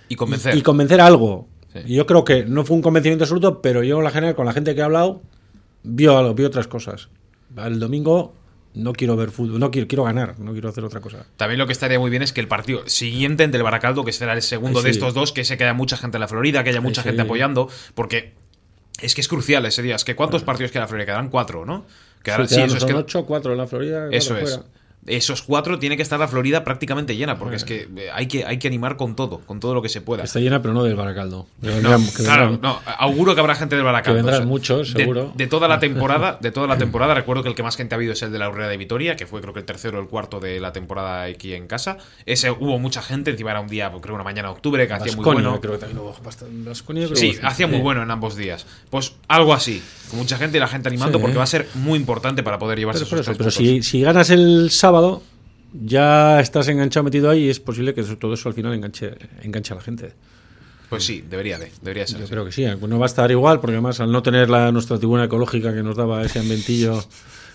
Y 0.10 0.15
convencer. 0.15 0.56
y, 0.56 0.60
y 0.60 0.62
convencer 0.62 1.00
a 1.02 1.06
algo. 1.08 1.48
Sí. 1.74 1.96
Yo 1.96 2.06
creo 2.06 2.26
que 2.26 2.44
no 2.46 2.65
fue 2.65 2.76
un 2.76 2.82
convencimiento 2.82 3.24
absoluto, 3.24 3.62
pero 3.62 3.82
yo 3.84 3.98
en 4.00 4.04
la 4.04 4.12
general, 4.12 4.36
con 4.36 4.46
la 4.46 4.52
gente 4.54 4.76
que 4.76 4.82
he 4.82 4.84
hablado, 4.84 5.22
vio 5.84 6.17
algo, 6.17 6.34
vio 6.34 6.48
otras 6.48 6.67
cosas. 6.67 7.08
El 7.56 7.80
domingo 7.80 8.34
no 8.74 8.94
quiero 8.94 9.15
ver 9.15 9.32
fútbol, 9.32 9.60
no 9.60 9.72
quiero, 9.72 9.88
quiero 9.88 10.04
ganar, 10.04 10.38
no 10.39 10.52
quiero 10.52 10.70
hacer 10.70 10.84
otra 10.84 11.00
cosa. 11.00 11.26
También 11.38 11.60
lo 11.60 11.65
que 11.65 11.74
estaría 11.74 12.00
muy 12.00 12.10
bien 12.10 12.24
es 12.24 12.34
que 12.34 12.41
el 12.41 12.48
partido 12.48 12.84
siguiente 12.88 13.44
entre 13.44 13.58
el 13.60 13.63
Baracaldo, 13.63 14.04
que 14.04 14.12
será 14.13 14.34
el 14.34 14.41
segundo 14.41 14.80
Ay, 14.80 14.86
de 14.86 14.91
estos 14.91 15.13
dos, 15.13 15.32
que 15.32 15.44
sé 15.46 15.58
que 15.58 15.63
haya 15.63 15.74
mucha 15.74 15.96
gente 15.98 16.17
en 16.17 16.22
la 16.22 16.28
Florida, 16.28 16.63
que 16.63 16.70
haya 16.72 16.82
mucha 16.82 17.02
sí. 17.04 17.08
gente 17.10 17.22
apoyando, 17.24 17.70
porque 17.96 18.34
es 19.02 19.16
que 19.16 19.22
es 19.22 19.28
crucial 19.28 19.66
ese 19.66 19.82
día. 19.82 19.96
Es 19.96 20.04
que 20.06 20.16
¿cuántos 20.16 20.44
partidos 20.44 20.72
queda 20.72 20.82
la 20.84 20.88
Florida? 20.88 21.06
Quedarán 21.06 21.30
cuatro, 21.30 21.66
¿no? 21.66 21.86
Quedarán- 22.24 22.48
Sí, 22.48 22.56
sí, 22.56 22.62
eso 22.62 22.76
es 22.76 22.82
son 22.82 22.90
que- 22.90 22.96
8 22.96 23.26
4 23.26 23.52
en 23.54 23.58
la 23.58 23.68
Florida. 23.68 24.08
Eso 24.12 24.34
cuatro 24.36 24.48
es. 24.48 24.56
fuera. 24.56 24.70
Esos 25.08 25.42
cuatro 25.42 25.80
tiene 25.80 25.98
que 25.98 26.04
estar 26.04 26.20
la 26.20 26.28
Florida 26.28 26.64
prácticamente 26.64 27.16
llena, 27.16 27.40
porque 27.40 27.56
es 27.56 27.66
que 27.66 27.90
eh, 27.98 28.10
hay 28.14 28.28
que, 28.28 28.46
hay 28.46 28.60
que 28.60 28.68
animar 28.68 28.98
con 28.98 29.16
todo, 29.16 29.40
con 29.40 29.60
todo 29.60 29.74
lo 29.74 29.82
que 29.82 29.90
se 29.90 30.00
pueda. 30.02 30.24
Está 30.24 30.40
llena, 30.40 30.62
pero 30.62 30.76
no 30.76 30.84
del 30.84 30.96
Baracaldo. 30.96 31.48
No, 31.62 31.70
vendrán- 31.72 32.06
claro, 32.16 32.50
vendrán- 32.52 32.62
no, 32.62 32.80
auguro 33.00 33.34
que 33.34 33.42
habrá 33.42 33.56
gente 33.56 33.76
del 33.76 33.84
Baracaldo. 33.84 34.20
Que 34.20 34.24
vendrán 34.24 34.48
muchos, 34.48 34.94
de- 34.94 35.00
seguro. 35.02 35.32
De, 35.36 35.48
toda 35.48 35.68
la 35.68 35.80
temporada, 35.80 36.38
de 36.42 36.52
toda 36.52 36.68
la 36.68 36.78
temporada, 36.78 37.16
recuerdo 37.16 37.42
que 37.42 37.50
el 37.50 37.56
que 37.56 37.64
más 37.64 37.76
gente 37.78 37.96
ha 37.96 37.98
habido 37.98 38.14
es 38.14 38.22
el 38.22 38.32
de 38.32 38.38
la 38.38 38.48
Urrea 38.50 38.68
de 38.68 38.78
Vitoria, 38.78 39.16
que 39.16 39.26
fue 39.26 39.42
creo 39.42 39.54
que 39.54 39.60
el 39.62 39.66
tercero 39.66 39.98
o 39.98 40.02
el 40.02 40.08
cuarto 40.08 40.40
de 40.40 40.60
la 40.60 40.72
temporada 40.72 41.24
aquí 41.24 41.54
en 41.56 41.66
casa. 41.66 41.98
Ese 42.28 42.52
hubo 42.52 42.78
mucha 42.78 43.02
gente, 43.02 43.32
encima 43.32 43.50
era 43.52 43.60
un 43.62 43.68
día, 43.70 43.92
creo 44.02 44.14
una 44.14 44.24
mañana 44.24 44.50
de 44.50 44.54
octubre, 44.54 44.88
que 44.88 44.94
hacía 44.94 45.16
muy 45.16 45.26
bueno. 45.26 45.60
creo 45.60 45.74
que 45.74 45.80
también 45.80 45.98
hubo 45.98 46.16
bastante. 46.24 46.70
Baskonia, 46.70 47.06
creo 47.06 47.16
Sí, 47.16 47.34
que 47.38 47.46
hacía 47.48 47.66
muy 47.66 47.80
bueno 47.80 48.04
en 48.04 48.12
ambos 48.12 48.36
días. 48.36 48.68
Pues 48.92 49.16
algo 49.28 49.54
así, 49.56 49.82
mucha 50.17 50.38
gente 50.38 50.58
y 50.58 50.60
la 50.60 50.67
gente 50.67 50.89
animando, 50.89 51.17
Sí. 51.17 51.21
porque 51.21 51.38
va 51.38 51.43
a 51.43 51.47
ser 51.47 51.67
muy 51.76 51.97
importante 52.00 52.43
para 52.43 52.58
poder 52.60 52.78
llevarse 52.80 53.00
Pero, 53.06 53.10
por 53.10 53.19
esos 53.19 53.32
eso, 53.36 53.43
tres 53.43 53.56
pero 53.56 53.67
si, 53.67 53.82
si 53.84 54.02
ganas 54.02 54.30
el 54.30 54.69
sábado, 54.71 55.21
ya 55.74 56.39
estás 56.39 56.67
enganchado 56.67 57.04
metido 57.06 57.30
ahí 57.30 57.45
y 57.45 57.50
es 57.50 57.60
posible 57.60 57.93
que 57.93 58.02
eso- 58.02 58.17
todo 58.17 58.34
eso 58.34 58.50
al 58.50 58.56
final 58.56 58.74
enganche, 58.74 59.13
enganche 59.41 59.74
a 59.74 59.78
la 59.78 59.82
gente. 59.82 60.13
Pues 60.89 61.06
sí, 61.06 61.24
debería 61.30 61.58
de, 61.58 61.71
debería 61.82 62.06
ser. 62.06 62.17
Yo 62.17 62.24
así. 62.26 62.32
creo 62.32 62.45
que 62.45 62.52
sí, 62.52 62.65
no 62.65 63.00
va 63.00 63.06
a 63.06 63.08
estar 63.08 63.32
igual, 63.32 63.62
porque 63.62 63.74
además 63.76 64.00
al 64.02 64.12
no 64.12 64.21
tener 64.21 64.50
la, 64.50 64.71
nuestra 64.74 64.97
tribuna 64.97 65.24
ecológica 65.26 65.74
que 65.74 65.84
nos 65.84 65.95
daba 65.95 66.21
ese 66.24 66.39
ambientillo, 66.39 67.02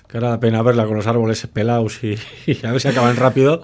que 0.09 0.17
ahora 0.17 0.31
da 0.31 0.41
pena 0.41 0.63
verla 0.63 0.87
con 0.87 0.97
los 0.97 1.07
árboles 1.07 1.47
pelados 1.53 2.03
y, 2.03 2.17
y 2.51 2.65
a 2.67 2.73
ver 2.73 2.81
si 2.81 2.89
acaban 2.89 3.17
rápido 3.17 3.61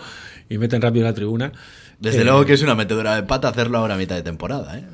y 0.50 0.58
meten 0.58 0.82
rápido 0.82 1.04
la 1.06 1.14
tribuna. 1.14 1.52
Desde 1.98 2.20
Eh, 2.20 2.24
luego 2.24 2.44
que 2.44 2.52
es 2.52 2.62
una 2.62 2.74
metedura 2.74 3.14
de 3.14 3.22
pata 3.22 3.48
hacerlo 3.48 3.78
ahora 3.78 3.94
a 3.94 3.96
mitad 3.96 4.16
de 4.16 4.22
temporada, 4.22 4.76
¿eh? 4.78 4.84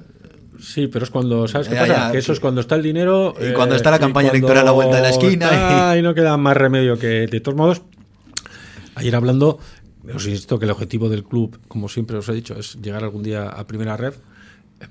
Sí, 0.61 0.87
pero 0.89 1.05
es 1.05 1.11
cuando, 1.11 1.47
¿sabes 1.49 1.69
qué 1.69 1.77
pasa? 1.77 1.87
ya, 2.07 2.13
que 2.13 2.19
eso 2.19 2.33
es 2.33 2.41
cuando 2.41 2.61
está 2.61 2.75
el 2.75 2.83
dinero. 2.83 3.35
eh, 3.41 3.51
Y 3.51 3.55
cuando 3.55 3.75
está 3.77 3.91
la 3.91 3.97
y 3.97 4.01
campaña 4.01 4.31
electoral 4.31 4.59
a 4.63 4.65
la 4.65 4.71
vuelta 4.73 4.97
de 4.97 5.03
la 5.03 5.11
esquina 5.11 5.47
está 5.47 5.97
y- 5.97 6.01
y 6.01 6.03
no 6.03 6.15
queda 6.15 6.37
más 6.37 6.57
remedio 6.57 6.99
que, 6.99 7.27
de 7.27 7.41
todos 7.41 7.57
modos, 7.57 7.83
ayer 8.95 9.15
hablando, 9.15 9.59
os 10.15 10.27
insisto 10.27 10.59
que 10.59 10.65
el 10.65 10.71
objetivo 10.71 11.09
del 11.09 11.25
club, 11.25 11.59
como 11.69 11.89
siempre 11.89 12.17
os 12.17 12.29
he 12.29 12.33
dicho, 12.35 12.55
es 12.59 12.77
llegar 12.81 13.05
algún 13.05 13.23
día 13.23 13.49
a 13.49 13.67
primera 13.67 13.97
red. 13.97 14.15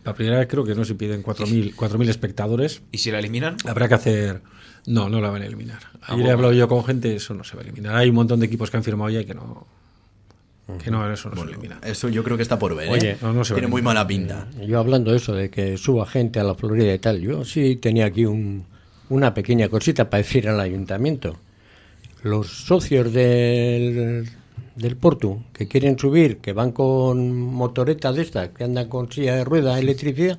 Para 0.04 0.16
primera 0.18 0.38
vez 0.40 0.48
creo 0.50 0.64
que 0.66 0.76
no 0.76 0.84
se 0.84 0.96
piden 0.96 1.24
4.000 1.24 1.74
4.000 1.76 2.10
espectadores. 2.10 2.82
¿Y 2.92 2.98
si 2.98 3.10
la 3.12 3.20
eliminan? 3.20 3.56
Habrá 3.66 3.88
que 3.88 3.94
hacer. 3.94 4.42
No, 4.86 5.10
no 5.10 5.22
la 5.22 5.30
van 5.30 5.42
a 5.42 5.46
eliminar. 5.46 5.80
Ayer 6.02 6.16
bueno. 6.16 6.30
he 6.30 6.32
hablado 6.34 6.54
yo 6.54 6.68
con 6.68 6.84
gente, 6.86 7.16
eso 7.16 7.34
no 7.34 7.44
se 7.44 7.56
va 7.56 7.62
a 7.62 7.66
eliminar. 7.66 7.96
Hay 7.96 8.10
un 8.10 8.16
montón 8.16 8.40
de 8.40 8.46
equipos 8.46 8.70
que 8.70 8.78
han 8.78 8.84
firmado 8.84 9.10
ya 9.10 9.22
y 9.22 9.26
que 9.26 9.34
no. 9.34 9.66
Que 10.84 10.92
no, 10.92 11.10
eso 11.12 11.30
no 11.30 11.38
se 11.38 11.50
elimina. 11.50 11.80
Eso 11.84 12.10
yo 12.10 12.24
creo 12.24 12.36
que 12.36 12.44
está 12.44 12.60
por 12.60 12.76
ver, 12.76 12.88
¿eh? 12.88 12.92
Oye, 12.92 13.18
no, 13.22 13.32
no 13.32 13.46
se 13.46 13.54
va 13.54 13.60
Tiene 13.60 13.70
muy 13.72 13.82
mala 13.82 14.06
pinta. 14.06 14.48
Yo 14.66 14.80
hablando 14.80 15.12
de 15.12 15.18
eso, 15.18 15.34
de 15.34 15.50
que 15.50 15.78
suba 15.78 16.06
gente 16.06 16.40
a 16.40 16.44
la 16.44 16.56
Florida 16.56 16.94
y 16.94 17.00
tal, 17.00 17.22
yo 17.22 17.46
sí 17.46 17.78
tenía 17.78 18.06
aquí 18.08 18.26
un- 18.26 18.66
una 19.10 19.34
pequeña 19.34 19.70
cosita 19.70 20.10
para 20.10 20.24
decir 20.24 20.50
al 20.50 20.60
ayuntamiento. 20.60 21.38
Los 22.24 22.48
socios 22.66 23.14
del, 23.14 24.28
del 24.76 24.96
Portu 24.98 25.42
que 25.54 25.68
quieren 25.70 25.98
subir, 25.98 26.40
que 26.40 26.52
van 26.52 26.74
con 26.74 27.32
motoreta 27.42 28.12
de 28.12 28.24
estas, 28.24 28.50
que 28.50 28.66
andan 28.66 28.90
con 28.90 29.10
silla 29.10 29.36
de 29.38 29.46
rueda, 29.46 29.80
electricidad, 29.80 30.38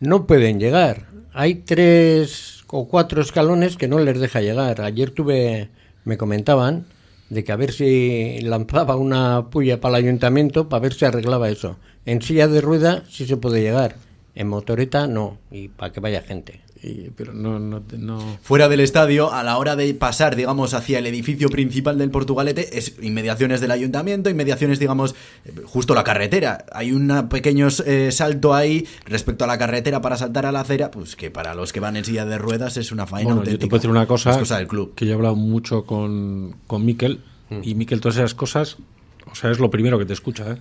no 0.00 0.26
pueden 0.26 0.60
llegar. 0.60 1.06
Hay 1.32 1.54
tres 1.56 2.64
o 2.66 2.86
cuatro 2.88 3.22
escalones 3.22 3.76
que 3.76 3.88
no 3.88 3.98
les 4.00 4.20
deja 4.20 4.40
llegar. 4.42 4.82
Ayer 4.82 5.10
tuve, 5.12 5.68
me 6.04 6.18
comentaban, 6.18 6.84
de 7.30 7.44
que 7.44 7.52
a 7.52 7.56
ver 7.56 7.72
si 7.72 8.40
lanzaba 8.42 8.96
una 8.96 9.48
puya 9.50 9.80
para 9.80 9.96
el 9.96 10.04
ayuntamiento 10.04 10.68
para 10.68 10.82
ver 10.82 10.92
si 10.92 11.04
arreglaba 11.04 11.48
eso. 11.48 11.78
En 12.04 12.20
silla 12.20 12.48
de 12.48 12.60
rueda 12.60 13.04
sí 13.08 13.24
se 13.24 13.36
puede 13.36 13.62
llegar, 13.62 13.96
en 14.34 14.48
motoreta 14.48 15.06
no, 15.06 15.38
y 15.50 15.68
para 15.68 15.92
que 15.92 16.00
vaya 16.00 16.22
gente. 16.22 16.60
Y- 16.82 17.10
pero 17.14 17.34
no, 17.34 17.58
no, 17.58 17.82
no, 17.98 18.38
Fuera 18.42 18.66
del 18.68 18.80
estadio, 18.80 19.32
a 19.32 19.42
la 19.44 19.58
hora 19.58 19.76
de 19.76 19.92
pasar, 19.92 20.34
digamos, 20.34 20.72
hacia 20.72 20.98
el 20.98 21.06
edificio 21.06 21.48
principal 21.50 21.98
del 21.98 22.10
Portugalete, 22.10 22.78
es 22.78 22.94
inmediaciones 23.02 23.60
del 23.60 23.70
ayuntamiento, 23.70 24.30
inmediaciones, 24.30 24.78
digamos, 24.78 25.14
justo 25.64 25.94
la 25.94 26.04
carretera. 26.04 26.64
Hay 26.72 26.92
un 26.92 27.28
pequeño 27.28 27.68
eh, 27.84 28.10
salto 28.12 28.54
ahí 28.54 28.86
respecto 29.04 29.44
a 29.44 29.46
la 29.46 29.58
carretera 29.58 30.00
para 30.00 30.16
saltar 30.16 30.46
a 30.46 30.52
la 30.52 30.60
acera, 30.60 30.90
pues 30.90 31.16
que 31.16 31.30
para 31.30 31.54
los 31.54 31.72
que 31.72 31.80
van 31.80 31.96
en 31.96 32.04
silla 32.06 32.24
de 32.24 32.38
ruedas 32.38 32.78
es 32.78 32.92
una 32.92 33.06
faena 33.06 33.34
Bueno, 33.34 33.50
yo 33.50 33.58
te 33.58 33.66
puedo 33.66 33.78
decir 33.80 33.90
una 33.90 34.06
cosa, 34.06 34.30
Es 34.30 34.38
cosa 34.38 34.56
del 34.56 34.66
club. 34.66 34.94
que 34.94 35.04
yo 35.04 35.12
he 35.12 35.14
hablado 35.14 35.36
mucho 35.36 35.84
con, 35.84 36.56
con 36.66 36.84
Miquel 36.86 37.20
Mm. 37.50 37.60
y 37.64 37.74
Miquel 37.74 38.00
todas 38.00 38.16
esas 38.16 38.32
cosas, 38.34 38.76
o 39.30 39.34
sea, 39.34 39.50
es 39.50 39.58
lo 39.58 39.70
primero 39.70 39.98
que 39.98 40.04
te 40.06 40.12
escucha. 40.12 40.52
¿eh? 40.52 40.56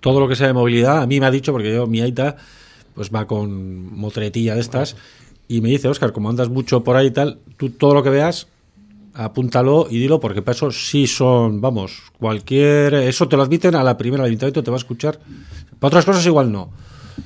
Todo 0.00 0.20
lo 0.20 0.26
que 0.26 0.34
sea 0.36 0.46
de 0.46 0.54
movilidad, 0.54 1.02
a 1.02 1.06
mí 1.06 1.20
me 1.20 1.26
ha 1.26 1.30
dicho, 1.30 1.52
porque 1.52 1.70
yo, 1.74 1.86
mi 1.86 2.00
aita, 2.00 2.36
pues 2.94 3.10
va 3.14 3.26
con 3.26 3.94
motretilla 3.94 4.54
de 4.54 4.60
estas, 4.62 4.96
y 5.50 5.60
me 5.60 5.68
dice, 5.68 5.88
Oscar, 5.88 6.12
como 6.12 6.30
andas 6.30 6.48
mucho 6.48 6.84
por 6.84 6.96
ahí 6.96 7.08
y 7.08 7.10
tal, 7.10 7.40
tú 7.56 7.70
todo 7.70 7.92
lo 7.92 8.04
que 8.04 8.10
veas, 8.10 8.46
apúntalo 9.14 9.88
y 9.90 9.98
dilo, 9.98 10.20
porque 10.20 10.42
para 10.42 10.54
eso 10.54 10.70
sí 10.70 11.08
son, 11.08 11.60
vamos, 11.60 12.04
cualquier, 12.20 12.94
eso 12.94 13.26
te 13.26 13.36
lo 13.36 13.42
admiten 13.42 13.74
a 13.74 13.82
la 13.82 13.98
primera, 13.98 14.22
el 14.22 14.28
ayuntamiento 14.28 14.62
te 14.62 14.70
va 14.70 14.76
a 14.76 14.78
escuchar. 14.78 15.18
Para 15.80 15.88
otras 15.88 16.04
cosas 16.04 16.24
igual 16.24 16.52
no. 16.52 16.70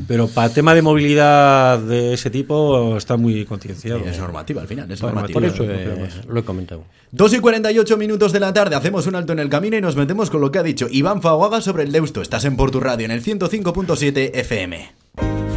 Pero 0.09 0.27
para 0.27 0.49
tema 0.49 0.75
de 0.75 0.81
movilidad 0.81 1.79
de 1.81 2.15
ese 2.15 2.31
tipo 2.31 2.97
está 2.97 3.19
muy 3.19 3.45
concienciado. 3.45 4.01
Es 4.01 4.19
normativa 4.19 4.63
al 4.63 4.69
final, 4.69 4.91
es 4.91 5.03
Bueno, 5.03 5.17
normativa. 5.17 5.41
Por 5.41 5.45
eso 5.45 5.65
eh, 5.69 6.09
lo 6.27 6.41
he 6.41 6.45
comentado. 6.45 6.85
2 7.13 7.35
y 7.35 7.41
48 7.41 7.97
minutos 7.99 8.33
de 8.33 8.41
la 8.41 8.55
tarde, 8.55 8.75
hacemos 8.75 9.07
un 9.07 9.17
alto 9.17 9.35
en 9.35 9.39
el 9.39 9.51
camino 9.51 9.77
y 9.77 9.83
nos 9.83 9.97
metemos 9.97 10.31
con 10.31 10.41
lo 10.41 10.51
que 10.51 10.59
ha 10.59 10.63
dicho 10.63 10.89
Iván 10.91 11.21
Faguaga 11.21 11.61
sobre 11.61 11.83
el 11.83 11.93
Deusto. 11.93 12.23
Estás 12.23 12.47
en 12.47 12.57
Portu 12.57 12.81
Radio 12.81 13.05
en 13.05 13.11
el 13.11 13.23
105.7 13.23 14.31
FM. 14.33 15.04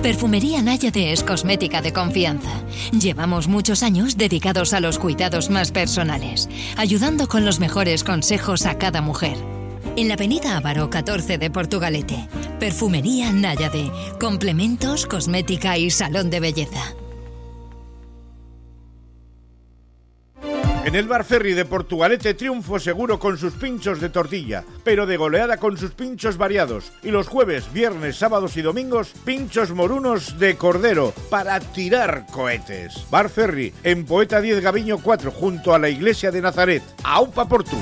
Perfumería 0.02 0.62
Náyade 0.62 1.12
es 1.12 1.24
cosmética 1.24 1.82
de 1.82 1.92
confianza. 1.92 2.52
Llevamos 2.92 3.48
muchos 3.48 3.84
años 3.84 4.16
dedicados 4.16 4.74
a 4.74 4.80
los 4.80 5.00
cuidados 5.00 5.50
más 5.50 5.72
personales, 5.72 6.50
ayudando 6.78 7.28
con 7.28 7.46
los 7.46 7.60
mejores 7.60 8.04
consejos 8.04 8.66
a 8.66 8.78
cada 8.78 9.02
mujer. 9.02 9.38
En 9.96 10.08
la 10.08 10.14
avenida 10.14 10.56
Ávaro 10.56 10.90
14 10.90 11.38
de 11.40 11.50
Portugalete, 11.50 12.28
Perfumería 12.60 13.32
Náyade, 13.32 13.92
complementos, 14.20 15.08
cosmética 15.08 15.78
y 15.78 15.90
salón 15.90 16.30
de 16.30 16.40
belleza. 16.40 16.96
En 20.88 20.96
el 20.96 21.10
Bar 21.10 21.26
Ferry 21.26 21.52
de 21.52 21.66
Portugalete 21.66 22.34
triunfo 22.34 22.80
seguro 22.80 23.20
con 23.20 23.38
sus 23.38 23.56
pinchos 23.56 24.00
de 24.00 24.08
tortilla, 24.08 24.64
pero 24.86 25.06
de 25.06 25.18
goleada 25.18 25.58
con 25.58 25.76
sus 25.76 25.92
pinchos 25.92 26.38
variados. 26.38 26.94
Y 27.04 27.12
los 27.12 27.28
jueves, 27.28 27.74
viernes, 27.74 28.16
sábados 28.16 28.56
y 28.56 28.62
domingos, 28.62 29.12
pinchos 29.26 29.72
morunos 29.72 30.40
de 30.40 30.56
cordero 30.56 31.14
para 31.30 31.60
tirar 31.60 32.26
cohetes. 32.32 33.06
Bar 33.12 33.28
Ferry, 33.28 33.74
en 33.84 34.06
Poeta 34.06 34.40
10 34.40 34.62
Gaviño 34.62 35.00
4, 35.00 35.30
junto 35.30 35.74
a 35.74 35.80
la 35.80 35.90
iglesia 35.90 36.32
de 36.32 36.42
Nazaret. 36.42 36.84
¡Aupa 37.04 37.50
Portu! 37.50 37.76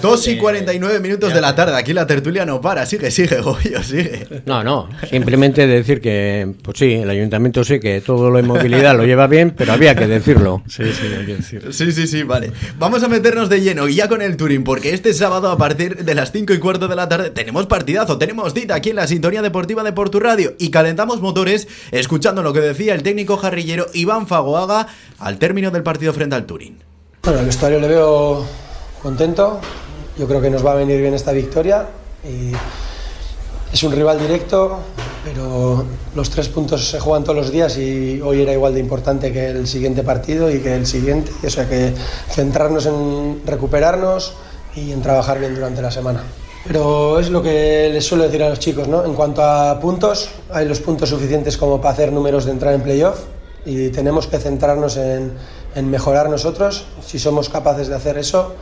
2 0.00 0.28
y 0.28 0.36
49 0.36 1.00
minutos 1.00 1.34
de 1.34 1.40
la 1.40 1.54
tarde. 1.54 1.76
Aquí 1.76 1.92
la 1.92 2.06
tertulia 2.06 2.44
no 2.46 2.60
para. 2.60 2.86
Sigue, 2.86 3.10
sigue, 3.10 3.40
Goyo, 3.40 3.82
sigue. 3.82 4.26
No, 4.46 4.62
no, 4.62 4.88
simplemente 5.08 5.66
decir 5.66 6.00
que, 6.00 6.54
pues 6.62 6.78
sí, 6.78 6.94
el 6.94 7.10
ayuntamiento 7.10 7.64
sí 7.64 7.80
que 7.80 8.00
todo 8.00 8.30
lo 8.30 8.36
de 8.36 8.42
movilidad 8.42 8.96
lo 8.96 9.04
lleva 9.04 9.26
bien, 9.26 9.52
pero 9.56 9.72
había 9.72 9.94
que 9.94 10.06
decirlo. 10.06 10.62
Sí, 10.78 10.84
sí, 10.92 11.06
hay 11.06 11.26
que 11.26 11.36
decir. 11.36 11.72
Sí, 11.72 11.90
sí, 11.90 12.06
sí, 12.06 12.22
vale. 12.22 12.52
Vamos 12.78 13.02
a 13.02 13.08
meternos 13.08 13.48
de 13.48 13.60
lleno 13.60 13.88
ya 13.88 14.08
con 14.08 14.22
el 14.22 14.36
Turing, 14.36 14.62
porque 14.62 14.94
este 14.94 15.12
sábado 15.12 15.50
a 15.50 15.58
partir 15.58 16.04
de 16.04 16.14
las 16.14 16.30
5 16.30 16.52
y 16.52 16.58
cuarto 16.58 16.86
de 16.86 16.94
la 16.94 17.08
tarde 17.08 17.30
tenemos 17.30 17.66
partidazo, 17.66 18.16
tenemos 18.16 18.54
cita 18.54 18.76
aquí 18.76 18.90
en 18.90 18.96
la 18.96 19.08
sintonía 19.08 19.42
deportiva 19.42 19.82
de 19.82 19.92
Portu 19.92 20.20
Radio 20.20 20.54
y 20.58 20.70
calentamos 20.70 21.20
motores 21.20 21.66
escuchando 21.90 22.42
lo 22.42 22.52
que 22.52 22.60
decía 22.60 22.94
el 22.94 23.02
técnico 23.02 23.38
jarrillero 23.38 23.86
Iván 23.92 24.28
Fagoaga 24.28 24.86
al 25.18 25.38
término 25.38 25.70
del 25.70 25.82
partido 25.82 26.12
frente 26.12 26.36
al 26.36 26.46
Turing. 26.46 26.78
Bueno, 27.22 27.40
el 27.40 27.46
vestuario 27.46 27.80
le 27.80 27.88
veo 27.88 28.46
contento. 29.02 29.60
Yo 30.18 30.26
creo 30.26 30.40
que 30.40 30.50
nos 30.50 30.64
va 30.64 30.72
a 30.72 30.74
venir 30.74 31.00
bien 31.00 31.14
esta 31.14 31.32
victoria. 31.32 31.86
Y 32.24 32.52
es 33.72 33.82
un 33.82 33.92
rival 33.92 34.18
directo, 34.18 34.78
pero 35.24 35.84
los 36.14 36.30
tres 36.30 36.48
puntos 36.48 36.88
se 36.88 36.98
juegan 36.98 37.22
todos 37.22 37.36
los 37.36 37.50
días 37.52 37.76
y 37.78 38.20
hoy 38.20 38.42
era 38.42 38.52
igual 38.52 38.74
de 38.74 38.80
importante 38.80 39.32
que 39.32 39.48
el 39.50 39.66
siguiente 39.66 40.02
partido 40.02 40.50
y 40.50 40.60
que 40.60 40.74
el 40.74 40.86
siguiente. 40.86 41.30
O 41.46 41.50
sea 41.50 41.68
que 41.68 41.94
centrarnos 42.30 42.86
en 42.86 43.42
recuperarnos 43.44 44.34
y 44.74 44.92
en 44.92 45.02
trabajar 45.02 45.38
bien 45.38 45.54
durante 45.54 45.82
la 45.82 45.90
semana. 45.90 46.22
Pero 46.66 47.18
es 47.18 47.30
lo 47.30 47.42
que 47.42 47.88
les 47.92 48.04
suelo 48.04 48.24
decir 48.24 48.42
a 48.42 48.48
los 48.48 48.58
chicos, 48.58 48.88
¿no? 48.88 49.04
En 49.04 49.14
cuanto 49.14 49.42
a 49.42 49.78
puntos, 49.80 50.28
hay 50.50 50.66
los 50.66 50.80
puntos 50.80 51.08
suficientes 51.08 51.56
como 51.56 51.80
para 51.80 51.94
hacer 51.94 52.12
números 52.12 52.44
de 52.44 52.52
entrar 52.52 52.74
en 52.74 52.82
playoff 52.82 53.20
y 53.64 53.88
tenemos 53.90 54.26
que 54.26 54.38
centrarnos 54.38 54.96
en, 54.96 55.32
en 55.74 55.90
mejorar 55.90 56.28
nosotros. 56.28 56.84
Si 57.04 57.18
somos 57.18 57.48
capaces 57.48 57.88
de 57.88 57.94
hacer 57.94 58.18
eso, 58.18 58.54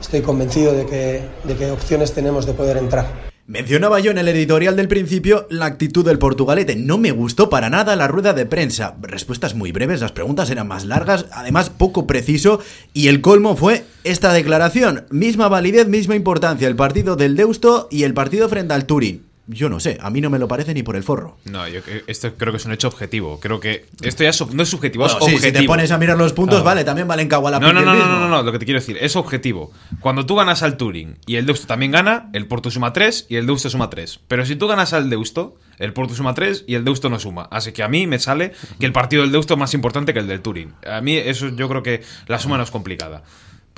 estoy 0.00 0.22
convencido 0.22 0.72
de 0.72 0.86
que, 0.86 1.22
de 1.44 1.70
opciones 1.70 2.12
tenemos 2.12 2.46
de 2.46 2.54
poder 2.54 2.76
entrar. 2.76 3.28
Mencionaba 3.46 3.98
yo 3.98 4.10
en 4.10 4.18
el 4.18 4.28
editorial 4.28 4.76
del 4.76 4.88
principio 4.88 5.46
la 5.48 5.64
actitud 5.64 6.04
del 6.04 6.18
portugalete. 6.18 6.76
No 6.76 6.98
me 6.98 7.12
gustó 7.12 7.48
para 7.48 7.70
nada 7.70 7.96
la 7.96 8.06
rueda 8.06 8.34
de 8.34 8.44
prensa. 8.44 8.96
Respuestas 9.00 9.54
muy 9.54 9.72
breves, 9.72 10.02
las 10.02 10.12
preguntas 10.12 10.50
eran 10.50 10.68
más 10.68 10.84
largas, 10.84 11.24
además 11.32 11.70
poco 11.70 12.06
preciso. 12.06 12.60
Y 12.92 13.08
el 13.08 13.22
colmo 13.22 13.56
fue 13.56 13.84
esta 14.04 14.34
declaración. 14.34 15.06
Misma 15.08 15.48
validez, 15.48 15.88
misma 15.88 16.14
importancia 16.14 16.68
el 16.68 16.76
partido 16.76 17.16
del 17.16 17.36
Deusto 17.36 17.88
y 17.90 18.02
el 18.02 18.12
partido 18.12 18.50
frente 18.50 18.74
al 18.74 18.84
Turín. 18.84 19.27
Yo 19.50 19.70
no 19.70 19.80
sé, 19.80 19.96
a 20.00 20.10
mí 20.10 20.20
no 20.20 20.28
me 20.28 20.38
lo 20.38 20.46
parece 20.46 20.74
ni 20.74 20.82
por 20.82 20.94
el 20.94 21.02
forro. 21.02 21.38
No, 21.46 21.66
yo 21.66 21.80
esto 22.06 22.34
creo 22.36 22.52
que 22.52 22.58
es 22.58 22.66
un 22.66 22.72
hecho 22.72 22.86
objetivo. 22.88 23.40
Creo 23.40 23.60
que 23.60 23.86
esto 24.02 24.22
ya 24.22 24.30
no 24.52 24.62
es 24.62 24.68
subjetivo, 24.68 25.04
Bueno, 25.04 25.18
es 25.20 25.24
sí, 25.24 25.34
objetivo. 25.36 25.58
si 25.60 25.64
te 25.64 25.66
pones 25.66 25.90
a 25.90 25.96
mirar 25.96 26.18
los 26.18 26.34
puntos, 26.34 26.62
vale, 26.62 26.84
también 26.84 27.08
valen 27.08 27.28
caguala 27.28 27.58
No, 27.58 27.72
no, 27.72 27.80
no, 27.80 27.94
no, 27.94 28.06
no, 28.06 28.20
no, 28.20 28.28
no, 28.28 28.42
lo 28.42 28.52
que 28.52 28.58
te 28.58 28.66
quiero 28.66 28.78
decir, 28.78 28.98
es 29.00 29.16
objetivo. 29.16 29.72
Cuando 30.00 30.26
tú 30.26 30.34
ganas 30.36 30.62
al 30.62 30.76
Turing 30.76 31.16
y 31.26 31.36
el 31.36 31.46
Deusto 31.46 31.66
también 31.66 31.92
gana, 31.92 32.28
el 32.34 32.46
Porto 32.46 32.70
suma 32.70 32.92
3 32.92 33.26
y 33.30 33.36
el 33.36 33.46
Deusto 33.46 33.70
suma 33.70 33.88
3. 33.88 34.20
Pero 34.28 34.44
si 34.44 34.54
tú 34.54 34.66
ganas 34.68 34.92
al 34.92 35.08
Deusto, 35.08 35.56
el 35.78 35.94
Porto 35.94 36.14
suma 36.14 36.34
3 36.34 36.64
y 36.66 36.74
el 36.74 36.84
Deusto 36.84 37.08
no 37.08 37.18
suma. 37.18 37.48
Así 37.50 37.72
que 37.72 37.82
a 37.82 37.88
mí 37.88 38.06
me 38.06 38.18
sale 38.18 38.52
que 38.78 38.84
el 38.84 38.92
partido 38.92 39.22
del 39.22 39.32
Deusto 39.32 39.54
es 39.54 39.60
más 39.60 39.72
importante 39.72 40.12
que 40.12 40.20
el 40.20 40.26
del 40.26 40.42
Turing. 40.42 40.74
A 40.86 41.00
mí 41.00 41.16
eso 41.16 41.48
yo 41.48 41.68
creo 41.68 41.82
que 41.82 42.02
la 42.26 42.38
suma 42.38 42.58
no 42.58 42.64
es 42.64 42.70
complicada. 42.70 43.22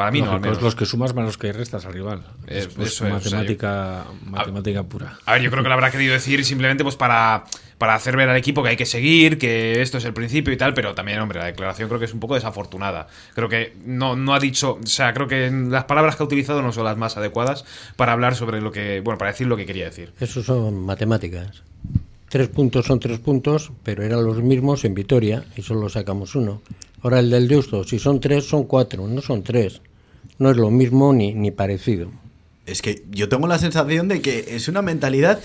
Para 0.01 0.11
mí 0.13 0.23
no, 0.23 0.33
al 0.33 0.43
los 0.63 0.75
que 0.75 0.87
sumas 0.87 1.15
más 1.15 1.25
los 1.27 1.37
que 1.39 1.53
restas 1.53 1.85
al 1.85 1.93
rival. 1.93 2.23
Es- 2.47 2.67
Es, 2.67 2.75
pues, 2.75 2.89
eso 2.93 3.07
es, 3.07 3.13
o 3.15 3.21
sea, 3.21 3.39
matemática, 3.39 4.05
matemática 4.25 4.83
pura. 4.83 5.19
A 5.27 5.35
ver, 5.35 5.43
yo 5.43 5.51
creo 5.51 5.63
que 5.63 5.69
lo 5.69 5.75
habrá 5.75 5.91
querido 5.91 6.13
decir 6.15 6.43
simplemente 6.45 6.83
pues 6.85 6.97
para, 6.97 7.45
para 7.77 7.95
hacer 7.95 8.17
ver 8.17 8.29
al 8.29 8.37
equipo 8.37 8.63
que 8.63 8.71
hay 8.71 8.77
que 8.77 8.87
seguir, 8.87 9.37
que 9.39 9.83
esto 9.83 9.99
es 9.99 10.05
el 10.07 10.15
principio 10.15 10.53
y 10.53 10.57
tal, 10.57 10.73
pero 10.75 10.95
también, 10.95 11.21
hombre, 11.21 11.39
la 11.39 11.47
declaración 11.47 11.89
creo 11.89 11.99
que 11.99 12.07
es 12.07 12.15
un 12.15 12.21
poco 12.21 12.35
desafortunada. 12.35 13.09
Creo 13.35 13.49
que 13.49 13.77
no, 13.85 14.17
no 14.17 14.35
ha 14.35 14.41
dicho, 14.41 14.79
o 14.83 14.87
sea, 14.87 15.13
creo 15.13 15.29
que 15.29 15.51
las 15.51 15.85
palabras 15.85 16.17
que 16.17 16.23
ha 16.23 16.27
utilizado 16.27 16.63
no 16.63 16.73
son 16.73 16.85
las 16.85 16.97
más 16.97 17.17
adecuadas 17.17 17.65
para 17.97 18.13
hablar 18.13 18.35
sobre 18.37 18.61
lo 18.61 18.73
que, 18.73 19.01
bueno, 19.01 19.19
para 19.19 19.31
decir 19.33 19.47
lo 19.47 19.57
que 19.57 19.67
quería 19.67 19.85
decir. 19.85 20.13
Eso 20.19 20.43
son 20.43 20.83
matemáticas. 20.85 21.63
Tres 22.29 22.49
puntos 22.49 22.87
son 22.87 23.01
tres 23.01 23.19
puntos, 23.19 23.73
pero 23.83 24.05
eran 24.05 24.25
los 24.25 24.41
mismos 24.41 24.85
en 24.85 24.95
Vitoria 24.95 25.45
y 25.57 25.63
solo 25.63 25.89
sacamos 25.89 26.35
uno. 26.37 26.63
Ahora 27.03 27.19
el 27.19 27.29
del 27.31 27.49
Deusto, 27.49 27.83
si 27.83 27.99
son 27.99 28.21
tres, 28.21 28.47
son 28.47 28.65
cuatro, 28.65 29.07
no 29.09 29.21
son 29.21 29.43
tres. 29.43 29.81
No 30.39 30.51
es 30.51 30.57
lo 30.57 30.71
mismo 30.71 31.13
ni, 31.13 31.35
ni 31.35 31.51
parecido. 31.51 32.11
Es 32.67 32.83
que 32.83 33.03
yo 33.11 33.29
tengo 33.29 33.47
la 33.49 33.59
sensación 33.59 34.09
de 34.09 34.21
que 34.21 34.55
es 34.55 34.69
una 34.69 34.81
mentalidad 34.83 35.41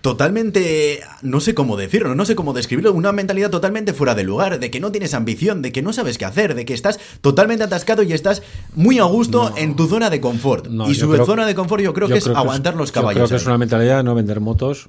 totalmente, 0.00 1.00
no 1.22 1.40
sé 1.40 1.54
cómo 1.54 1.76
decirlo, 1.76 2.14
no 2.14 2.24
sé 2.24 2.34
cómo 2.34 2.52
describirlo, 2.52 2.92
una 2.92 3.12
mentalidad 3.12 3.50
totalmente 3.50 3.92
fuera 3.92 4.14
de 4.14 4.24
lugar, 4.24 4.58
de 4.60 4.70
que 4.70 4.80
no 4.80 4.90
tienes 4.92 5.14
ambición, 5.14 5.62
de 5.62 5.72
que 5.72 5.82
no 5.82 5.92
sabes 5.92 6.18
qué 6.18 6.24
hacer, 6.24 6.54
de 6.54 6.64
que 6.64 6.74
estás 6.74 6.98
totalmente 7.20 7.64
atascado 7.64 8.02
y 8.02 8.12
estás 8.12 8.42
muy 8.74 8.98
a 8.98 9.04
gusto 9.04 9.52
en 9.56 9.76
tu 9.76 9.86
zona 9.86 10.10
de 10.10 10.20
confort. 10.20 10.68
No, 10.68 10.90
y 10.90 10.94
yo 10.94 11.06
su 11.06 11.12
creo- 11.12 11.26
zona 11.26 11.46
de 11.46 11.54
confort 11.54 11.82
yo 11.82 11.92
creo 11.94 12.08
yo 12.08 12.14
que 12.14 12.18
es 12.18 12.26
aguantar 12.28 12.74
los 12.76 12.90
Yo 12.90 12.94
caballos. 12.94 13.14
creo 13.18 13.28
que 13.28 13.36
es 13.36 13.42
ahí. 13.42 13.48
una 13.48 13.58
mentalidad 13.58 13.96
de 13.98 14.02
no 14.04 14.14
vender 14.14 14.40
motos 14.40 14.88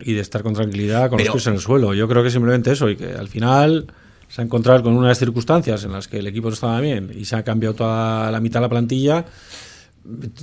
y 0.00 0.12
de 0.14 0.20
estar 0.20 0.42
con 0.42 0.54
tranquilidad, 0.54 1.08
con 1.08 1.16
Pero- 1.18 1.32
los 1.32 1.42
pies 1.42 1.46
en 1.48 1.54
el 1.54 1.60
suelo. 1.60 1.94
Yo 1.94 2.08
creo 2.08 2.22
que 2.22 2.30
simplemente 2.30 2.72
eso 2.72 2.88
y 2.90 2.96
que 2.96 3.12
al 3.12 3.28
final 3.28 3.86
se 4.32 4.40
ha 4.40 4.44
encontrado 4.44 4.82
con 4.82 4.96
unas 4.96 5.18
circunstancias 5.18 5.84
en 5.84 5.92
las 5.92 6.08
que 6.08 6.18
el 6.18 6.26
equipo 6.26 6.48
no 6.48 6.54
estaba 6.54 6.80
bien 6.80 7.12
y 7.14 7.26
se 7.26 7.36
ha 7.36 7.42
cambiado 7.42 7.74
toda 7.74 8.30
la 8.30 8.40
mitad 8.40 8.60
de 8.60 8.62
la 8.62 8.70
plantilla, 8.70 9.26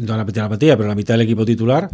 no 0.01 0.15
la 0.15 0.23
mitad 0.23 0.35
de 0.35 0.41
la 0.41 0.47
plantilla, 0.47 0.77
pero 0.77 0.89
la 0.89 0.93
mitad 0.93 1.15
del 1.15 1.21
equipo 1.21 1.43
titular. 1.43 1.89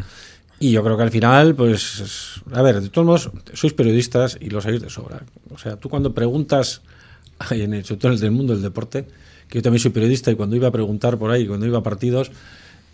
Y 0.59 0.71
yo 0.71 0.83
creo 0.83 0.97
que 0.97 1.03
al 1.03 1.11
final, 1.11 1.55
pues, 1.55 2.41
a 2.51 2.61
ver, 2.61 2.81
de 2.81 2.89
todos 2.89 3.05
modos, 3.05 3.31
sois 3.53 3.71
periodistas 3.71 4.37
y 4.41 4.49
lo 4.49 4.59
sabéis 4.59 4.81
de 4.81 4.89
sobra. 4.89 5.23
O 5.53 5.57
sea, 5.57 5.77
tú 5.77 5.87
cuando 5.87 6.13
preguntas, 6.13 6.81
en 7.51 7.73
el, 7.73 7.85
el 7.87 8.19
del 8.19 8.31
mundo 8.31 8.51
del 8.51 8.61
deporte, 8.61 9.07
que 9.47 9.59
yo 9.59 9.61
también 9.61 9.79
soy 9.79 9.91
periodista 9.91 10.29
y 10.31 10.35
cuando 10.35 10.57
iba 10.57 10.67
a 10.67 10.71
preguntar 10.71 11.17
por 11.17 11.31
ahí, 11.31 11.47
cuando 11.47 11.65
iba 11.65 11.77
a 11.77 11.83
partidos, 11.83 12.29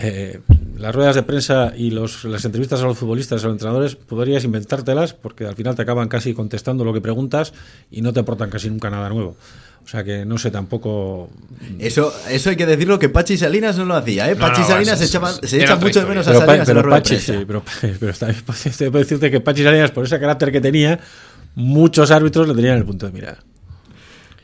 eh, 0.04 0.40
las 0.78 0.94
ruedas 0.96 1.16
de 1.16 1.24
prensa 1.24 1.74
y 1.76 1.92
los, 1.92 2.24
las 2.26 2.44
entrevistas 2.46 2.82
a 2.82 2.86
los 2.86 2.98
futbolistas, 2.98 3.44
a 3.44 3.48
los 3.48 3.54
entrenadores, 3.56 3.96
podrías 3.96 4.44
inventártelas 4.44 5.14
porque 5.14 5.46
al 5.46 5.56
final 5.56 5.76
te 5.76 5.82
acaban 5.84 6.08
casi 6.08 6.34
contestando 6.34 6.84
lo 6.84 6.94
que 6.94 7.02
preguntas 7.02 7.54
y 7.90 8.02
no 8.02 8.14
te 8.14 8.20
aportan 8.20 8.50
casi 8.50 8.70
nunca 8.70 8.90
nada 8.90 9.10
nuevo. 9.10 9.36
O 9.84 9.88
sea 9.88 10.04
que 10.04 10.26
no 10.26 10.38
sé 10.38 10.52
tampoco. 10.52 11.30
Eso, 11.80 12.14
eso 12.30 12.52
hay 12.52 12.56
que 12.56 12.68
decirlo 12.68 13.00
que 13.00 13.10
Pachi 13.10 13.36
Salinas 13.38 13.78
no 13.78 13.86
lo 13.86 13.96
hacía, 13.96 14.30
¿eh? 14.30 14.36
No, 14.36 14.42
Pachi 14.42 14.62
no, 14.62 14.68
Salinas 14.68 15.00
se, 15.00 15.06
echaba- 15.06 15.34
se 15.34 15.64
echa 15.64 15.76
mucho 15.76 16.02
de 16.02 16.06
menos 16.06 16.28
a 16.28 16.32
Pero, 16.32 16.46
Salinas 16.46 16.70
en 16.70 16.76
la 16.76 16.82
pero 16.82 16.90
rueda 16.90 16.96
de 16.98 17.02
Pachi, 17.02 17.20
sí, 17.20 17.34
pero, 17.48 17.64
pero 18.00 18.14
también 18.14 18.44
puedo 18.46 19.00
decirte 19.00 19.32
que 19.32 19.40
Pachi 19.40 19.64
Salinas, 19.64 19.90
por 19.92 20.06
ese 20.06 20.20
carácter 20.20 20.52
que 20.52 20.62
tenía, 20.62 21.00
muchos 21.56 22.12
árbitros 22.12 22.48
le 22.48 22.54
tenían 22.54 22.74
en 22.74 22.80
el 22.80 22.86
punto 22.86 23.08
de 23.08 23.12
mira. 23.12 23.38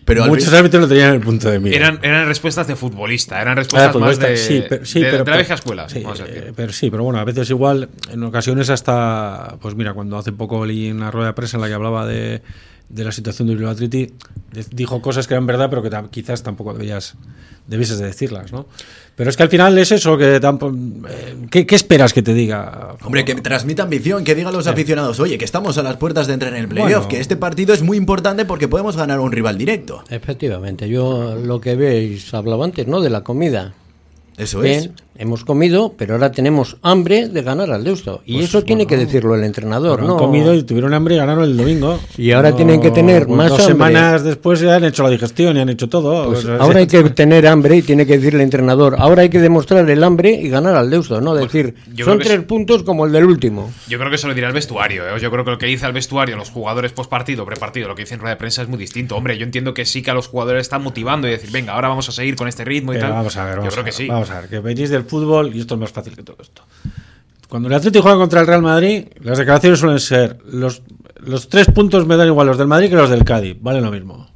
Pero 0.08 0.26
muchos 0.26 0.52
árbitros 0.54 0.84
le 0.84 0.88
tenían 0.88 1.10
en 1.10 1.16
el 1.16 1.22
punto 1.22 1.50
de 1.50 1.60
mira. 1.60 1.76
Eran, 1.76 2.00
eran 2.02 2.28
respuestas 2.28 2.66
de 2.66 2.76
futbolista, 2.76 3.42
eran 3.42 3.58
respuestas 3.58 3.92
pues 3.92 4.02
más 4.04 4.18
de, 4.20 4.38
sí, 4.38 4.64
pero, 4.68 4.86
sí, 4.86 5.02
de- 5.02 5.12
pero- 5.12 5.24
de 5.26 5.32
la 5.32 5.38
vieja 5.38 5.54
escuela, 5.56 5.90
sí, 5.90 6.02
vamos 6.02 6.22
a 6.22 6.26
decir. 6.26 6.44
eh, 6.48 6.54
pero 6.56 6.72
sí, 6.74 6.90
pero 6.90 7.04
bueno, 7.04 7.20
a 7.20 7.26
veces 7.26 7.50
igual, 7.50 7.90
en 8.10 8.24
ocasiones 8.24 8.70
hasta, 8.70 9.58
pues 9.62 9.76
mira, 9.76 9.94
cuando 9.94 10.18
hace 10.18 10.32
poco 10.32 10.66
leí 10.66 10.90
una 10.90 11.12
rueda 11.12 11.28
de 11.28 11.34
prensa 11.34 11.58
en 11.58 11.62
la 11.62 11.68
que 11.68 11.74
hablaba 11.74 12.06
de, 12.08 12.42
de 12.90 13.04
la 13.04 13.12
situación 13.12 13.48
de 13.48 13.56
Bilbao 13.56 13.76
dijo 14.72 15.02
cosas 15.02 15.28
que 15.28 15.34
eran 15.34 15.46
verdad, 15.46 15.70
pero 15.70 15.84
que 15.84 15.90
quizás 16.10 16.42
tampoco 16.42 16.74
debías, 16.74 17.16
debieses 17.68 18.00
de 18.00 18.06
decirlas, 18.06 18.52
¿no? 18.52 18.66
Pero 19.16 19.30
es 19.30 19.36
que 19.36 19.44
al 19.44 19.50
final 19.50 19.78
es 19.78 19.92
eso, 19.92 20.18
que 20.18 20.40
tampoco, 20.40 20.76
eh, 21.10 21.36
¿qué, 21.50 21.66
qué 21.66 21.76
esperas 21.76 22.14
que 22.14 22.22
te 22.22 22.34
diga? 22.34 22.96
Hombre, 23.04 23.26
que 23.26 23.36
transmita 23.36 23.84
ambición, 23.84 24.24
que 24.24 24.36
digan 24.36 24.54
los 24.54 24.68
aficionados, 24.68 25.20
oye, 25.20 25.38
que 25.38 25.46
estamos 25.46 25.78
a 25.78 25.84
las 25.84 25.98
puertas 25.98 26.28
de 26.28 26.34
entrar 26.34 26.54
en 26.54 26.62
el 26.62 26.68
playoff, 26.68 26.92
Bueno. 26.92 27.08
que 27.10 27.20
este 27.20 27.36
partido 27.36 27.74
es 27.74 27.82
muy 27.82 27.98
importante 27.98 28.46
porque 28.46 28.68
podemos 28.68 28.96
ganar 28.96 29.18
a 29.18 29.22
un 29.22 29.32
rival 29.32 29.58
directo. 29.58 30.04
Efectivamente, 30.10 30.88
yo 30.88 31.36
lo 31.36 31.60
que 31.60 31.76
veis, 31.76 32.34
hablaba 32.34 32.64
antes, 32.66 32.88
¿no? 32.88 33.02
De 33.02 33.10
la 33.10 33.24
comida. 33.24 33.74
Eso 34.38 34.60
Bien, 34.62 34.80
es. 34.80 34.90
Hemos 35.20 35.44
comido, 35.46 35.94
pero 35.98 36.14
ahora 36.16 36.32
tenemos 36.32 36.78
hambre 36.82 37.28
de 37.30 37.42
ganar 37.42 37.72
al 37.72 37.84
Deusto. 37.84 38.22
Y 38.26 38.36
Pues, 38.36 38.46
eso 38.50 38.64
tiene 38.64 38.86
bueno, 38.86 38.90
que 39.00 39.06
decirlo 39.06 39.36
el 39.36 39.44
entrenador, 39.44 40.02
¿no? 40.04 40.14
han 40.14 40.18
comido 40.20 40.54
y 40.54 40.64
tuvieron 40.64 40.94
hambre 40.94 41.16
y 41.16 41.18
ganaron 41.18 41.44
el 41.44 41.58
domingo. 41.58 42.00
Y 42.18 42.32
ahora 42.32 42.56
tienen 42.56 42.82
que 42.82 42.92
tener 42.92 43.26
pues 43.26 43.38
más 43.38 43.50
dos 43.50 43.60
hambre. 43.62 43.74
semanas 43.74 44.24
después 44.24 44.60
ya 44.60 44.76
han 44.76 44.84
hecho 44.86 45.04
la 45.04 45.10
digestión 45.10 45.58
y 45.58 45.60
han 45.60 45.70
hecho 45.70 45.88
todo. 45.90 46.28
Pues 46.32 46.46
ahora 46.48 46.80
hay 46.80 46.88
que 46.88 47.04
tener 47.12 47.48
hambre 47.48 47.78
y 47.78 47.82
tiene 47.82 48.06
que 48.06 48.18
decir 48.18 48.36
el 48.36 48.42
entrenador. 48.42 48.96
Ahora 49.00 49.22
hay 49.24 49.30
que 49.30 49.40
demostrar 49.40 49.90
el 49.90 50.04
hambre 50.04 50.32
y 50.32 50.50
ganar 50.50 50.76
al 50.76 50.90
Deusto, 50.90 51.22
¿no? 51.22 51.34
Decir, 51.36 51.76
Pues 51.86 51.96
yo 51.98 52.06
son 52.06 52.20
tres 52.20 52.32
es- 52.40 52.44
puntos 52.46 52.84
como 52.84 53.06
el 53.06 53.12
del 53.12 53.26
último. 53.26 53.72
Yo 53.88 53.98
creo 53.98 54.10
que 54.10 54.16
eso 54.16 54.28
lo 54.28 54.34
dirá 54.34 54.48
el 54.48 54.54
vestuario. 54.54 55.04
¿eh? 55.08 55.20
Yo 55.20 55.32
creo 55.32 55.44
que 55.46 55.52
lo 55.52 55.58
que 55.58 55.66
dice 55.66 55.86
el 55.86 55.94
vestuario, 55.94 56.36
los 56.36 56.50
jugadores 56.50 56.92
post 56.94 57.10
partido, 57.10 57.46
prepartido, 57.46 57.88
lo 57.88 57.96
que 57.96 58.04
dice 58.04 58.14
en 58.16 58.20
rueda 58.20 58.36
de 58.36 58.40
prensa 58.40 58.62
es 58.62 58.68
muy 58.68 58.78
distinto. 58.78 59.16
Hombre, 59.16 59.38
yo 59.38 59.44
entiendo 59.46 59.74
que 59.74 59.86
sí 59.86 60.02
que 60.02 60.12
a 60.12 60.14
los 60.14 60.28
jugadores 60.28 60.62
están 60.62 60.84
motivando 60.84 61.28
y 61.28 61.32
decir, 61.32 61.50
venga, 61.52 61.74
ahora 61.74 61.88
vamos 61.90 62.08
a 62.10 62.12
seguir 62.12 62.36
con 62.36 62.48
este 62.48 62.64
ritmo 62.66 62.94
y 62.94 62.96
Pero 62.96 63.08
tal. 63.08 63.18
vamos 63.18 63.38
a 63.38 63.46
ver, 63.46 63.58
vamos 63.58 63.66
yo 63.66 63.72
creo 63.72 63.82
a 63.82 63.86
que 63.86 63.92
sí. 63.92 64.08
Vamos 64.08 64.30
a 64.30 64.42
ver, 64.42 64.50
que 64.50 64.60
venís 64.60 64.90
del 64.90 65.04
fútbol 65.08 65.56
y 65.56 65.60
esto 65.62 65.74
es 65.76 65.80
más 65.80 65.92
fácil 65.92 66.16
que 66.16 66.24
todo 66.24 66.38
esto. 66.42 66.62
Cuando 67.50 67.70
el 67.70 67.76
Atlético 67.76 68.04
juega 68.04 68.18
contra 68.18 68.42
el 68.42 68.48
Real 68.48 68.62
Madrid, 68.62 69.06
las 69.22 69.38
declaraciones 69.38 69.80
suelen 69.80 70.00
ser 70.00 70.38
los, 70.52 70.82
los 71.20 71.48
tres 71.48 71.68
puntos 71.68 72.06
me 72.06 72.18
dan 72.18 72.28
igual 72.28 72.48
los 72.48 72.58
del 72.58 72.68
Madrid 72.68 72.90
que 72.90 72.96
los 72.96 73.10
del 73.10 73.24
Cádiz, 73.24 73.58
vale 73.62 73.80
lo 73.82 73.90
mismo. 73.92 74.28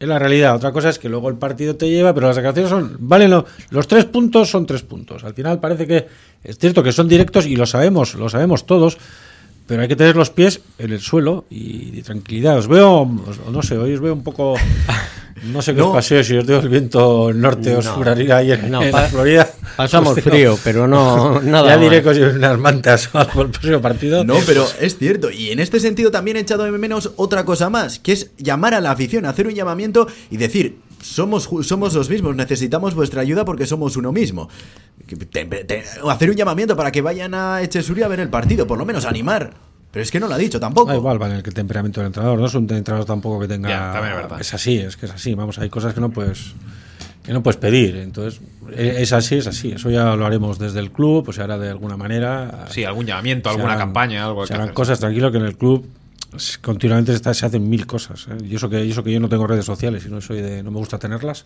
Es 0.00 0.06
la 0.06 0.18
realidad. 0.18 0.54
Otra 0.54 0.70
cosa 0.72 0.90
es 0.90 0.98
que 1.00 1.08
luego 1.08 1.28
el 1.28 1.36
partido 1.36 1.74
te 1.74 1.88
lleva, 1.90 2.14
pero 2.14 2.28
las 2.28 2.36
declaraciones 2.36 2.70
son, 2.70 2.96
valen 3.00 3.30
lo- 3.30 3.46
los 3.70 3.88
tres 3.88 4.04
puntos 4.04 4.48
son 4.48 4.64
tres 4.66 4.82
puntos. 4.82 5.24
Al 5.24 5.34
final 5.34 5.58
parece 5.58 5.86
que 5.88 6.06
es 6.44 6.56
cierto 6.58 6.82
que 6.84 6.92
son 6.92 7.08
directos 7.08 7.46
y 7.46 7.56
lo 7.56 7.66
sabemos, 7.66 8.14
lo 8.14 8.28
sabemos 8.28 8.64
todos, 8.64 8.96
pero 9.66 9.82
hay 9.82 9.88
que 9.88 9.96
tener 9.96 10.14
los 10.16 10.30
pies 10.30 10.60
en 10.78 10.92
el 10.92 11.00
suelo 11.00 11.46
y, 11.50 11.98
y 11.98 12.02
tranquilidad. 12.02 12.58
Os 12.58 12.68
veo, 12.68 13.02
os- 13.02 13.40
no 13.52 13.60
sé, 13.62 13.76
hoy 13.76 13.92
os 13.94 14.00
veo 14.00 14.12
un 14.14 14.22
poco 14.22 14.54
No 15.44 15.62
sé 15.62 15.72
qué 15.74 15.80
No. 15.80 15.88
os 15.88 15.94
pasó, 15.96 16.22
si 16.22 16.36
os 16.36 16.46
dio 16.46 16.58
el 16.58 16.68
viento 16.68 17.32
norte, 17.32 17.74
os 17.76 17.84
No. 17.84 17.92
juraría 17.92 18.36
ayer 18.38 18.64
No, 18.68 18.82
en 18.82 18.90
pa- 18.90 19.02
la 19.02 19.08
Florida. 19.08 19.48
Pasamos 19.76 20.16
Hostia, 20.16 20.30
frío, 20.32 20.58
pero 20.64 20.88
no 20.88 21.40
nada 21.42 21.68
Ya 21.68 21.76
diré 21.78 22.02
que 22.02 22.08
unas 22.08 22.58
mantas 22.58 23.10
el 23.14 23.50
próximo 23.50 23.80
partido. 23.80 24.24
No, 24.24 24.34
pero 24.46 24.66
es 24.80 24.98
cierto. 24.98 25.30
Y 25.30 25.50
en 25.50 25.60
este 25.60 25.80
sentido 25.80 26.10
también 26.10 26.36
he 26.36 26.40
echado 26.40 26.64
de 26.64 26.70
menos 26.72 27.12
otra 27.16 27.44
cosa 27.44 27.70
más, 27.70 27.98
que 27.98 28.12
es 28.12 28.30
llamar 28.38 28.74
a 28.74 28.80
la 28.80 28.90
afición, 28.90 29.24
hacer 29.26 29.46
un 29.46 29.54
llamamiento 29.54 30.08
y 30.30 30.36
decir, 30.36 30.78
somos, 31.02 31.48
somos 31.62 31.94
los 31.94 32.10
mismos, 32.10 32.34
necesitamos 32.34 32.94
vuestra 32.94 33.20
ayuda 33.22 33.44
porque 33.44 33.66
somos 33.66 33.96
uno 33.96 34.10
mismo. 34.12 34.48
Que 35.06 35.16
te- 35.16 35.44
te- 35.44 35.84
hacer 36.10 36.30
un 36.30 36.36
llamamiento 36.36 36.76
para 36.76 36.90
que 36.90 37.00
vayan 37.00 37.34
a 37.34 37.62
Echesuri 37.62 38.02
a 38.02 38.08
ver 38.08 38.20
el 38.20 38.28
partido, 38.28 38.66
por 38.66 38.78
lo 38.78 38.84
menos 38.84 39.04
animar. 39.04 39.52
Pero 39.98 40.04
es 40.04 40.12
que 40.12 40.20
no 40.20 40.28
lo 40.28 40.34
ha 40.34 40.38
dicho 40.38 40.60
tampoco. 40.60 40.90
Da 40.90 40.94
igual, 40.94 41.18
vale, 41.18 41.34
el 41.34 41.42
temperamento 41.42 41.98
del 42.00 42.06
entrenador. 42.06 42.38
No 42.38 42.46
es 42.46 42.54
un 42.54 42.70
entrenador 42.72 43.04
tampoco 43.04 43.40
que 43.40 43.48
tenga. 43.48 43.68
Ya, 43.68 43.92
también 43.92 44.14
es 44.14 44.22
verdad. 44.22 44.40
Es 44.40 44.54
así, 44.54 44.78
es 44.78 44.96
que 44.96 45.06
es 45.06 45.12
así. 45.12 45.34
Vamos, 45.34 45.58
hay 45.58 45.68
cosas 45.68 45.92
que 45.92 46.00
no 46.00 46.10
puedes 46.10 46.52
que 47.24 47.32
no 47.32 47.42
puedes 47.42 47.56
pedir. 47.56 47.96
Entonces, 47.96 48.40
e- 48.76 49.02
es 49.02 49.12
así, 49.12 49.34
es 49.38 49.48
así. 49.48 49.72
Eso 49.72 49.90
ya 49.90 50.14
lo 50.14 50.24
haremos 50.24 50.56
desde 50.60 50.78
el 50.78 50.92
club, 50.92 51.24
pues 51.24 51.34
se 51.38 51.42
hará 51.42 51.58
de 51.58 51.68
alguna 51.70 51.96
manera. 51.96 52.66
Sí, 52.70 52.84
algún 52.84 53.06
llamamiento, 53.06 53.48
Se 53.50 53.56
alguna 53.56 53.72
harán- 53.74 53.86
campaña, 53.88 54.24
algo 54.24 54.44
Se 54.46 54.50
que 54.50 54.54
harán 54.54 54.64
hacer. 54.66 54.74
cosas, 54.74 55.00
tranquilo, 55.00 55.32
que 55.32 55.38
en 55.38 55.44
el 55.46 55.56
club 55.56 55.84
continuamente 56.60 57.12
está- 57.12 57.32
se 57.34 57.46
hacen 57.46 57.68
mil 57.68 57.86
cosas. 57.86 58.26
¿eh? 58.30 58.36
Y 58.44 58.56
eso 58.56 58.68
que, 58.68 58.84
y 58.84 58.90
eso 58.90 59.02
que 59.02 59.12
yo 59.12 59.20
no 59.20 59.28
tengo 59.28 59.46
redes 59.46 59.64
sociales 59.64 60.04
y 60.06 60.10
no 60.10 60.20
soy 60.20 60.40
de, 60.42 60.62
no 60.62 60.70
me 60.70 60.78
gusta 60.78 60.98
tenerlas 60.98 61.44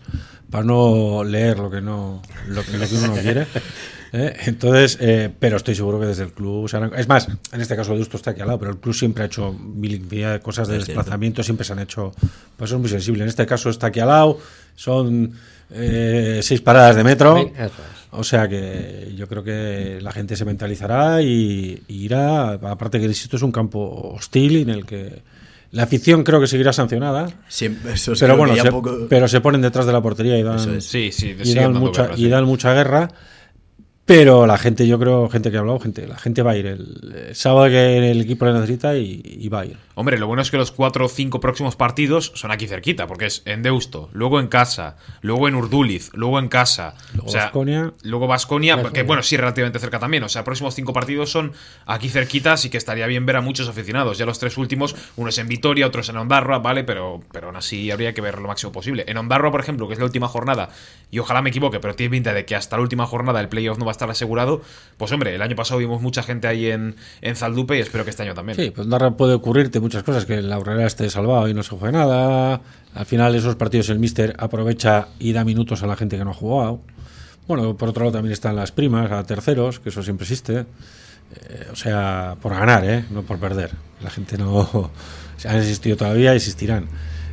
para 0.49 0.63
no 0.63 1.23
leer 1.23 1.59
lo 1.59 1.69
que 1.71 1.81
no 1.81 2.21
lo 2.49 2.63
que, 2.63 2.77
lo 2.77 2.87
que 2.87 2.95
uno 2.95 3.07
no 3.07 3.13
quiere. 3.21 3.47
¿eh? 4.11 4.35
Entonces, 4.45 4.97
eh, 5.01 5.33
pero 5.39 5.57
estoy 5.57 5.73
seguro 5.75 5.99
que 5.99 6.05
desde 6.07 6.23
el 6.23 6.33
club 6.33 6.69
es 6.95 7.07
más, 7.07 7.27
en 7.51 7.61
este 7.61 7.75
caso 7.75 7.93
Deusto 7.95 8.17
está 8.17 8.31
aquí 8.31 8.41
al 8.41 8.47
lado, 8.47 8.59
pero 8.59 8.71
el 8.71 8.77
club 8.77 8.93
siempre 8.93 9.23
ha 9.23 9.27
hecho 9.27 9.53
mil 9.53 9.93
infinidad 9.95 10.33
de 10.33 10.39
cosas 10.41 10.67
de 10.67 10.77
Es 10.77 10.85
cierto. 10.85 10.99
desplazamiento, 10.99 11.43
siempre 11.43 11.65
se 11.65 11.73
han 11.73 11.79
hecho, 11.79 12.11
pues 12.57 12.69
eso 12.69 12.75
es 12.75 12.81
muy 12.81 12.89
sensible. 12.89 13.23
En 13.23 13.29
este 13.29 13.45
caso 13.45 13.69
está 13.69 13.87
aquí 13.87 13.99
al 14.01 14.09
lado, 14.09 14.37
son 14.75 15.31
seis 16.41 16.61
paradas 16.61 16.95
de 16.95 17.03
metro. 17.03 17.35
O 18.15 18.23
sea 18.23 18.47
que 18.47 19.13
yo 19.15 19.27
creo 19.27 19.43
que 19.43 19.99
la 20.01 20.11
gente 20.11 20.35
se 20.35 20.45
mentalizará 20.45 21.21
y, 21.21 21.81
y 21.87 22.03
irá. 22.05 22.51
Aparte 22.53 22.99
que 22.99 23.05
esto 23.07 23.35
es 23.37 23.41
un 23.43 23.51
campo 23.51 24.13
hostil 24.15 24.57
en 24.57 24.69
el 24.69 24.85
que 24.85 25.21
la 25.71 25.83
afición 25.83 26.23
creo 26.23 26.39
que 26.39 26.47
seguirá 26.47 26.71
sancionada. 26.73 27.27
Siempre, 27.47 27.93
eso 27.93 28.13
es 28.13 28.19
Pero 28.19 28.37
bueno, 28.37 28.55
se, 28.55 28.69
poco- 28.71 29.07
pero 29.09 29.27
se 29.27 29.41
ponen 29.41 29.61
detrás 29.61 29.85
de 29.85 29.93
la 29.93 30.01
portería 30.01 30.37
y 30.37 30.43
dan, 30.43 30.55
Eso 30.57 30.73
es. 30.75 30.85
Sí, 30.85 31.11
sí, 31.11 31.35
y 31.39 31.45
siguen 31.45 31.55
dan 31.55 31.73
dando 31.73 31.79
mucha, 31.79 32.01
guerra, 32.03 32.13
y 32.15 32.17
sí. 32.23 32.29
dan 32.29 32.45
mucha 32.45 32.73
guerra. 32.73 33.09
Pero 34.05 34.45
la 34.45 34.57
gente, 34.57 34.85
yo 34.85 34.99
creo, 34.99 35.29
gente 35.29 35.49
que 35.49 35.55
ha 35.55 35.61
hablado, 35.61 35.79
gente, 35.79 36.05
la 36.07 36.17
gente 36.17 36.41
va 36.41 36.51
a 36.51 36.57
ir 36.57 36.65
el, 36.65 37.25
el 37.29 37.35
sábado 37.35 37.69
que 37.69 38.11
el 38.11 38.21
equipo 38.21 38.45
le 38.45 38.53
necesita 38.53 38.97
y, 38.97 39.21
y 39.23 39.47
va 39.47 39.61
a 39.61 39.65
ir. 39.65 39.77
Hombre, 39.95 40.17
lo 40.17 40.25
bueno 40.27 40.41
es 40.41 40.49
que 40.49 40.57
los 40.57 40.71
cuatro 40.71 41.05
o 41.05 41.09
cinco 41.09 41.39
próximos 41.39 41.75
partidos 41.75 42.31
son 42.35 42.51
aquí 42.51 42.67
cerquita, 42.67 43.05
porque 43.05 43.27
es 43.27 43.43
en 43.45 43.61
Deusto, 43.61 44.09
luego 44.11 44.39
en 44.39 44.47
casa, 44.47 44.97
luego 45.21 45.47
en 45.47 45.55
Urduliz, 45.55 46.09
luego 46.13 46.39
en 46.39 46.49
casa. 46.49 46.95
Luego 47.13 47.27
o 47.27 47.31
sea. 47.31 47.51
Luego 48.01 48.27
Basconia, 48.27 48.81
que 48.91 49.03
bueno, 49.03 49.21
sí, 49.21 49.37
relativamente 49.37 49.79
cerca 49.79 49.99
también. 49.99 50.23
O 50.23 50.29
sea, 50.29 50.43
próximos 50.43 50.73
cinco 50.73 50.93
partidos 50.93 51.31
son 51.31 51.53
aquí 51.85 52.09
cerquita, 52.09 52.53
así 52.53 52.69
que 52.69 52.77
estaría 52.77 53.05
bien 53.07 53.25
ver 53.25 53.35
a 53.35 53.41
muchos 53.41 53.69
aficionados. 53.69 54.17
Ya 54.17 54.25
los 54.25 54.39
tres 54.39 54.57
últimos, 54.57 54.95
uno 55.15 55.29
es 55.29 55.37
en 55.37 55.47
Vitoria, 55.47 55.85
otro 55.87 56.01
es 56.01 56.09
en 56.09 56.17
Ondarroa, 56.17 56.59
¿vale? 56.59 56.83
Pero, 56.83 57.21
pero 57.31 57.47
aún 57.47 57.55
así 57.55 57.91
habría 57.91 58.13
que 58.13 58.21
ver 58.21 58.39
lo 58.39 58.47
máximo 58.47 58.71
posible. 58.71 59.05
En 59.07 59.17
Ondarroa, 59.17 59.51
por 59.51 59.61
ejemplo, 59.61 59.87
que 59.87 59.93
es 59.93 59.99
la 59.99 60.05
última 60.05 60.27
jornada, 60.27 60.69
y 61.11 61.19
ojalá 61.19 61.43
me 61.43 61.51
equivoque, 61.51 61.79
pero 61.79 61.95
tiene 61.95 62.09
pinta 62.09 62.33
de 62.33 62.45
que 62.45 62.55
hasta 62.55 62.77
la 62.77 62.81
última 62.81 63.05
jornada 63.05 63.39
el 63.39 63.47
playoff 63.47 63.77
no 63.77 63.85
va 63.85 63.91
a 63.91 63.92
estar 63.93 64.09
asegurado. 64.09 64.61
Pues 64.97 65.11
hombre, 65.11 65.33
el 65.35 65.41
año 65.41 65.55
pasado 65.55 65.79
vimos 65.79 66.01
mucha 66.01 66.21
gente 66.23 66.47
ahí 66.47 66.69
en, 66.69 66.95
en 67.21 67.35
Zaldupe 67.35 67.77
y 67.77 67.79
espero 67.79 68.03
que 68.03 68.09
este 68.09 68.23
año 68.23 68.33
también. 68.33 68.57
Sí, 68.57 68.71
pues 68.71 68.89
Darra 68.89 69.11
puede 69.11 69.33
ocurrirte 69.33 69.79
muchas 69.79 70.03
cosas, 70.03 70.25
que 70.25 70.41
la 70.41 70.55
Aurrera 70.55 70.85
esté 70.85 71.09
salvado 71.09 71.47
y 71.47 71.53
no 71.53 71.63
se 71.63 71.75
juegue 71.75 71.97
nada. 71.97 72.61
Al 72.93 73.05
final 73.05 73.33
esos 73.35 73.55
partidos 73.55 73.89
el 73.89 73.99
Mister 73.99 74.35
aprovecha 74.37 75.07
y 75.19 75.33
da 75.33 75.43
minutos 75.43 75.83
a 75.83 75.87
la 75.87 75.95
gente 75.95 76.17
que 76.17 76.25
no 76.25 76.31
ha 76.31 76.35
jugado. 76.35 76.81
Bueno, 77.47 77.75
por 77.75 77.89
otro 77.89 78.05
lado 78.05 78.13
también 78.13 78.33
están 78.33 78.55
las 78.55 78.71
primas 78.71 79.11
a 79.11 79.23
terceros, 79.23 79.79
que 79.79 79.89
eso 79.89 80.01
siempre 80.01 80.23
existe. 80.23 80.59
Eh, 80.59 81.67
o 81.71 81.75
sea, 81.75 82.37
por 82.41 82.53
ganar, 82.53 82.85
¿eh? 82.85 83.05
no 83.09 83.23
por 83.23 83.39
perder. 83.39 83.71
La 84.01 84.09
gente 84.09 84.37
no... 84.37 84.59
o 84.73 84.91
sea, 85.37 85.51
han 85.51 85.57
existido 85.57 85.97
todavía 85.97 86.33
existirán. 86.33 86.87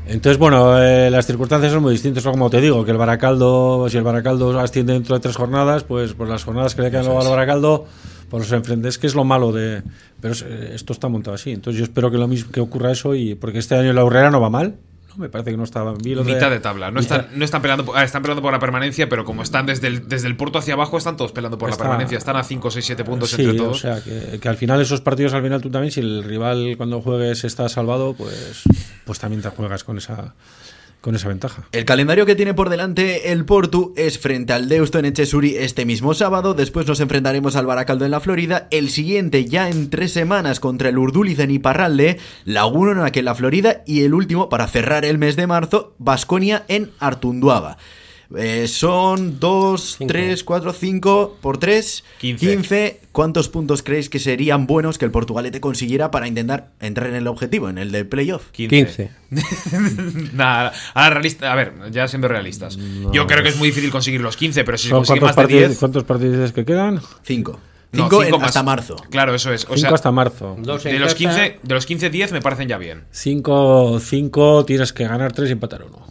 Entonces, 0.06 0.38
bueno, 0.38 0.82
eh, 0.82 1.08
las 1.10 1.26
circunstancias 1.26 1.72
son 1.72 1.82
muy 1.82 1.92
distintas. 1.92 2.24
Como 2.24 2.50
te 2.50 2.60
digo, 2.60 2.84
que 2.84 2.90
el 2.90 2.96
Baracaldo, 2.96 3.88
si 3.88 3.96
el 3.96 4.02
Baracaldo 4.02 4.58
asciende 4.58 4.92
dentro 4.94 5.14
de 5.14 5.20
tres 5.20 5.36
jornadas, 5.36 5.84
pues, 5.84 6.14
pues 6.14 6.28
las 6.28 6.42
jornadas 6.42 6.74
que 6.74 6.82
le 6.82 6.90
quedan 6.90 7.04
luego 7.04 7.20
al 7.20 7.28
Baracaldo, 7.28 7.86
pues 8.28 8.44
los 8.44 8.52
enfrentes, 8.52 8.98
que 8.98 9.06
es 9.06 9.14
lo 9.14 9.24
malo 9.24 9.52
de... 9.52 9.82
Pero 10.20 10.32
es- 10.34 10.42
eh, 10.42 10.72
esto 10.74 10.92
está 10.92 11.08
montado 11.08 11.34
así. 11.36 11.52
Entonces 11.52 11.78
yo 11.78 11.84
espero 11.84 12.10
que 12.10 12.18
lo 12.18 12.26
mismo 12.26 12.50
que 12.50 12.60
ocurra 12.60 12.90
eso 12.90 13.14
y 13.14 13.34
porque 13.36 13.58
este 13.58 13.76
año 13.76 13.92
la 13.92 14.04
Urrera 14.04 14.30
no 14.30 14.40
va 14.40 14.50
mal. 14.50 14.74
Me 15.20 15.28
parece 15.28 15.50
que 15.52 15.56
no 15.56 15.64
estaba 15.64 15.94
bien. 15.94 16.24
Mitad 16.24 16.50
de 16.50 16.58
tabla. 16.58 16.90
No 16.90 16.98
están, 17.00 17.28
no 17.34 17.44
están 17.44 17.62
peleando 17.62 17.84
por, 17.84 17.96
ah, 17.96 18.02
están 18.02 18.22
peleando 18.22 18.42
por 18.42 18.52
la 18.52 18.58
permanencia, 18.58 19.08
pero 19.08 19.24
como 19.24 19.42
están 19.42 19.66
desde 19.66 19.86
el, 19.86 20.08
desde 20.08 20.26
el 20.26 20.36
puerto 20.36 20.58
hacia 20.58 20.74
abajo, 20.74 20.98
están 20.98 21.16
todos 21.16 21.30
peleando 21.32 21.58
por 21.58 21.70
Está- 21.70 21.84
la 21.84 21.90
permanencia. 21.90 22.18
Están 22.18 22.36
a 22.36 22.42
5, 22.42 22.70
6, 22.70 22.84
7 22.86 23.04
puntos 23.04 23.30
Sí, 23.30 23.42
entre 23.42 23.56
todos. 23.58 23.76
o 23.76 23.80
sea, 23.80 24.02
que, 24.02 24.38
que 24.40 24.48
al 24.48 24.56
final 24.56 24.80
esos 24.80 25.00
partidos, 25.00 25.32
al 25.34 25.42
final 25.42 25.60
tú 25.60 25.70
también, 25.70 25.92
si 25.92 26.00
el 26.00 26.24
rival 26.24 26.74
cuando 26.76 27.00
juegues 27.00 27.44
está 27.44 27.68
salvado, 27.68 28.14
pues, 28.14 28.62
pues 29.04 29.18
también 29.18 29.42
te 29.42 29.50
juegas 29.50 29.84
con 29.84 29.98
esa, 29.98 30.34
con 31.00 31.14
esa 31.14 31.28
ventaja. 31.28 31.64
El 31.72 31.84
calendario 31.84 32.26
que 32.26 32.34
tiene 32.34 32.54
por 32.54 32.68
delante 32.68 33.32
el 33.32 33.44
Portu 33.44 33.94
es 33.96 34.18
frente 34.18 34.52
al 34.52 34.68
Deusto 34.68 34.98
en 34.98 35.06
Echesuri 35.06 35.56
este 35.56 35.84
mismo 35.86 36.14
sábado, 36.14 36.54
después 36.54 36.86
nos 36.86 37.00
enfrentaremos 37.00 37.56
al 37.56 37.66
Baracaldo 37.66 38.04
en 38.04 38.10
la 38.10 38.20
Florida, 38.20 38.68
el 38.70 38.90
siguiente 38.90 39.44
ya 39.44 39.68
en 39.68 39.90
tres 39.90 40.12
semanas 40.12 40.60
contra 40.60 40.88
el 40.88 40.98
Urduliz 40.98 41.38
en 41.38 41.50
Iparralde, 41.50 42.18
Laguna 42.44 42.90
en 42.90 43.24
la 43.24 43.34
Florida 43.34 43.82
y 43.86 44.02
el 44.02 44.14
último 44.14 44.48
para 44.48 44.66
cerrar 44.66 45.04
el 45.04 45.18
mes 45.18 45.36
de 45.36 45.46
marzo, 45.46 45.94
Basconia 45.98 46.64
en 46.68 46.90
Artunduaga. 46.98 47.76
Eh, 48.36 48.68
son 48.68 49.40
2, 49.40 49.96
Cinco. 49.98 50.06
3, 50.06 50.44
4, 50.44 50.72
5 50.72 51.38
por 51.40 51.58
3, 51.58 52.04
15. 52.18 52.46
15. 52.46 53.00
¿Cuántos 53.10 53.48
puntos 53.48 53.82
creéis 53.82 54.08
que 54.08 54.20
serían 54.20 54.68
buenos 54.68 54.98
que 54.98 55.04
el 55.04 55.10
Portugalete 55.10 55.60
consiguiera 55.60 56.12
para 56.12 56.28
intentar 56.28 56.68
entrar 56.80 57.08
en 57.08 57.16
el 57.16 57.26
objetivo, 57.26 57.68
en 57.68 57.78
el 57.78 57.90
del 57.90 58.06
playoff? 58.06 58.50
15. 58.52 59.10
15. 59.30 60.30
Nada, 60.32 60.72
ahora 60.94 61.10
realista, 61.10 61.52
a 61.52 61.56
ver, 61.56 61.72
ya 61.90 62.06
siendo 62.06 62.28
realistas. 62.28 62.78
Yo 63.12 63.26
creo 63.26 63.42
que 63.42 63.48
es 63.48 63.56
muy 63.56 63.68
difícil 63.68 63.90
conseguir 63.90 64.20
los 64.20 64.36
15, 64.36 64.62
pero 64.62 64.78
si 64.78 64.84
se 64.84 64.88
¿Son 64.90 64.98
consigue 64.98 65.20
¿Cuántos 65.20 65.36
más 65.36 65.36
de 65.36 65.42
partidos, 65.42 65.68
10. 65.68 65.78
¿Cuántos 65.78 66.04
partidos 66.04 66.52
que 66.52 66.64
quedan? 66.64 67.00
5. 67.24 67.60
no, 67.92 68.04
5 68.04 68.22
cinco 68.22 68.38
más. 68.38 68.46
hasta 68.48 68.62
marzo. 68.62 68.96
Claro, 69.10 69.34
eso 69.34 69.52
es. 69.52 69.64
O 69.64 69.74
5 69.74 69.78
sea, 69.78 69.90
hasta 69.90 70.12
marzo. 70.12 70.56
De 70.56 70.66
los, 70.66 70.84
casa. 70.84 71.16
15, 71.16 71.58
de 71.64 71.74
los 71.74 71.84
15, 71.84 72.10
10 72.10 72.32
me 72.32 72.40
parecen 72.40 72.68
ya 72.68 72.78
bien. 72.78 73.02
5 73.10 73.98
cinco, 73.98 74.64
tienes 74.64 74.92
que 74.92 75.02
ganar 75.02 75.32
3 75.32 75.48
y 75.48 75.52
empatar 75.52 75.82
1. 75.82 76.09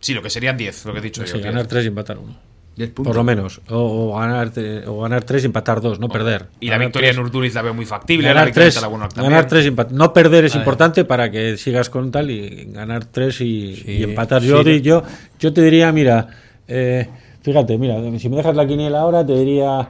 Sí, 0.00 0.14
lo 0.14 0.22
que 0.22 0.30
serían 0.30 0.56
10, 0.56 0.84
lo 0.86 0.92
que 0.92 0.98
he 0.98 1.02
dicho 1.02 1.22
yo. 1.22 1.26
Sí, 1.26 1.32
10. 1.34 1.44
ganar 1.44 1.66
3 1.66 1.84
y 1.84 1.88
empatar 1.88 2.18
1. 2.18 2.36
10 2.76 2.90
puntos. 2.90 3.10
Por 3.10 3.16
lo 3.16 3.24
menos. 3.24 3.60
O, 3.70 4.12
o 4.12 4.18
ganar, 4.18 4.52
o 4.86 5.00
ganar 5.00 5.24
3 5.24 5.42
y 5.42 5.46
empatar 5.46 5.80
2, 5.80 5.98
no 5.98 6.08
perder. 6.10 6.48
Y 6.60 6.68
la 6.68 6.76
victoria 6.76 7.08
tres- 7.08 7.16
en 7.18 7.22
Urduliz 7.24 7.54
la 7.54 7.62
veo 7.62 7.72
muy 7.72 7.86
factible. 7.86 8.28
Ganar 8.28 8.44
victoria 8.46 8.66
3, 8.66 8.76
en 8.76 8.82
Laguna 8.82 9.08
también. 9.08 9.30
ganar 9.32 9.48
tres 9.48 9.72
No 9.92 10.12
perder 10.12 10.44
es 10.44 10.54
importante 10.54 11.04
para 11.06 11.30
que 11.30 11.56
sigas 11.56 11.88
con 11.88 12.10
tal 12.10 12.30
y 12.30 12.66
ganar 12.72 13.06
3 13.06 13.40
y, 13.40 13.82
y 13.86 14.02
empatar. 14.02 14.42
Yo, 14.42 14.62
sí. 14.62 14.82
yo, 14.82 15.02
yo 15.40 15.52
te 15.54 15.62
diría, 15.62 15.90
mira, 15.90 16.28
eh, 16.68 17.08
fíjate, 17.42 17.78
mira, 17.78 17.96
si 18.18 18.28
me 18.28 18.36
dejas 18.36 18.54
la 18.54 18.66
quiniela 18.66 19.00
ahora, 19.00 19.24
te 19.24 19.32
diría, 19.38 19.88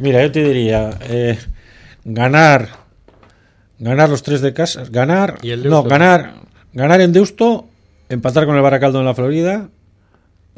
mira, 0.00 0.22
yo 0.22 0.32
te 0.32 0.42
diría, 0.42 0.90
eh, 1.02 1.38
ganar, 2.04 2.68
ganar 3.78 4.08
los 4.08 4.22
tres 4.22 4.40
de 4.40 4.54
casa, 4.54 4.84
ganar, 4.90 5.38
¿Y 5.42 5.50
el 5.50 5.68
no, 5.68 5.82
ganar, 5.82 6.34
ganar 6.72 7.00
en 7.02 7.12
Deusto, 7.12 7.68
empatar 8.08 8.46
con 8.46 8.56
el 8.56 8.62
Baracaldo 8.62 8.98
en 9.00 9.04
la 9.06 9.14
Florida, 9.14 9.68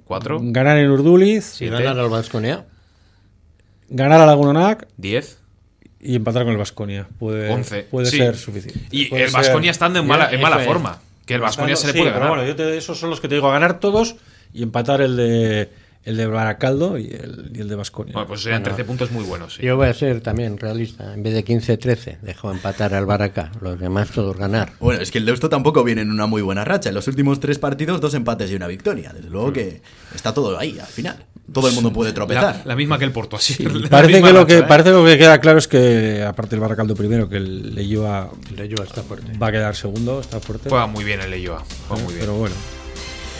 4, 0.05 0.38
ganar 0.42 0.78
en 0.78 0.90
Urduliz, 0.90 1.44
Si 1.44 1.66
ganar 1.68 1.99
al 1.99 2.09
Vasconia. 2.09 2.64
ganar 3.88 4.20
a 4.20 4.26
Lagunonac 4.26 4.86
10. 4.96 5.38
y 6.01 6.16
empatar 6.16 6.44
con 6.44 6.53
el 6.53 6.59
Vasconia. 6.59 7.07
Puede, 7.18 7.51
11. 7.53 7.82
puede 7.90 8.07
Sí. 8.11 8.18
ser 8.18 8.36
suficiente. 8.36 8.80
Y 8.90 9.07
Puede 9.07 9.24
el 9.24 9.30
Vasconia 9.32 9.70
estando 9.70 9.99
en 9.99 10.07
mala, 10.07 10.30
en 10.32 10.40
es. 10.40 10.66
forma. 10.66 11.01
Que 11.26 11.34
el 11.34 11.40
Vasconia 11.40 11.76
se 11.76 11.88
le 11.88 11.92
Sí, 11.92 11.99
puede 11.99 12.11
pero 12.12 12.20
ganar. 12.24 12.36
bueno, 12.38 12.49
yo 12.51 12.57
te- 12.57 12.76
esos 12.76 12.99
son 12.99 13.11
los 13.11 13.20
que 13.20 13.28
te 13.28 13.34
digo, 13.34 13.51
ganar 13.51 13.80
todos 13.80 14.16
y 14.55 14.62
empatar 14.62 15.01
el 15.03 15.16
de 15.16 15.68
el 16.05 16.16
de 16.16 16.26
Baracaldo 16.26 16.96
y 16.99 17.07
el, 17.09 17.51
y 17.55 17.61
el 17.61 17.68
de 17.68 17.74
Vasconia. 17.74 18.12
Bueno, 18.14 18.28
pues 18.28 18.42
serían 18.42 18.62
13 18.62 18.84
puntos 18.84 19.11
muy 19.11 19.24
buenos. 19.24 19.55
sí. 19.55 19.62
Yo 19.62 19.76
voy 19.76 19.88
a 19.88 19.94
ser 19.94 20.20
también 20.20 20.57
realista. 20.57 21.12
En 21.12 21.22
vez 21.22 21.34
de 21.34 21.44
15-13, 21.44 22.20
dejo 22.20 22.51
empatar 22.51 22.94
al 22.94 23.05
Baracá. 23.07 23.51
Los 23.61 23.78
demás 23.78 24.11
todos 24.11 24.36
ganar. 24.36 24.72
Bueno, 24.80 25.01
es 25.03 25.11
que 25.11 25.18
el 25.18 25.26
Deusto 25.26 25.49
tampoco 25.49 25.84
viene 25.84 26.03
en 26.03 26.11
una 26.11 26.26
muy 26.26 26.40
buena 26.42 26.64
racha. 26.64 26.88
En 26.88 26.94
los 26.94 27.07
últimos 27.09 27.40
tres 27.40 27.59
partidos, 27.59 28.01
dos 28.01 28.14
empates 28.14 28.51
y 28.51 28.55
una 28.55 28.66
victoria. 28.66 29.12
Desde 29.12 29.28
luego 29.28 29.53
que 29.53 29.82
está 30.14 30.32
todo 30.32 30.59
ahí 30.59 30.78
al 30.78 30.86
final. 30.86 31.24
Todo 31.53 31.68
el 31.68 31.74
mundo 31.74 31.92
puede 31.92 32.12
tropezar. 32.12 32.62
la 32.64 32.76
misma 32.76 32.99
que 32.99 33.05
el 33.07 33.12
Porto, 33.12 33.36
así. 33.36 33.55
parece 33.90 34.22
que 34.22 34.32
lo 34.32 34.40
racha, 34.40 34.46
que 34.46 34.59
¿eh? 34.59 34.62
parece 34.68 34.90
lo 34.90 35.05
que 35.05 35.16
queda 35.18 35.40
claro 35.40 35.59
es 35.59 35.66
que 35.68 36.22
aparte 36.22 36.55
el 36.55 36.61
Baracaldo 36.61 36.94
primero 36.94 37.28
que 37.28 37.36
el 37.36 37.74
Leyoa 37.74 38.30
Le 38.55 38.68
lleva 38.68 38.84
está 38.84 39.03
fuerte. 39.03 39.32
va 39.38 39.49
a 39.49 39.53
quedar 39.53 39.74
segundo, 39.74 40.20
está 40.20 40.40
fuerte. 40.40 40.68
Juega 40.68 40.86
muy 40.86 41.05
bien 41.05 41.20
el 41.20 41.30
Leyoa. 41.30 41.64
Juega 41.88 42.03
muy 42.03 42.12
bien. 42.14 42.20
pero 42.26 42.34
bueno. 42.36 42.55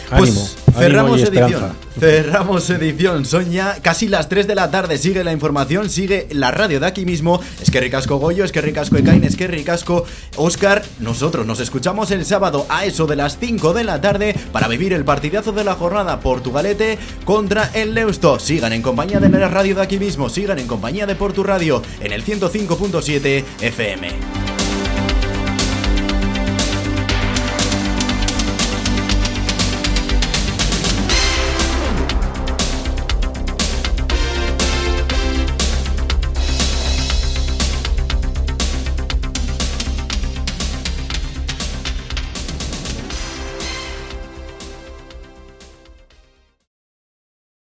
Pues 0.09 0.31
Ánimo, 0.31 0.49
cerramos 0.79 1.21
ánimo 1.21 1.39
edición. 1.39 1.73
Cerramos 1.99 2.69
edición. 2.69 3.25
Son 3.25 3.51
ya 3.51 3.77
casi 3.81 4.07
las 4.07 4.27
3 4.27 4.47
de 4.47 4.55
la 4.55 4.71
tarde. 4.71 4.97
Sigue 4.97 5.23
la 5.23 5.31
información, 5.31 5.89
sigue 5.89 6.27
la 6.31 6.51
radio 6.51 6.79
de 6.79 6.87
aquí 6.87 7.05
mismo. 7.05 7.39
Es 7.61 7.69
que 7.69 7.79
ricasco 7.79 8.17
Goyo, 8.17 8.43
es 8.43 8.51
que 8.51 8.61
ricasco 8.61 8.97
Ekain, 8.97 9.23
es 9.23 9.35
que 9.35 9.47
ricasco 9.47 10.05
Oscar. 10.37 10.83
Nosotros 10.99 11.45
nos 11.45 11.59
escuchamos 11.59 12.09
el 12.11 12.25
sábado 12.25 12.65
a 12.69 12.85
eso 12.85 13.05
de 13.05 13.17
las 13.17 13.37
5 13.39 13.73
de 13.73 13.83
la 13.83 14.01
tarde 14.01 14.35
para 14.51 14.67
vivir 14.67 14.93
el 14.93 15.05
partidazo 15.05 15.51
de 15.51 15.63
la 15.63 15.75
jornada 15.75 16.19
Portugalete 16.19 16.97
contra 17.23 17.69
el 17.73 17.93
Leusto. 17.93 18.39
Sigan 18.39 18.73
en 18.73 18.81
compañía 18.81 19.19
de 19.19 19.29
la 19.29 19.47
radio 19.47 19.75
de 19.75 19.83
aquí 19.83 19.99
mismo, 19.99 20.29
sigan 20.29 20.57
en 20.57 20.67
compañía 20.67 21.05
de 21.05 21.15
Portu 21.15 21.43
Radio 21.43 21.83
en 22.01 22.13
el 22.13 22.25
105.7 22.25 23.43
FM. 23.61 24.48